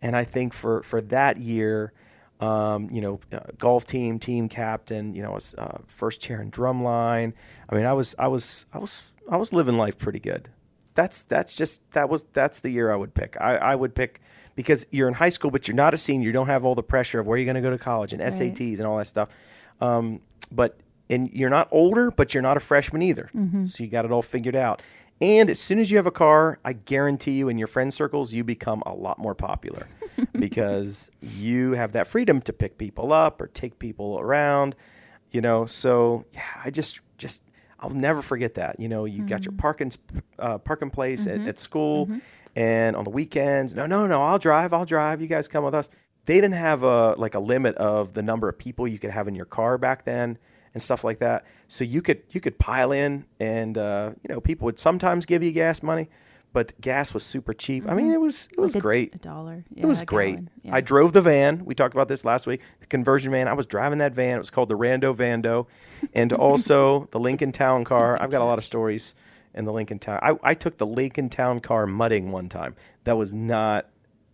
And 0.00 0.16
I 0.16 0.24
think 0.24 0.54
for, 0.54 0.82
for 0.84 1.00
that 1.02 1.36
year, 1.36 1.92
um, 2.40 2.88
you 2.90 3.00
know, 3.00 3.20
uh, 3.32 3.40
golf 3.58 3.84
team, 3.84 4.18
team 4.18 4.48
captain, 4.48 5.14
you 5.14 5.22
know, 5.22 5.32
I 5.32 5.34
was 5.34 5.54
uh, 5.58 5.78
first 5.88 6.20
chair 6.20 6.40
in 6.40 6.50
drumline. 6.50 7.32
I 7.68 7.74
mean, 7.74 7.84
I 7.84 7.92
was, 7.92 8.14
I 8.18 8.28
was, 8.28 8.64
I 8.72 8.78
was, 8.78 9.12
I 9.28 9.36
was 9.36 9.52
living 9.52 9.76
life 9.76 9.98
pretty 9.98 10.20
good. 10.20 10.48
That's, 10.94 11.24
that's 11.24 11.56
just, 11.56 11.80
that 11.90 12.08
was, 12.08 12.24
that's 12.32 12.60
the 12.60 12.70
year 12.70 12.92
I 12.92 12.96
would 12.96 13.12
pick. 13.12 13.36
I, 13.40 13.56
I 13.56 13.74
would 13.74 13.94
pick 13.94 14.20
because 14.58 14.84
you're 14.90 15.06
in 15.06 15.14
high 15.14 15.28
school, 15.28 15.52
but 15.52 15.68
you're 15.68 15.76
not 15.76 15.94
a 15.94 15.96
senior. 15.96 16.26
You 16.26 16.32
don't 16.32 16.48
have 16.48 16.64
all 16.64 16.74
the 16.74 16.82
pressure 16.82 17.20
of 17.20 17.28
where 17.28 17.38
you're 17.38 17.44
going 17.44 17.54
to 17.54 17.60
go 17.60 17.70
to 17.70 17.78
college 17.78 18.12
and 18.12 18.20
SATs 18.20 18.78
and 18.78 18.88
all 18.88 18.98
that 18.98 19.06
stuff. 19.06 19.28
Um, 19.80 20.20
but, 20.50 20.80
and 21.08 21.30
you're 21.32 21.48
not 21.48 21.68
older, 21.70 22.10
but 22.10 22.34
you're 22.34 22.42
not 22.42 22.56
a 22.56 22.60
freshman 22.60 23.00
either. 23.02 23.30
So 23.68 23.84
you 23.84 23.88
got 23.88 24.04
it 24.04 24.10
all 24.10 24.20
figured 24.20 24.56
out. 24.56 24.82
And 25.20 25.48
as 25.48 25.60
soon 25.60 25.78
as 25.78 25.92
you 25.92 25.96
have 25.96 26.08
a 26.08 26.10
car, 26.10 26.58
I 26.64 26.72
guarantee 26.72 27.34
you 27.34 27.48
in 27.48 27.56
your 27.56 27.68
friend 27.68 27.94
circles, 27.94 28.32
you 28.32 28.42
become 28.42 28.82
a 28.84 28.92
lot 28.92 29.20
more 29.20 29.36
popular 29.36 29.86
because 30.36 31.08
you 31.20 31.74
have 31.74 31.92
that 31.92 32.08
freedom 32.08 32.40
to 32.40 32.52
pick 32.52 32.78
people 32.78 33.12
up 33.12 33.40
or 33.40 33.46
take 33.46 33.78
people 33.78 34.18
around, 34.18 34.74
you 35.30 35.40
know. 35.40 35.66
So 35.66 36.24
yeah, 36.32 36.42
I 36.64 36.70
just, 36.70 36.98
just, 37.16 37.42
I'll 37.78 37.90
never 37.90 38.22
forget 38.22 38.54
that. 38.54 38.80
You 38.80 38.88
know, 38.88 39.04
you 39.04 39.22
got 39.24 39.44
your 39.44 39.52
parking, 39.52 39.92
uh, 40.40 40.58
parking 40.58 40.90
place 40.90 41.28
at, 41.28 41.42
at 41.42 41.58
school 41.60 42.10
and 42.58 42.96
on 42.96 43.04
the 43.04 43.10
weekends. 43.10 43.74
No, 43.76 43.86
no, 43.86 44.06
no, 44.08 44.20
I'll 44.20 44.38
drive, 44.40 44.72
I'll 44.72 44.84
drive. 44.84 45.22
You 45.22 45.28
guys 45.28 45.46
come 45.46 45.62
with 45.64 45.74
us. 45.74 45.88
they 46.26 46.34
didn't 46.40 46.54
have 46.54 46.82
a 46.82 47.14
like 47.16 47.34
a 47.34 47.38
limit 47.40 47.76
of 47.76 48.12
the 48.14 48.22
number 48.22 48.48
of 48.48 48.58
people 48.58 48.86
you 48.88 48.98
could 48.98 49.10
have 49.10 49.28
in 49.28 49.34
your 49.36 49.46
car 49.46 49.78
back 49.78 50.04
then 50.04 50.36
and 50.74 50.82
stuff 50.82 51.04
like 51.04 51.20
that. 51.20 51.44
So 51.68 51.84
you 51.84 52.02
could 52.02 52.22
you 52.30 52.40
could 52.40 52.58
pile 52.58 52.90
in, 52.92 53.26
and 53.38 53.78
uh, 53.78 54.10
you 54.22 54.34
know 54.34 54.40
people 54.40 54.64
would 54.66 54.78
sometimes 54.78 55.24
give 55.24 55.42
you 55.42 55.52
gas 55.52 55.82
money, 55.82 56.08
but 56.52 56.78
gas 56.80 57.14
was 57.14 57.22
super 57.22 57.54
cheap. 57.54 57.84
I 57.88 57.94
mean, 57.94 58.10
it 58.12 58.20
was 58.20 58.48
it 58.56 58.60
was 58.60 58.74
Like 58.74 58.82
great. 58.82 59.14
A 59.14 59.18
dollar. 59.18 59.64
It 59.76 59.86
was 59.86 60.02
great. 60.02 60.40
Yeah. 60.62 60.74
I 60.74 60.80
drove 60.80 61.12
the 61.12 61.22
van. 61.22 61.64
We 61.64 61.74
talked 61.76 61.94
about 61.94 62.08
this 62.08 62.24
last 62.24 62.46
week. 62.46 62.60
The 62.80 62.86
conversion 62.86 63.30
van. 63.32 63.46
I 63.46 63.52
was 63.54 63.66
driving 63.66 63.98
that 64.00 64.14
van. 64.14 64.34
It 64.36 64.38
was 64.38 64.50
called 64.50 64.68
the 64.68 64.76
Rando 64.76 65.14
Vando, 65.14 65.66
and 66.12 66.32
also 66.32 67.06
the 67.12 67.20
Lincoln 67.20 67.52
Town 67.52 67.84
car. 67.84 68.20
I've 68.20 68.30
got 68.32 68.42
a 68.42 68.46
lot 68.46 68.58
of 68.58 68.64
stories 68.72 69.14
in 69.58 69.64
the 69.64 69.72
Lincoln 69.72 69.98
Town. 69.98 70.18
I, 70.22 70.36
I 70.42 70.54
took 70.54 70.78
the 70.78 70.86
Lincoln 70.86 71.28
Town 71.28 71.60
car 71.60 71.86
mudding 71.86 72.30
one 72.30 72.48
time. 72.48 72.76
That 73.04 73.16
was 73.16 73.34
not 73.34 73.86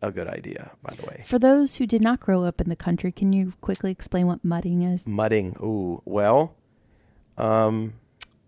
a 0.03 0.13
good 0.13 0.29
idea, 0.29 0.73
by 0.83 0.95
the 0.95 1.03
way. 1.07 1.23
For 1.27 1.39
those 1.39 1.77
who 1.77 1.87
did 1.87 2.03
not 2.03 2.21
grow 2.21 2.45
up 2.45 2.61
in 2.61 2.69
the 2.69 2.77
country, 2.77 3.11
can 3.11 3.33
you 3.33 3.55
quickly 3.63 3.91
explain 3.91 4.27
what 4.27 4.45
mudding 4.45 4.83
is? 4.83 5.09
Mudding. 5.09 5.57
Ooh. 5.61 6.03
Well, 6.05 6.55
um, 7.39 7.95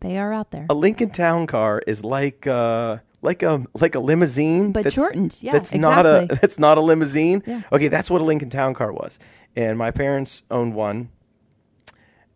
They 0.01 0.19
are 0.19 0.33
out 0.33 0.51
there. 0.51 0.67
a 0.69 0.75
Lincoln 0.75 1.11
Town 1.11 1.47
car 1.47 1.83
is 1.87 2.05
like 2.05 2.47
uh 2.47 2.99
like 3.23 3.43
a 3.43 3.65
like 3.81 3.95
a 3.95 4.01
limousine, 4.01 4.73
But 4.73 4.93
shortened. 4.93 5.39
Yeah, 5.41 5.53
that's 5.53 5.75
not 5.75 6.05
a 6.05 6.27
that's 6.41 6.59
not 6.59 6.77
a 6.77 6.83
limousine. 6.83 7.43
Yeah. 7.47 7.63
Okay, 7.73 7.89
that's 7.89 8.11
what 8.11 8.21
a 8.21 8.25
Lincoln 8.25 8.51
Town 8.51 8.75
car 8.75 8.93
was, 8.93 9.19
and 9.57 9.79
my 9.79 9.91
parents 9.91 10.43
owned 10.51 10.75
one, 10.75 11.09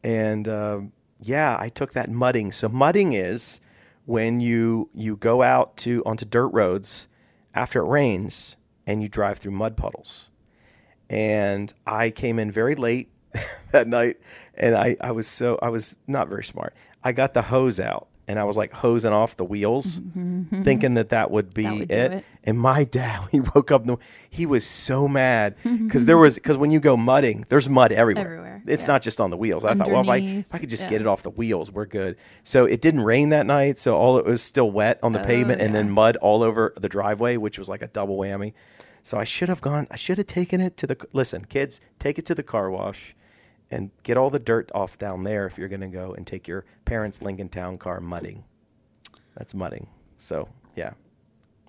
and 0.03 0.49
uh, 0.49 0.81
yeah, 1.21 1.57
I 1.61 1.69
took 1.69 1.93
that 1.93 2.11
mudding. 2.11 2.51
So 2.53 2.69
mudding 2.69 3.13
is 3.13 3.61
when 4.07 4.41
you 4.41 4.91
you 4.95 5.17
go 5.17 5.43
out 5.43 5.77
to 5.79 6.03
onto 6.05 6.25
dirt 6.25 6.49
roads 6.49 7.09
after 7.55 7.81
it 7.81 7.89
rains 7.89 8.57
and 8.87 9.03
you 9.03 9.09
drive 9.09 9.39
through 9.39 9.53
mud 9.53 9.77
puddles 9.77 10.31
and 11.11 11.75
I 11.87 12.11
came 12.11 12.39
in 12.39 12.51
very 12.53 12.77
late 12.77 13.11
that 13.73 13.89
night, 13.89 14.19
and 14.55 14.75
I, 14.77 14.97
I 15.01 15.11
was 15.11 15.27
so 15.27 15.59
I 15.61 15.69
was 15.69 15.97
not 16.07 16.29
very 16.29 16.45
smart. 16.45 16.75
I 17.03 17.13
got 17.13 17.35
the 17.35 17.43
hose 17.43 17.81
out, 17.81 18.09
and 18.31 18.39
I 18.39 18.45
was 18.45 18.57
like 18.57 18.73
hosing 18.73 19.13
off 19.13 19.37
the 19.37 19.45
wheels, 19.45 19.99
mm-hmm. 19.99 20.63
thinking 20.63 20.95
that 20.95 21.09
that 21.09 21.33
would 21.33 21.53
be 21.53 21.65
That 21.65 21.79
would 21.81 21.91
it. 21.91 22.13
it. 22.13 22.25
And 22.45 22.61
my 22.61 22.85
dad, 22.85 23.29
he 23.33 23.41
woke 23.41 23.73
up, 23.73 23.85
the- 23.85 23.99
he 24.31 24.47
was 24.47 24.65
so 24.65 25.09
mad 25.09 25.57
mm-hmm. 25.65 25.87
because 25.87 26.07
there 26.07 26.17
was 26.17 26.37
because 26.37 26.57
when 26.57 26.71
you 26.71 26.79
go 26.79 26.97
mudding, 26.97 27.45
there's 27.49 27.69
mud 27.69 27.91
everywhere. 27.91 28.25
Everywhere, 28.25 28.63
It's 28.69 28.85
yeah. 28.85 28.93
not 28.93 29.03
just 29.03 29.21
on 29.21 29.31
the 29.31 29.37
wheels. 29.37 29.65
I 29.65 29.75
thought, 29.75 29.91
well, 29.91 30.03
if 30.03 30.09
I, 30.09 30.17
if 30.19 30.55
I 30.55 30.59
could 30.59 30.71
just 30.71 30.85
yeah. 30.85 30.91
get 30.91 31.01
it 31.01 31.09
off 31.09 31.25
the 31.25 31.31
wheels, 31.31 31.73
we're 31.73 31.87
good. 31.87 32.17
So 32.45 32.67
it 32.67 32.81
didn't 32.81 33.01
rain 33.03 33.31
that 33.31 33.47
night, 33.47 33.79
so 33.79 33.97
all 33.97 34.17
it 34.19 34.25
was 34.25 34.43
still 34.45 34.71
wet 34.71 35.01
on 35.03 35.13
the 35.13 35.21
oh, 35.21 35.25
pavement, 35.25 35.61
and 35.61 35.75
then 35.75 35.89
Oh, 35.89 35.93
mud 35.95 36.17
all 36.19 36.45
over 36.45 36.73
the 36.81 36.89
driveway, 36.89 37.37
which 37.37 37.59
was 37.59 37.69
like 37.69 37.83
a 37.83 37.89
double 37.89 38.17
whammy. 38.17 38.53
So 39.03 39.19
I 39.19 39.25
should 39.25 39.49
have 39.49 39.61
gone. 39.61 39.89
I 39.91 39.97
should 39.97 40.19
have 40.19 40.29
taken 40.29 40.61
it 40.61 40.77
to 40.77 40.87
the. 40.87 40.97
Listen, 41.13 41.47
kids, 41.47 41.81
take 41.99 42.17
it 42.17 42.27
to 42.27 42.35
the 42.37 42.45
car 42.45 42.71
wash, 42.71 43.17
and 43.71 43.91
get 44.03 44.17
all 44.17 44.31
the 44.31 44.39
dirt 44.39 44.71
off 44.75 44.99
down 44.99 45.23
there 45.25 45.47
if 45.47 45.57
you're 45.59 45.69
going 45.69 45.81
to 45.81 45.87
go 45.89 46.13
and 46.13 46.27
take 46.27 46.49
your 46.49 46.65
parents' 46.85 47.23
Lincoln 47.23 47.49
Town 47.49 47.79
car 47.79 48.01
mudding. 48.01 48.45
That's 49.37 49.55
mudding. 49.55 49.87
So 50.17 50.49
yeah, 50.75 50.93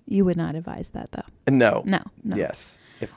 You 0.06 0.24
would 0.24 0.36
not 0.36 0.54
advise 0.54 0.90
that 0.90 1.12
though. 1.12 1.22
no, 1.48 1.82
No, 1.86 2.00
no. 2.24 2.36
yes. 2.36 2.78
If 3.00 3.12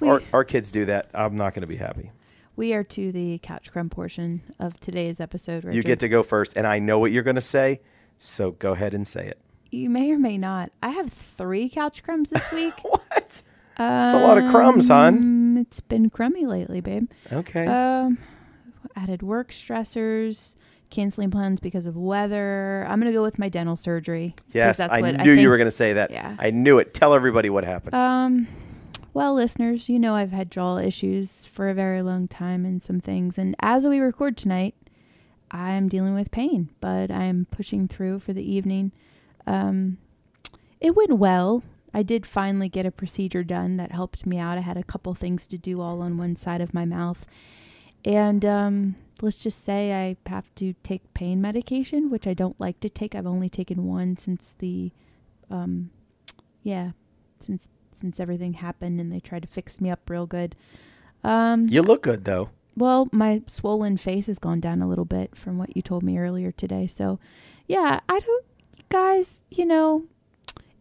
We- 0.00 0.08
our, 0.08 0.22
our 0.32 0.44
kids 0.44 0.72
do 0.72 0.84
that, 0.86 1.10
I'm 1.14 1.36
not 1.36 1.54
going 1.54 1.60
to 1.62 1.66
be 1.66 1.76
happy. 1.76 2.10
We 2.56 2.72
are 2.72 2.84
to 2.84 3.10
the 3.12 3.38
couch 3.42 3.70
crumb 3.72 3.90
portion 3.90 4.42
of 4.60 4.78
today's 4.78 5.18
episode. 5.20 5.64
Richard. 5.64 5.76
You 5.76 5.82
get 5.82 5.98
to 6.00 6.08
go 6.08 6.22
first, 6.22 6.56
and 6.56 6.66
I 6.68 6.78
know 6.78 6.98
what 7.00 7.10
you're 7.10 7.24
going 7.24 7.34
to 7.34 7.40
say, 7.40 7.80
so 8.18 8.52
go 8.52 8.72
ahead 8.72 8.94
and 8.94 9.06
say 9.08 9.26
it. 9.26 9.38
You 9.72 9.90
may 9.90 10.12
or 10.12 10.18
may 10.20 10.38
not. 10.38 10.70
I 10.80 10.90
have 10.90 11.12
three 11.12 11.68
couch 11.68 12.04
crumbs 12.04 12.30
this 12.30 12.52
week. 12.52 12.74
What? 12.82 13.42
That's 13.76 14.14
a 14.14 14.18
lot 14.20 14.38
of 14.38 14.50
crumbs, 14.50 14.88
hon. 14.88 15.18
Um, 15.18 15.56
It's 15.58 15.80
been 15.80 16.10
crummy 16.10 16.46
lately, 16.46 16.80
babe. 16.80 17.10
Okay. 17.32 17.66
Um, 17.66 18.18
added 18.96 19.22
work 19.22 19.50
stressors, 19.50 20.54
canceling 20.90 21.30
plans 21.30 21.58
because 21.60 21.86
of 21.86 21.96
weather. 21.96 22.86
I'm 22.88 23.00
gonna 23.00 23.12
go 23.12 23.22
with 23.22 23.38
my 23.38 23.48
dental 23.48 23.76
surgery. 23.76 24.34
'cause 24.36 24.54
yes, 24.54 24.76
that's 24.78 24.92
I 24.92 25.00
what 25.00 25.16
knew 25.16 25.30
you 25.30 25.36
think- 25.36 25.48
were 25.48 25.56
going 25.56 25.66
to 25.66 25.70
say 25.72 25.92
that. 25.94 26.10
Yeah. 26.10 26.36
I 26.38 26.50
knew 26.50 26.78
it. 26.78 26.94
Tell 26.94 27.14
everybody 27.14 27.50
what 27.50 27.64
happened. 27.64 27.94
Um, 27.94 28.46
well, 29.12 29.34
listeners, 29.34 29.88
you 29.88 29.98
know 29.98 30.14
I've 30.14 30.32
had 30.32 30.50
jaw 30.50 30.78
issues 30.78 31.46
for 31.46 31.68
a 31.68 31.74
very 31.74 32.02
long 32.02 32.28
time 32.28 32.64
and 32.64 32.82
some 32.82 33.00
things, 33.00 33.38
and 33.38 33.54
as 33.60 33.86
we 33.86 33.98
record 34.00 34.36
tonight, 34.36 34.74
I'm 35.50 35.88
dealing 35.88 36.14
with 36.14 36.30
pain, 36.32 36.68
but 36.80 37.10
I'm 37.10 37.46
pushing 37.50 37.86
through 37.88 38.18
for 38.20 38.32
the 38.32 38.42
evening. 38.42 38.90
Um, 39.46 39.98
it 40.80 40.94
went 40.96 41.12
well. 41.18 41.62
I 41.94 42.02
did 42.02 42.26
finally 42.26 42.68
get 42.68 42.84
a 42.84 42.90
procedure 42.90 43.44
done 43.44 43.76
that 43.76 43.92
helped 43.92 44.26
me 44.26 44.38
out. 44.38 44.58
I 44.58 44.62
had 44.62 44.76
a 44.76 44.82
couple 44.82 45.14
things 45.14 45.46
to 45.46 45.56
do 45.56 45.80
all 45.80 46.02
on 46.02 46.18
one 46.18 46.34
side 46.34 46.60
of 46.60 46.74
my 46.74 46.84
mouth. 46.84 47.24
And 48.04 48.44
um, 48.44 48.96
let's 49.22 49.38
just 49.38 49.64
say 49.64 49.94
I 49.94 50.16
have 50.28 50.52
to 50.56 50.74
take 50.82 51.14
pain 51.14 51.40
medication, 51.40 52.10
which 52.10 52.26
I 52.26 52.34
don't 52.34 52.58
like 52.60 52.80
to 52.80 52.88
take. 52.88 53.14
I've 53.14 53.26
only 53.26 53.48
taken 53.48 53.86
one 53.86 54.16
since 54.16 54.54
the, 54.58 54.90
um, 55.50 55.90
yeah, 56.62 56.90
since 57.38 57.68
since 57.92 58.18
everything 58.18 58.54
happened, 58.54 59.00
and 59.00 59.12
they 59.12 59.20
tried 59.20 59.42
to 59.42 59.48
fix 59.48 59.80
me 59.80 59.88
up 59.88 60.10
real 60.10 60.26
good. 60.26 60.56
Um, 61.22 61.66
you 61.68 61.80
look 61.80 62.02
good 62.02 62.24
though. 62.24 62.50
well, 62.76 63.08
my 63.12 63.42
swollen 63.46 63.96
face 63.96 64.26
has 64.26 64.38
gone 64.38 64.60
down 64.60 64.82
a 64.82 64.88
little 64.88 65.04
bit 65.04 65.36
from 65.36 65.58
what 65.58 65.76
you 65.76 65.82
told 65.82 66.02
me 66.02 66.18
earlier 66.18 66.50
today. 66.50 66.86
So, 66.88 67.20
yeah, 67.68 68.00
I 68.08 68.18
don't, 68.20 68.44
guys, 68.88 69.44
you 69.50 69.64
know, 69.64 70.04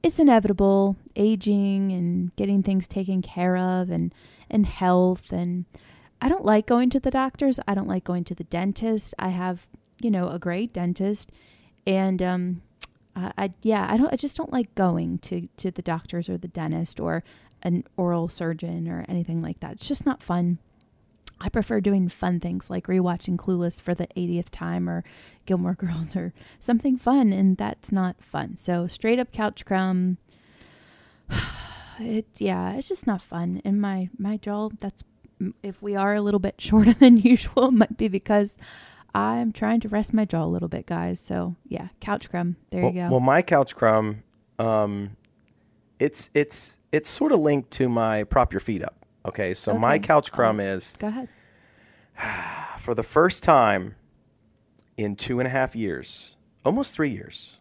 it's 0.04 0.20
inevitable 0.20 0.98
aging 1.16 1.92
and 1.94 2.36
getting 2.36 2.62
things 2.62 2.88
taken 2.88 3.22
care 3.22 3.56
of 3.58 3.90
and, 3.90 4.14
and 4.50 4.66
health. 4.66 5.32
And 5.32 5.64
I 6.22 6.28
don't 6.28 6.46
like 6.46 6.68
going 6.68 6.90
to 6.92 7.00
the 7.00 7.10
doctors. 7.10 7.60
I 7.68 7.74
don't 7.74 7.88
like 7.88 8.04
going 8.04 8.26
to 8.26 8.36
the 8.36 8.44
dentist. 8.44 9.16
I 9.18 9.30
have, 9.30 9.68
you 10.02 10.12
know, 10.12 10.28
a 10.30 10.38
great 10.38 10.74
dentist. 10.74 11.32
And, 11.88 12.22
um, 12.22 12.62
I, 13.16 13.32
I 13.38 13.54
yeah, 13.62 13.88
I 13.90 13.96
don't, 13.96 14.12
I 14.12 14.18
just 14.18 14.36
don't 14.36 14.52
like 14.52 14.76
going 14.76 15.20
to, 15.20 15.48
to 15.58 15.72
the 15.72 15.82
doctors 15.82 16.28
or 16.28 16.38
the 16.38 16.50
dentist 16.50 17.00
or 17.00 17.24
an 17.62 17.86
oral 17.96 18.28
surgeon 18.28 18.90
or 18.90 19.06
anything 19.08 19.42
like 19.42 19.62
that. 19.62 19.74
It's 19.74 19.88
just 19.88 20.06
not 20.06 20.22
fun. 20.22 20.60
I 21.44 21.50
prefer 21.50 21.82
doing 21.82 22.08
fun 22.08 22.40
things 22.40 22.70
like 22.70 22.88
rewatching 22.88 23.36
Clueless 23.36 23.82
for 23.82 23.94
the 23.94 24.08
80th 24.16 24.50
time 24.50 24.90
or 24.90 25.04
Gilmore 25.46 25.74
Girls 25.78 26.16
or 26.16 26.34
something 26.60 26.98
fun, 26.98 27.34
and 27.34 27.58
that's 27.58 27.92
not 27.92 28.24
fun. 28.24 28.56
So 28.56 28.88
straight 28.88 29.20
up 29.20 29.32
couch 29.32 29.66
crumb. 29.66 30.18
It 32.00 32.26
yeah, 32.40 32.74
it's 32.74 32.88
just 32.90 33.06
not 33.06 33.22
fun. 33.22 33.62
And 33.64 33.80
my 33.80 34.10
my 34.18 34.38
jaw. 34.38 34.70
That's 34.80 35.04
if 35.62 35.80
we 35.80 35.96
are 35.96 36.16
a 36.16 36.22
little 36.22 36.40
bit 36.40 36.56
shorter 36.60 36.94
than 36.94 37.20
usual, 37.20 37.68
it 37.68 37.74
might 37.74 37.98
be 37.98 38.08
because 38.08 38.58
I'm 39.14 39.52
trying 39.52 39.80
to 39.82 39.90
rest 39.90 40.12
my 40.12 40.26
jaw 40.26 40.44
a 40.44 40.48
little 40.48 40.68
bit, 40.68 40.88
guys. 40.88 41.20
So 41.20 41.56
yeah, 41.68 41.90
couch 42.00 42.32
crumb. 42.32 42.56
There 42.72 42.82
well, 42.82 42.92
you 42.92 43.02
go. 43.02 43.10
well, 43.12 43.20
my 43.20 43.44
couch 43.44 43.76
crumb, 43.76 44.24
um, 44.58 45.16
it's 46.00 46.32
it's 46.34 46.80
it's 46.92 47.12
sort 47.12 47.32
of 47.32 47.42
linked 47.42 47.70
to 47.72 47.88
my 47.88 48.24
prop 48.24 48.54
your 48.54 48.60
feet 48.60 48.84
up. 48.84 49.03
Okay, 49.26 49.54
so 49.54 49.74
my 49.74 50.00
couch 50.00 50.32
crumb 50.32 50.60
Oh. 50.60 50.64
is 50.64 50.96
go 51.00 51.08
ahead. 51.08 51.30
for 52.80 52.94
the 52.94 53.04
first 53.04 53.44
time 53.44 53.96
in 54.98 55.16
two 55.16 55.40
and 55.40 55.48
a 55.48 55.50
half 55.50 55.76
years, 55.76 56.38
almost 56.66 56.94
three 56.94 57.10
years, 57.10 57.60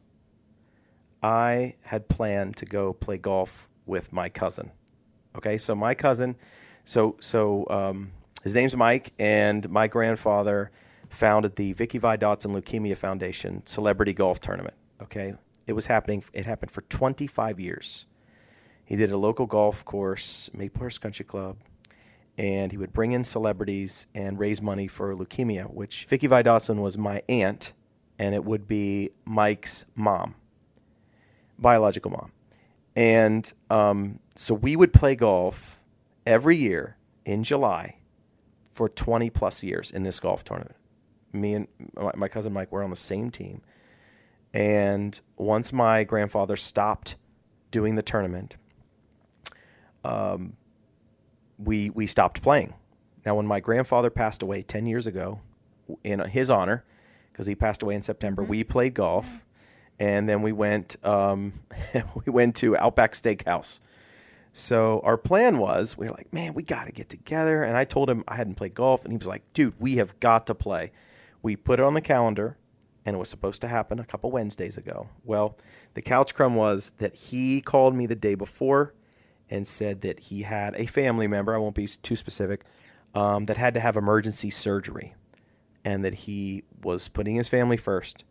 I 1.22 1.76
had 1.84 2.08
planned 2.08 2.56
to 2.56 2.66
go 2.66 2.92
play 2.92 3.16
golf 3.18 3.68
with 3.86 4.12
my 4.12 4.28
cousin. 4.28 4.70
Okay, 5.36 5.56
so 5.56 5.74
my 5.74 5.94
cousin, 5.94 6.36
so 6.84 7.16
so 7.20 7.66
um, 7.70 8.10
his 8.42 8.54
name's 8.54 8.76
Mike, 8.76 9.12
and 9.18 9.68
my 9.70 9.86
grandfather 9.86 10.70
founded 11.08 11.56
the 11.56 11.72
Vicky 11.74 11.98
Vi 11.98 12.16
Dotson 12.16 12.52
Leukemia 12.58 12.96
Foundation 12.96 13.62
Celebrity 13.66 14.12
Golf 14.12 14.40
Tournament. 14.40 14.74
Okay, 15.00 15.34
it 15.66 15.72
was 15.74 15.86
happening. 15.86 16.22
It 16.32 16.44
happened 16.44 16.70
for 16.70 16.82
25 16.82 17.60
years. 17.60 18.06
He 18.92 18.98
did 18.98 19.10
a 19.10 19.16
local 19.16 19.46
golf 19.46 19.86
course, 19.86 20.50
Horse 20.76 20.98
Country 20.98 21.24
Club, 21.24 21.56
and 22.36 22.70
he 22.70 22.76
would 22.76 22.92
bring 22.92 23.12
in 23.12 23.24
celebrities 23.24 24.06
and 24.14 24.38
raise 24.38 24.60
money 24.60 24.86
for 24.86 25.14
leukemia, 25.14 25.72
which 25.72 26.04
Vicky 26.04 26.26
Vi 26.26 26.42
Dotson 26.42 26.76
was 26.82 26.98
my 26.98 27.22
aunt, 27.26 27.72
and 28.18 28.34
it 28.34 28.44
would 28.44 28.68
be 28.68 29.08
Mike's 29.24 29.86
mom, 29.94 30.34
biological 31.58 32.10
mom. 32.10 32.32
And 32.94 33.50
um, 33.70 34.18
so 34.36 34.52
we 34.52 34.76
would 34.76 34.92
play 34.92 35.14
golf 35.14 35.80
every 36.26 36.58
year 36.58 36.98
in 37.24 37.44
July 37.44 37.96
for 38.72 38.90
20 38.90 39.30
plus 39.30 39.64
years 39.64 39.90
in 39.90 40.02
this 40.02 40.20
golf 40.20 40.44
tournament. 40.44 40.76
Me 41.32 41.54
and 41.54 41.68
my 42.14 42.28
cousin 42.28 42.52
Mike 42.52 42.70
were 42.70 42.82
on 42.82 42.90
the 42.90 42.96
same 42.96 43.30
team. 43.30 43.62
And 44.52 45.18
once 45.38 45.72
my 45.72 46.04
grandfather 46.04 46.56
stopped 46.58 47.16
doing 47.70 47.94
the 47.94 48.02
tournament, 48.02 48.58
um, 50.04 50.54
we 51.58 51.90
we 51.90 52.06
stopped 52.06 52.42
playing. 52.42 52.74
Now, 53.24 53.36
when 53.36 53.46
my 53.46 53.60
grandfather 53.60 54.10
passed 54.10 54.42
away 54.42 54.62
ten 54.62 54.86
years 54.86 55.06
ago, 55.06 55.40
in 56.04 56.20
his 56.20 56.50
honor, 56.50 56.84
because 57.32 57.46
he 57.46 57.54
passed 57.54 57.82
away 57.82 57.94
in 57.94 58.02
September, 58.02 58.42
we 58.42 58.64
played 58.64 58.94
golf, 58.94 59.44
and 59.98 60.28
then 60.28 60.42
we 60.42 60.52
went 60.52 60.96
um, 61.04 61.52
we 62.26 62.32
went 62.32 62.56
to 62.56 62.76
Outback 62.76 63.12
Steakhouse 63.12 63.80
So 64.52 65.00
our 65.04 65.16
plan 65.16 65.58
was 65.58 65.96
we 65.96 66.06
were 66.06 66.12
like, 66.12 66.32
man, 66.32 66.54
we 66.54 66.62
got 66.62 66.86
to 66.86 66.92
get 66.92 67.08
together. 67.08 67.62
And 67.62 67.76
I 67.76 67.84
told 67.84 68.10
him 68.10 68.24
I 68.28 68.36
hadn't 68.36 68.56
played 68.56 68.74
golf, 68.74 69.04
and 69.04 69.12
he 69.12 69.16
was 69.16 69.26
like, 69.26 69.42
dude, 69.52 69.74
we 69.78 69.96
have 69.96 70.18
got 70.20 70.46
to 70.46 70.54
play. 70.54 70.92
We 71.42 71.56
put 71.56 71.80
it 71.80 71.82
on 71.84 71.94
the 71.94 72.00
calendar, 72.00 72.56
and 73.04 73.16
it 73.16 73.18
was 73.18 73.28
supposed 73.28 73.60
to 73.62 73.68
happen 73.68 73.98
a 73.98 74.04
couple 74.04 74.30
Wednesdays 74.30 74.76
ago. 74.76 75.08
Well, 75.24 75.56
the 75.94 76.02
couch 76.02 76.34
crumb 76.34 76.54
was 76.54 76.92
that 76.98 77.14
he 77.14 77.60
called 77.60 77.94
me 77.94 78.06
the 78.06 78.16
day 78.16 78.34
before 78.34 78.94
and 79.52 79.66
said 79.66 80.00
that 80.00 80.18
he 80.18 80.42
had 80.42 80.74
a 80.76 80.86
family 80.86 81.28
member. 81.28 81.54
I 81.54 81.58
won't 81.58 81.74
be 81.74 81.86
too 81.86 82.16
specific. 82.16 82.64
Um, 83.14 83.44
that 83.44 83.58
had 83.58 83.74
to 83.74 83.80
have 83.80 83.98
emergency 83.98 84.48
surgery, 84.48 85.14
and 85.84 86.02
that 86.02 86.14
he 86.14 86.64
was 86.82 87.08
putting 87.08 87.36
his 87.36 87.46
family 87.46 87.76
first, 87.76 88.24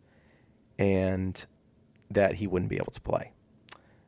and 0.76 1.46
that 2.10 2.34
he 2.36 2.48
wouldn't 2.48 2.68
be 2.68 2.76
able 2.76 2.90
to 2.90 3.00
play. 3.00 3.32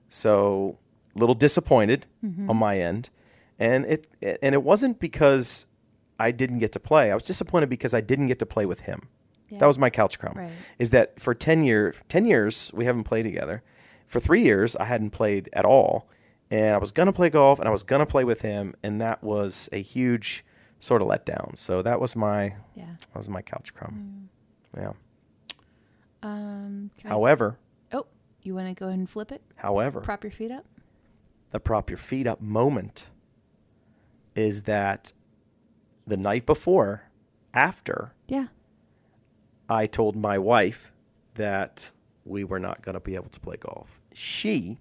So, 0.09 0.79
a 1.15 1.19
little 1.21 1.37
disappointed 1.37 2.07
on 2.51 2.57
my 2.57 2.81
end, 2.81 3.11
and 3.57 3.85
it 3.85 4.09
and 4.21 4.53
it 4.53 4.65
wasn't 4.65 4.99
because 4.99 5.67
I 6.19 6.33
didn't 6.33 6.59
get 6.59 6.73
to 6.73 6.81
play. 6.81 7.13
I 7.13 7.15
was 7.15 7.23
disappointed 7.23 7.69
because 7.71 7.95
I 7.95 8.01
didn't 8.01 8.27
get 8.27 8.41
to 8.41 8.47
play 8.47 8.67
with 8.67 8.81
him. 8.81 9.09
That 9.61 9.67
was 9.67 9.79
my 9.79 9.91
couch 9.91 10.19
crumb. 10.19 10.35
Right. 10.37 10.51
Is 10.81 10.91
that 10.91 11.21
for 11.21 11.35
ten 11.35 11.63
year 11.63 11.95
ten 12.09 12.27
years 12.27 12.73
we 12.75 12.85
haven't 12.85 13.05
played 13.05 13.23
together. 13.23 13.63
For 14.09 14.19
three 14.19 14.43
years 14.43 14.75
I 14.75 14.87
hadn't 14.87 15.11
played 15.11 15.49
at 15.53 15.65
all, 15.65 16.09
and 16.55 16.75
I 16.75 16.79
was 16.79 16.91
gonna 16.93 17.13
play 17.13 17.31
golf 17.31 17.59
and 17.59 17.67
I 17.69 17.73
was 17.73 17.83
gonna 17.83 18.07
play 18.07 18.25
with 18.25 18.43
him, 18.43 18.75
and 18.83 19.01
that 19.01 19.23
was 19.25 19.69
a 19.73 19.83
huge 19.83 20.45
sort 20.81 21.03
of 21.03 21.09
letdown. 21.09 21.59
So 21.59 21.83
that 21.83 22.01
was 22.01 22.15
my 22.15 22.57
Yeah. 22.75 22.95
that 22.99 23.17
was 23.17 23.29
my 23.29 23.43
couch 23.43 23.75
crumb. 23.75 24.29
Yeah. 24.77 24.93
Um. 26.23 26.91
can 26.97 27.07
I- 27.07 27.15
However, 27.15 27.59
oh, 27.93 28.07
you 28.43 28.55
want 28.55 28.69
to 28.69 28.75
go 28.75 28.87
ahead 28.87 28.99
and 28.99 29.09
flip 29.11 29.31
it? 29.33 29.43
however, 29.57 30.01
Prop 30.01 30.25
your 30.25 30.31
feet 30.31 30.51
up. 30.51 30.65
the 31.51 31.61
prop 31.61 31.91
your 31.91 31.97
feet 31.99 32.27
up 32.27 32.41
moment 32.41 33.09
is 34.35 34.63
that 34.63 35.13
the 36.07 36.17
night 36.17 36.45
before, 36.47 37.05
after 37.53 38.13
Yeah. 38.27 38.49
I 39.69 39.87
told 39.87 40.17
my 40.17 40.39
wife 40.39 40.91
that 41.35 41.93
we 42.25 42.43
were 42.45 42.59
not 42.59 42.83
going 42.83 42.95
to 42.95 43.01
be 43.01 43.15
able 43.15 43.29
to 43.31 43.41
play 43.41 43.57
golf, 43.57 44.01
she 44.13 44.79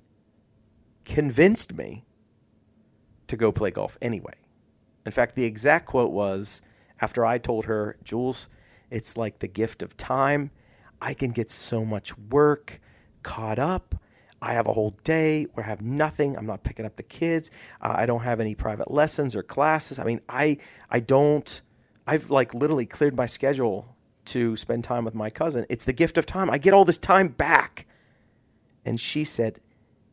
convinced 1.05 1.73
me 1.73 2.05
to 3.27 3.37
go 3.37 3.51
play 3.51 3.71
golf 3.71 3.97
anyway. 4.01 4.35
In 5.05 5.11
fact, 5.11 5.35
the 5.35 5.43
exact 5.43 5.85
quote 5.85 6.11
was 6.11 6.61
after 7.01 7.25
I 7.25 7.37
told 7.37 7.65
her, 7.65 7.97
Jules, 8.03 8.49
it's 8.89 9.17
like 9.17 9.39
the 9.39 9.47
gift 9.47 9.81
of 9.81 9.97
time. 9.97 10.51
I 11.01 11.13
can 11.13 11.31
get 11.31 11.51
so 11.51 11.83
much 11.83 12.17
work 12.17 12.79
caught 13.23 13.59
up. 13.59 13.95
I 14.41 14.53
have 14.53 14.67
a 14.67 14.73
whole 14.73 14.91
day 15.03 15.47
where 15.53 15.65
I 15.65 15.69
have 15.69 15.81
nothing. 15.81 16.37
I'm 16.37 16.45
not 16.45 16.63
picking 16.63 16.85
up 16.85 16.97
the 16.97 17.03
kids. 17.03 17.49
Uh, 17.81 17.93
I 17.97 18.05
don't 18.05 18.21
have 18.21 18.39
any 18.39 18.55
private 18.55 18.91
lessons 18.91 19.35
or 19.35 19.43
classes. 19.43 19.99
I 19.99 20.03
mean, 20.03 20.21
I 20.27 20.57
I 20.89 20.99
don't. 20.99 21.61
I've 22.05 22.29
like 22.29 22.53
literally 22.53 22.85
cleared 22.85 23.15
my 23.15 23.25
schedule 23.25 23.95
to 24.25 24.55
spend 24.55 24.83
time 24.83 25.05
with 25.05 25.15
my 25.15 25.29
cousin. 25.29 25.65
It's 25.69 25.85
the 25.85 25.93
gift 25.93 26.17
of 26.17 26.25
time. 26.25 26.49
I 26.49 26.57
get 26.57 26.73
all 26.73 26.85
this 26.85 26.97
time 26.97 27.29
back. 27.29 27.85
And 28.85 28.99
she 28.99 29.23
said, 29.23 29.61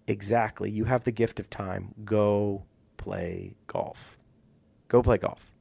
Exactly. 0.07 0.71
You 0.71 0.85
have 0.85 1.05
the 1.05 1.13
gift 1.13 1.39
of 1.41 1.49
time. 1.51 1.95
Go 2.05 2.65
play 2.97 3.55
golf. 3.67 4.19
Go 4.89 5.03
play 5.03 5.19
golf. 5.19 5.53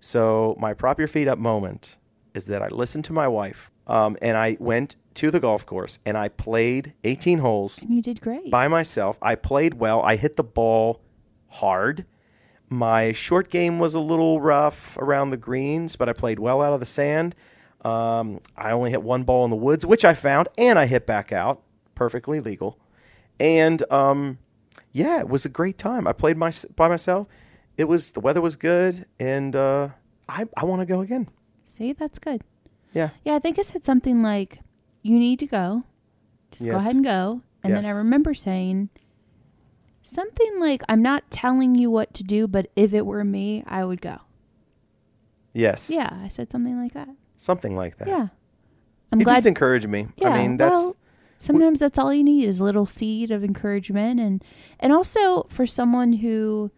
So, 0.00 0.56
my 0.58 0.74
prop 0.74 0.98
your 0.98 1.08
feet 1.08 1.28
up 1.28 1.38
moment 1.38 1.96
is 2.34 2.46
that 2.46 2.62
I 2.62 2.68
listened 2.68 3.04
to 3.06 3.12
my 3.12 3.26
wife 3.28 3.70
um, 3.86 4.16
and 4.20 4.36
I 4.36 4.56
went 4.60 4.96
to 5.14 5.30
the 5.30 5.40
golf 5.40 5.64
course 5.64 5.98
and 6.04 6.18
I 6.18 6.28
played 6.28 6.92
18 7.04 7.38
holes 7.38 7.78
And 7.80 7.90
you 7.90 8.02
did 8.02 8.20
great. 8.20 8.50
by 8.50 8.68
myself. 8.68 9.18
I 9.22 9.34
played 9.36 9.74
well. 9.74 10.02
I 10.02 10.16
hit 10.16 10.36
the 10.36 10.44
ball 10.44 11.00
hard. 11.48 12.04
My 12.68 13.12
short 13.12 13.48
game 13.48 13.78
was 13.78 13.94
a 13.94 14.00
little 14.00 14.40
rough 14.40 14.98
around 14.98 15.30
the 15.30 15.36
greens, 15.36 15.96
but 15.96 16.08
I 16.08 16.12
played 16.12 16.38
well 16.38 16.60
out 16.60 16.72
of 16.72 16.80
the 16.80 16.86
sand. 16.86 17.34
Um, 17.84 18.40
I 18.56 18.72
only 18.72 18.90
hit 18.90 19.02
one 19.02 19.22
ball 19.22 19.44
in 19.44 19.50
the 19.50 19.56
woods, 19.56 19.86
which 19.86 20.04
I 20.04 20.14
found, 20.14 20.48
and 20.58 20.76
I 20.78 20.86
hit 20.86 21.06
back 21.06 21.32
out, 21.32 21.62
perfectly 21.94 22.40
legal. 22.40 22.78
And 23.38 23.82
um, 23.92 24.38
yeah, 24.92 25.20
it 25.20 25.28
was 25.28 25.44
a 25.44 25.48
great 25.48 25.78
time. 25.78 26.06
I 26.06 26.12
played 26.12 26.36
my 26.36 26.50
by 26.74 26.88
myself. 26.88 27.26
It 27.76 27.84
was 27.88 28.12
the 28.12 28.20
weather 28.20 28.40
was 28.40 28.56
good, 28.56 29.06
and 29.20 29.54
uh, 29.54 29.90
I 30.28 30.46
I 30.56 30.64
want 30.64 30.80
to 30.80 30.86
go 30.86 31.00
again. 31.00 31.28
See, 31.66 31.92
that's 31.92 32.18
good. 32.18 32.42
Yeah, 32.94 33.10
Yeah, 33.24 33.34
I 33.34 33.38
think 33.38 33.58
I 33.58 33.62
said 33.62 33.84
something 33.84 34.22
like, 34.22 34.60
"You 35.02 35.18
need 35.18 35.38
to 35.40 35.46
go. 35.46 35.84
Just 36.50 36.64
go 36.64 36.76
ahead 36.76 36.94
and 36.94 37.04
go." 37.04 37.42
And 37.62 37.74
then 37.74 37.84
I 37.84 37.90
remember 37.90 38.32
saying 38.32 38.88
something 40.02 40.58
like, 40.60 40.82
"I'm 40.88 41.02
not 41.02 41.30
telling 41.30 41.74
you 41.74 41.90
what 41.90 42.14
to 42.14 42.24
do, 42.24 42.46
but 42.48 42.70
if 42.76 42.94
it 42.94 43.04
were 43.04 43.24
me, 43.24 43.62
I 43.66 43.84
would 43.84 44.00
go." 44.00 44.18
yes, 45.52 45.88
Yeah, 45.90 46.08
I 46.22 46.28
said 46.28 46.50
something 46.50 46.76
like 46.78 46.92
that. 46.94 47.08
something 47.36 47.74
like 47.76 47.96
that. 47.98 48.08
Yeah, 48.08 48.28
I'm 49.12 49.20
it 49.20 49.24
glad. 49.24 49.36
just 49.36 49.46
encouraged 49.46 49.88
me. 49.88 50.08
yeah, 50.16 50.28
I 50.30 50.38
mean, 50.38 50.56
that's 50.56 50.70
well, 50.80 50.96
sometimes 51.38 51.80
that's 51.80 51.98
all 51.98 52.12
you 52.12 52.24
need 52.24 52.44
is 52.44 52.60
a 52.60 52.64
little 52.64 52.86
seed 52.86 53.30
of 53.30 53.44
encouragement, 53.44 54.20
and 54.20 54.42
and 54.80 54.92
also 54.92 55.44
for 55.44 55.66
someone 55.66 56.14
who 56.14 56.70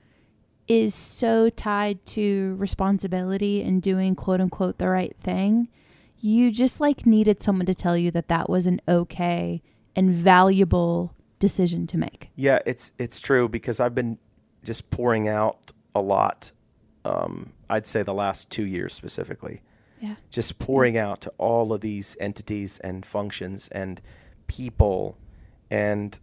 is 0.66 0.94
so 0.94 1.48
tied 1.48 2.04
to 2.04 2.54
responsibility 2.58 3.62
and 3.62 3.80
doing 3.82 4.14
quote 4.14 4.40
unquote 4.40 4.78
the 4.78 4.88
right 4.88 5.16
thing, 5.22 5.68
you 6.20 6.50
just 6.50 6.80
like 6.80 7.06
needed 7.06 7.42
someone 7.42 7.66
to 7.66 7.74
tell 7.74 7.96
you 7.96 8.10
that 8.10 8.28
that 8.28 8.50
was 8.50 8.66
an 8.66 8.80
okay 8.88 9.62
and 9.96 10.10
valuable 10.14 11.14
decision 11.38 11.86
to 11.86 11.96
make. 11.98 12.30
Yeah, 12.36 12.58
it's 12.66 12.92
it's 12.98 13.20
true 13.20 13.48
because 13.48 13.80
I've 13.80 13.94
been 13.94 14.18
just 14.64 14.90
pouring 14.90 15.28
out 15.28 15.72
a 15.94 16.00
lot. 16.00 16.50
Um, 17.04 17.52
I'd 17.70 17.86
say 17.86 18.02
the 18.02 18.12
last 18.14 18.50
two 18.50 18.66
years 18.66 18.92
specifically, 18.92 19.62
Yeah. 20.00 20.16
just 20.30 20.58
pouring 20.58 20.98
out 20.98 21.20
to 21.22 21.32
all 21.38 21.72
of 21.72 21.80
these 21.80 22.16
entities 22.20 22.78
and 22.80 23.06
functions 23.06 23.68
and 23.68 24.00
people, 24.48 25.16
and 25.70 26.18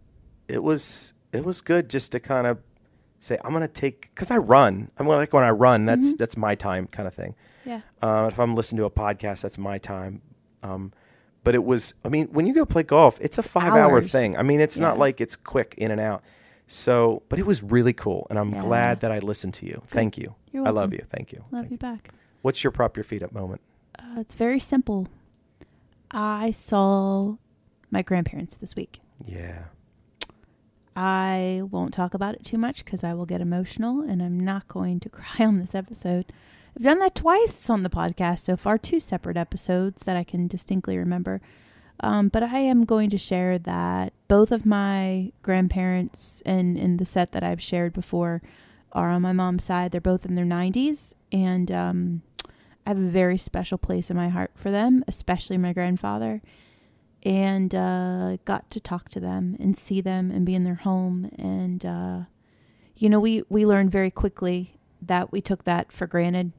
it 0.48 0.62
was 0.62 1.14
it 1.32 1.44
was 1.44 1.60
good 1.62 1.88
just 1.90 2.12
to 2.12 2.20
kind 2.20 2.46
of 2.46 2.58
say 3.18 3.38
I'm 3.42 3.52
gonna 3.52 3.66
take 3.68 4.10
because 4.14 4.30
I 4.30 4.36
run. 4.36 4.90
I'm 4.98 5.06
like 5.08 5.32
when 5.32 5.42
I 5.44 5.50
run, 5.50 5.86
that's 5.86 6.14
that's 6.14 6.36
my 6.36 6.54
time 6.54 6.86
kind 6.86 7.08
of 7.08 7.14
thing. 7.14 7.34
Yeah. 7.64 7.80
Uh, 8.00 8.28
if 8.30 8.38
I'm 8.38 8.54
listening 8.54 8.78
to 8.80 8.84
a 8.84 8.90
podcast, 8.90 9.40
that's 9.40 9.58
my 9.58 9.78
time. 9.78 10.20
Um, 10.62 10.92
but 11.42 11.54
it 11.54 11.64
was, 11.64 11.94
I 12.04 12.08
mean, 12.08 12.26
when 12.28 12.46
you 12.46 12.54
go 12.54 12.64
play 12.64 12.82
golf, 12.82 13.18
it's 13.20 13.38
a 13.38 13.42
five 13.42 13.72
hour 13.72 14.00
thing. 14.02 14.36
I 14.36 14.42
mean, 14.42 14.60
it's 14.60 14.78
not 14.78 14.98
like 14.98 15.20
it's 15.20 15.34
quick 15.36 15.74
in 15.78 15.90
and 15.90 16.00
out. 16.00 16.22
So, 16.68 17.22
but 17.28 17.38
it 17.38 17.46
was 17.46 17.62
really 17.62 17.92
cool. 17.92 18.26
And 18.30 18.38
I'm 18.38 18.52
Yeah. 18.52 18.62
glad 18.62 19.00
that 19.00 19.10
I 19.12 19.18
listened 19.20 19.54
to 19.54 19.66
you. 19.66 19.82
Thank 19.88 20.18
you. 20.18 20.34
I 20.54 20.70
love 20.70 20.92
you. 20.92 21.04
Thank 21.08 21.32
you. 21.32 21.44
Love 21.52 21.62
Thank 21.62 21.70
you 21.72 21.76
back. 21.78 22.10
What's 22.42 22.64
your 22.64 22.70
prop 22.72 22.96
your 22.96 23.04
feet 23.04 23.22
up 23.22 23.32
moment? 23.32 23.60
Uh, 23.98 24.18
it's 24.20 24.34
very 24.34 24.58
simple. 24.60 25.06
I 26.10 26.50
saw 26.50 27.36
my 27.90 28.02
grandparents 28.02 28.56
this 28.56 28.76
week. 28.76 29.00
Yeah. 29.24 29.64
I 30.94 31.62
won't 31.70 31.92
talk 31.92 32.14
about 32.14 32.34
it 32.34 32.44
too 32.44 32.56
much 32.56 32.84
because 32.84 33.04
I 33.04 33.12
will 33.12 33.26
get 33.26 33.42
emotional 33.42 34.00
and 34.00 34.22
I'm 34.22 34.40
not 34.40 34.66
going 34.66 34.98
to 35.00 35.08
cry 35.10 35.44
on 35.44 35.58
this 35.58 35.74
episode. 35.74 36.32
I've 36.74 36.82
done 36.82 36.98
that 37.00 37.14
twice 37.14 37.68
on 37.70 37.82
the 37.82 37.90
podcast 37.90 38.40
so 38.40 38.56
far, 38.56 38.78
two 38.78 39.00
separate 39.00 39.36
episodes 39.36 40.02
that 40.04 40.16
I 40.16 40.24
can 40.24 40.46
distinctly 40.46 40.96
remember. 40.98 41.40
Um, 42.00 42.28
but 42.28 42.42
I 42.42 42.58
am 42.58 42.84
going 42.84 43.08
to 43.10 43.18
share 43.18 43.58
that 43.58 44.12
both 44.28 44.52
of 44.52 44.66
my 44.66 45.32
grandparents 45.42 46.42
and 46.44 46.76
in 46.76 46.98
the 46.98 47.06
set 47.06 47.32
that 47.32 47.42
I've 47.42 47.62
shared 47.62 47.94
before 47.94 48.42
are 48.92 49.10
on 49.10 49.22
my 49.22 49.32
mom's 49.32 49.64
side. 49.64 49.92
They're 49.92 50.00
both 50.00 50.26
in 50.26 50.34
their 50.34 50.44
90s, 50.44 51.14
and 51.32 51.70
um, 51.70 52.22
I 52.86 52.90
have 52.90 52.98
a 52.98 53.08
very 53.08 53.38
special 53.38 53.78
place 53.78 54.10
in 54.10 54.16
my 54.16 54.28
heart 54.28 54.50
for 54.54 54.70
them, 54.70 55.04
especially 55.08 55.56
my 55.56 55.72
grandfather 55.72 56.42
and 57.22 57.74
uh, 57.74 58.36
got 58.44 58.70
to 58.70 58.80
talk 58.80 59.08
to 59.10 59.20
them 59.20 59.56
and 59.58 59.76
see 59.76 60.00
them 60.00 60.30
and 60.30 60.46
be 60.46 60.54
in 60.54 60.64
their 60.64 60.76
home. 60.76 61.30
And 61.38 61.84
uh, 61.84 62.20
you 62.96 63.08
know, 63.08 63.20
we 63.20 63.42
we 63.48 63.66
learned 63.66 63.92
very 63.92 64.10
quickly 64.10 64.78
that 65.02 65.32
we 65.32 65.40
took 65.40 65.64
that 65.64 65.92
for 65.92 66.06
granted. 66.06 66.52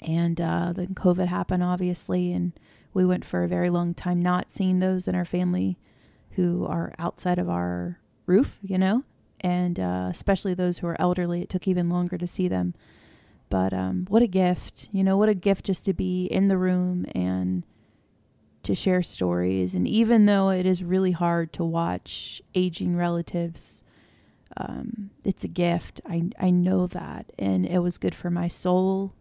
And 0.00 0.40
uh, 0.40 0.72
then 0.74 0.94
COVID 0.94 1.26
happened, 1.26 1.62
obviously, 1.62 2.32
and 2.32 2.52
we 2.92 3.04
went 3.04 3.24
for 3.24 3.42
a 3.42 3.48
very 3.48 3.70
long 3.70 3.94
time 3.94 4.20
not 4.20 4.52
seeing 4.52 4.78
those 4.78 5.08
in 5.08 5.14
our 5.14 5.24
family 5.24 5.78
who 6.32 6.66
are 6.66 6.92
outside 6.98 7.38
of 7.38 7.48
our 7.48 7.98
roof, 8.26 8.58
you 8.62 8.78
know, 8.78 9.04
and 9.40 9.80
uh, 9.80 10.08
especially 10.10 10.54
those 10.54 10.78
who 10.78 10.86
are 10.86 11.00
elderly. 11.00 11.42
It 11.42 11.48
took 11.48 11.66
even 11.66 11.88
longer 11.88 12.18
to 12.18 12.26
see 12.26 12.46
them. 12.46 12.74
But 13.48 13.72
um, 13.72 14.06
what 14.08 14.22
a 14.22 14.26
gift, 14.26 14.88
you 14.92 15.04
know, 15.04 15.16
what 15.16 15.28
a 15.28 15.34
gift 15.34 15.66
just 15.66 15.84
to 15.86 15.92
be 15.92 16.26
in 16.26 16.48
the 16.48 16.58
room 16.58 17.06
and 17.14 17.62
to 18.66 18.74
share 18.74 19.02
stories. 19.02 19.74
And 19.74 19.86
even 19.88 20.26
though 20.26 20.50
it 20.50 20.66
is 20.66 20.82
really 20.84 21.12
hard 21.12 21.52
to 21.54 21.64
watch 21.64 22.40
aging 22.54 22.96
relatives, 22.96 23.82
um, 24.56 25.10
it's 25.24 25.44
a 25.44 25.48
gift. 25.48 26.00
I, 26.06 26.30
I 26.38 26.50
know 26.50 26.86
that. 26.88 27.32
And 27.38 27.66
it 27.66 27.78
was 27.80 27.98
good 27.98 28.14
for 28.14 28.30
my 28.30 28.48
soul 28.48 29.12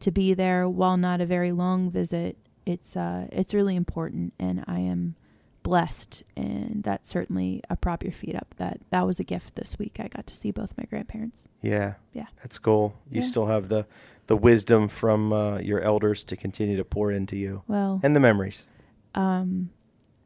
to 0.00 0.10
be 0.10 0.34
there 0.34 0.68
while 0.68 0.96
not 0.96 1.20
a 1.20 1.26
very 1.26 1.52
long 1.52 1.90
visit. 1.90 2.36
It's, 2.66 2.96
uh, 2.96 3.28
it's 3.32 3.54
really 3.54 3.76
important. 3.76 4.32
And 4.38 4.64
I 4.66 4.80
am 4.80 5.14
blessed, 5.62 6.22
and 6.36 6.82
that's 6.84 7.08
certainly 7.08 7.60
a 7.68 7.74
prop 7.74 8.04
your 8.04 8.12
feet 8.12 8.36
up. 8.36 8.54
That 8.56 8.78
that 8.90 9.04
was 9.04 9.18
a 9.18 9.24
gift 9.24 9.56
this 9.56 9.76
week. 9.80 9.96
I 9.98 10.06
got 10.06 10.24
to 10.28 10.36
see 10.36 10.52
both 10.52 10.72
my 10.78 10.84
grandparents. 10.84 11.48
Yeah. 11.60 11.94
Yeah. 12.12 12.26
That's 12.40 12.56
cool. 12.56 12.94
You 13.10 13.20
Yeah. 13.22 13.26
still 13.26 13.46
have 13.46 13.68
the 13.68 13.84
the 14.28 14.36
wisdom 14.36 14.86
from 14.86 15.32
uh, 15.32 15.58
your 15.58 15.80
elders 15.80 16.22
to 16.24 16.36
continue 16.36 16.76
to 16.76 16.84
pour 16.84 17.10
into 17.10 17.36
you 17.36 17.62
Well, 17.66 17.98
and 18.04 18.14
the 18.14 18.20
memories. 18.20 18.68
Um, 19.16 19.70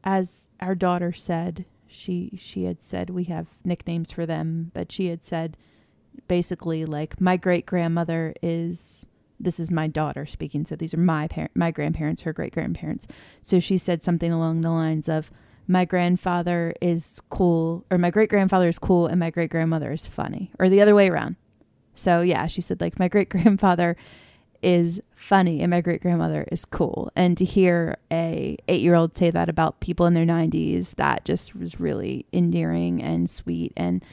as 0.03 0.49
our 0.59 0.75
daughter 0.75 1.11
said, 1.13 1.65
she 1.87 2.37
she 2.37 2.63
had 2.63 2.81
said 2.81 3.09
we 3.09 3.25
have 3.25 3.47
nicknames 3.65 4.11
for 4.11 4.25
them, 4.25 4.71
but 4.73 4.91
she 4.91 5.07
had 5.07 5.25
said 5.25 5.57
basically 6.27 6.85
like 6.85 7.19
my 7.19 7.37
great 7.37 7.65
grandmother 7.65 8.33
is 8.41 9.05
this 9.39 9.59
is 9.59 9.71
my 9.71 9.87
daughter 9.87 10.25
speaking, 10.25 10.65
so 10.65 10.75
these 10.75 10.93
are 10.93 10.99
my 10.99 11.27
parent, 11.27 11.51
my 11.55 11.71
grandparents, 11.71 12.21
her 12.21 12.33
great 12.33 12.53
grandparents. 12.53 13.07
So 13.41 13.59
she 13.59 13.77
said 13.77 14.03
something 14.03 14.31
along 14.31 14.61
the 14.61 14.69
lines 14.69 15.09
of 15.09 15.31
my 15.67 15.85
grandfather 15.85 16.73
is 16.81 17.21
cool, 17.29 17.85
or 17.89 17.97
my 17.97 18.11
great 18.11 18.29
grandfather 18.29 18.67
is 18.67 18.77
cool, 18.79 19.07
and 19.07 19.19
my 19.19 19.29
great 19.29 19.49
grandmother 19.49 19.91
is 19.91 20.05
funny, 20.05 20.51
or 20.59 20.69
the 20.69 20.81
other 20.81 20.95
way 20.95 21.09
around. 21.09 21.37
So 21.95 22.21
yeah, 22.21 22.47
she 22.47 22.61
said 22.61 22.81
like 22.81 22.99
my 22.99 23.07
great 23.07 23.29
grandfather 23.29 23.97
is 24.63 25.01
funny 25.15 25.61
and 25.61 25.69
my 25.71 25.81
great 25.81 26.01
grandmother 26.01 26.47
is 26.51 26.65
cool. 26.65 27.11
And 27.15 27.37
to 27.37 27.45
hear 27.45 27.97
a 28.11 28.57
eight 28.67 28.81
year 28.81 28.95
old 28.95 29.15
say 29.15 29.29
that 29.31 29.49
about 29.49 29.79
people 29.79 30.05
in 30.05 30.13
their 30.13 30.25
nineties, 30.25 30.93
that 30.93 31.25
just 31.25 31.55
was 31.55 31.79
really 31.79 32.25
endearing 32.33 33.01
and 33.01 33.29
sweet. 33.29 33.73
And 33.75 34.03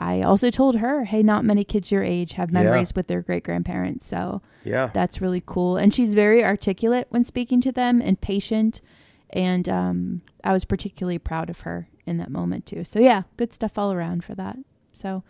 I 0.00 0.22
also 0.22 0.50
told 0.50 0.76
her, 0.76 1.04
hey, 1.04 1.22
not 1.24 1.44
many 1.44 1.64
kids 1.64 1.90
your 1.90 2.04
age 2.04 2.34
have 2.34 2.50
Yeah. 2.52 2.62
memories 2.62 2.94
with 2.94 3.08
their 3.08 3.20
great 3.20 3.42
grandparents. 3.44 4.06
So 4.06 4.40
Yeah. 4.64 4.90
that's 4.94 5.20
really 5.20 5.42
cool. 5.44 5.76
And 5.76 5.92
she's 5.92 6.14
very 6.14 6.44
articulate 6.44 7.06
when 7.10 7.24
speaking 7.24 7.60
to 7.62 7.72
them 7.72 8.00
and 8.00 8.20
patient. 8.20 8.80
And 9.30 9.68
um, 9.68 10.22
I 10.44 10.52
was 10.52 10.64
particularly 10.64 11.18
proud 11.18 11.50
of 11.50 11.60
her 11.62 11.88
in 12.06 12.16
that 12.18 12.30
moment 12.30 12.64
too. 12.64 12.84
So 12.84 13.00
yeah, 13.00 13.22
good 13.36 13.52
stuff 13.52 13.76
all 13.76 13.92
around 13.92 14.24
for 14.24 14.34
that. 14.36 14.56
So, 14.92 15.22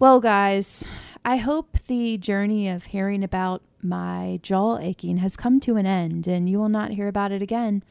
well, 0.00 0.18
guys, 0.18 0.82
I 1.26 1.36
hope 1.36 1.76
the 1.86 2.16
journey 2.16 2.70
of 2.70 2.86
hearing 2.86 3.22
about 3.22 3.60
my 3.82 4.40
jaw 4.42 4.78
aching 4.78 5.18
has 5.18 5.36
come 5.36 5.60
to 5.60 5.76
an 5.76 5.84
end 5.84 6.26
and 6.26 6.48
you 6.48 6.58
will 6.58 6.70
not 6.70 6.92
hear 6.92 7.06
about 7.06 7.32
it 7.32 7.42
again. 7.42 7.82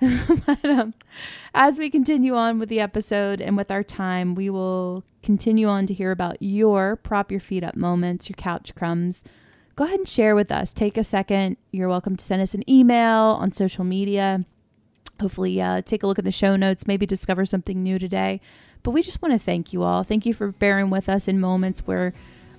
but 0.00 0.64
um, 0.64 0.94
as 1.52 1.78
we 1.78 1.90
continue 1.90 2.34
on 2.34 2.58
with 2.58 2.70
the 2.70 2.80
episode 2.80 3.42
and 3.42 3.58
with 3.58 3.70
our 3.70 3.82
time, 3.82 4.34
we 4.34 4.48
will 4.48 5.04
continue 5.22 5.68
on 5.68 5.86
to 5.86 5.92
hear 5.92 6.12
about 6.12 6.38
your 6.40 6.96
prop 6.96 7.30
your 7.30 7.40
feet 7.40 7.62
up 7.62 7.76
moments, 7.76 8.30
your 8.30 8.36
couch 8.36 8.74
crumbs. 8.74 9.22
Go 9.76 9.84
ahead 9.84 9.98
and 9.98 10.08
share 10.08 10.34
with 10.34 10.50
us. 10.50 10.72
Take 10.72 10.96
a 10.96 11.04
second. 11.04 11.58
You're 11.72 11.90
welcome 11.90 12.16
to 12.16 12.24
send 12.24 12.40
us 12.40 12.54
an 12.54 12.68
email 12.70 13.36
on 13.38 13.52
social 13.52 13.84
media. 13.84 14.46
Hopefully, 15.20 15.60
uh, 15.60 15.82
take 15.82 16.02
a 16.02 16.06
look 16.06 16.18
at 16.18 16.24
the 16.24 16.32
show 16.32 16.56
notes, 16.56 16.86
maybe 16.86 17.04
discover 17.04 17.44
something 17.44 17.78
new 17.78 17.98
today. 17.98 18.40
But 18.82 18.92
we 18.92 19.02
just 19.02 19.20
want 19.20 19.34
to 19.34 19.38
thank 19.38 19.72
you 19.72 19.82
all. 19.82 20.02
Thank 20.02 20.26
you 20.26 20.34
for 20.34 20.52
bearing 20.52 20.90
with 20.90 21.08
us 21.08 21.28
in 21.28 21.40
moments 21.40 21.80
where 21.86 22.12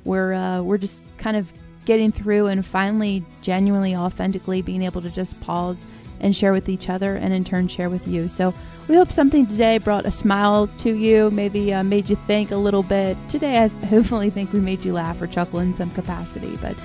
we're 0.03 0.33
uh, 0.33 0.61
we're 0.61 0.77
just 0.77 1.05
kind 1.17 1.37
of 1.37 1.51
getting 1.85 2.11
through 2.11 2.47
and 2.47 2.65
finally, 2.65 3.23
genuinely, 3.41 3.95
authentically 3.95 4.61
being 4.61 4.83
able 4.83 5.01
to 5.01 5.09
just 5.09 5.39
pause 5.41 5.87
and 6.19 6.35
share 6.35 6.53
with 6.53 6.69
each 6.69 6.87
other, 6.87 7.15
and 7.15 7.33
in 7.33 7.43
turn 7.43 7.67
share 7.67 7.89
with 7.89 8.07
you. 8.07 8.27
So 8.27 8.53
we 8.87 8.95
hope 8.95 9.11
something 9.11 9.47
today 9.47 9.79
brought 9.79 10.05
a 10.05 10.11
smile 10.11 10.67
to 10.79 10.93
you, 10.93 11.31
maybe 11.31 11.73
uh, 11.73 11.83
made 11.83 12.09
you 12.09 12.15
think 12.15 12.51
a 12.51 12.57
little 12.57 12.83
bit. 12.83 13.17
Today, 13.29 13.57
I 13.57 13.67
hopefully 13.87 14.29
think 14.29 14.53
we 14.53 14.59
made 14.59 14.85
you 14.85 14.93
laugh 14.93 15.21
or 15.21 15.27
chuckle 15.27 15.59
in 15.59 15.73
some 15.73 15.89
capacity. 15.91 16.57
But 16.57 16.75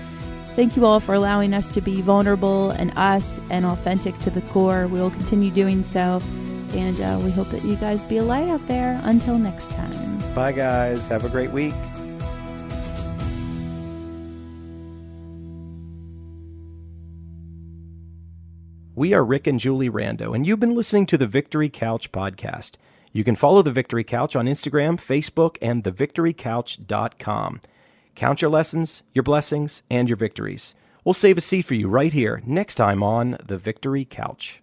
thank 0.54 0.76
you 0.76 0.86
all 0.86 1.00
for 1.00 1.14
allowing 1.14 1.52
us 1.52 1.70
to 1.72 1.82
be 1.82 2.00
vulnerable 2.00 2.70
and 2.70 2.96
us 2.96 3.40
and 3.50 3.66
authentic 3.66 4.18
to 4.20 4.30
the 4.30 4.40
core. 4.42 4.86
We 4.86 5.00
will 5.00 5.10
continue 5.10 5.50
doing 5.50 5.84
so. 5.84 6.22
And 6.74 7.00
uh, 7.00 7.20
we 7.22 7.30
hope 7.30 7.48
that 7.50 7.64
you 7.64 7.76
guys 7.76 8.02
be 8.02 8.18
a 8.18 8.24
light 8.24 8.48
out 8.48 8.66
there. 8.68 9.00
Until 9.04 9.38
next 9.38 9.70
time. 9.70 10.34
Bye, 10.34 10.52
guys. 10.52 11.06
Have 11.06 11.24
a 11.24 11.28
great 11.28 11.50
week. 11.50 11.74
We 18.94 19.12
are 19.12 19.24
Rick 19.24 19.46
and 19.46 19.60
Julie 19.60 19.90
Rando, 19.90 20.34
and 20.34 20.46
you've 20.46 20.58
been 20.58 20.74
listening 20.74 21.04
to 21.06 21.18
the 21.18 21.26
Victory 21.26 21.68
Couch 21.68 22.12
podcast. 22.12 22.76
You 23.12 23.24
can 23.24 23.36
follow 23.36 23.60
the 23.60 23.70
Victory 23.70 24.04
Couch 24.04 24.34
on 24.34 24.46
Instagram, 24.46 24.96
Facebook, 24.96 25.58
and 25.60 25.84
thevictorycouch.com. 25.84 27.60
Count 28.14 28.42
your 28.42 28.50
lessons, 28.50 29.02
your 29.12 29.22
blessings, 29.22 29.82
and 29.90 30.08
your 30.08 30.16
victories. 30.16 30.74
We'll 31.04 31.12
save 31.12 31.36
a 31.36 31.42
seat 31.42 31.66
for 31.66 31.74
you 31.74 31.88
right 31.88 32.12
here 32.12 32.42
next 32.46 32.76
time 32.76 33.02
on 33.02 33.36
the 33.44 33.58
Victory 33.58 34.06
Couch. 34.06 34.62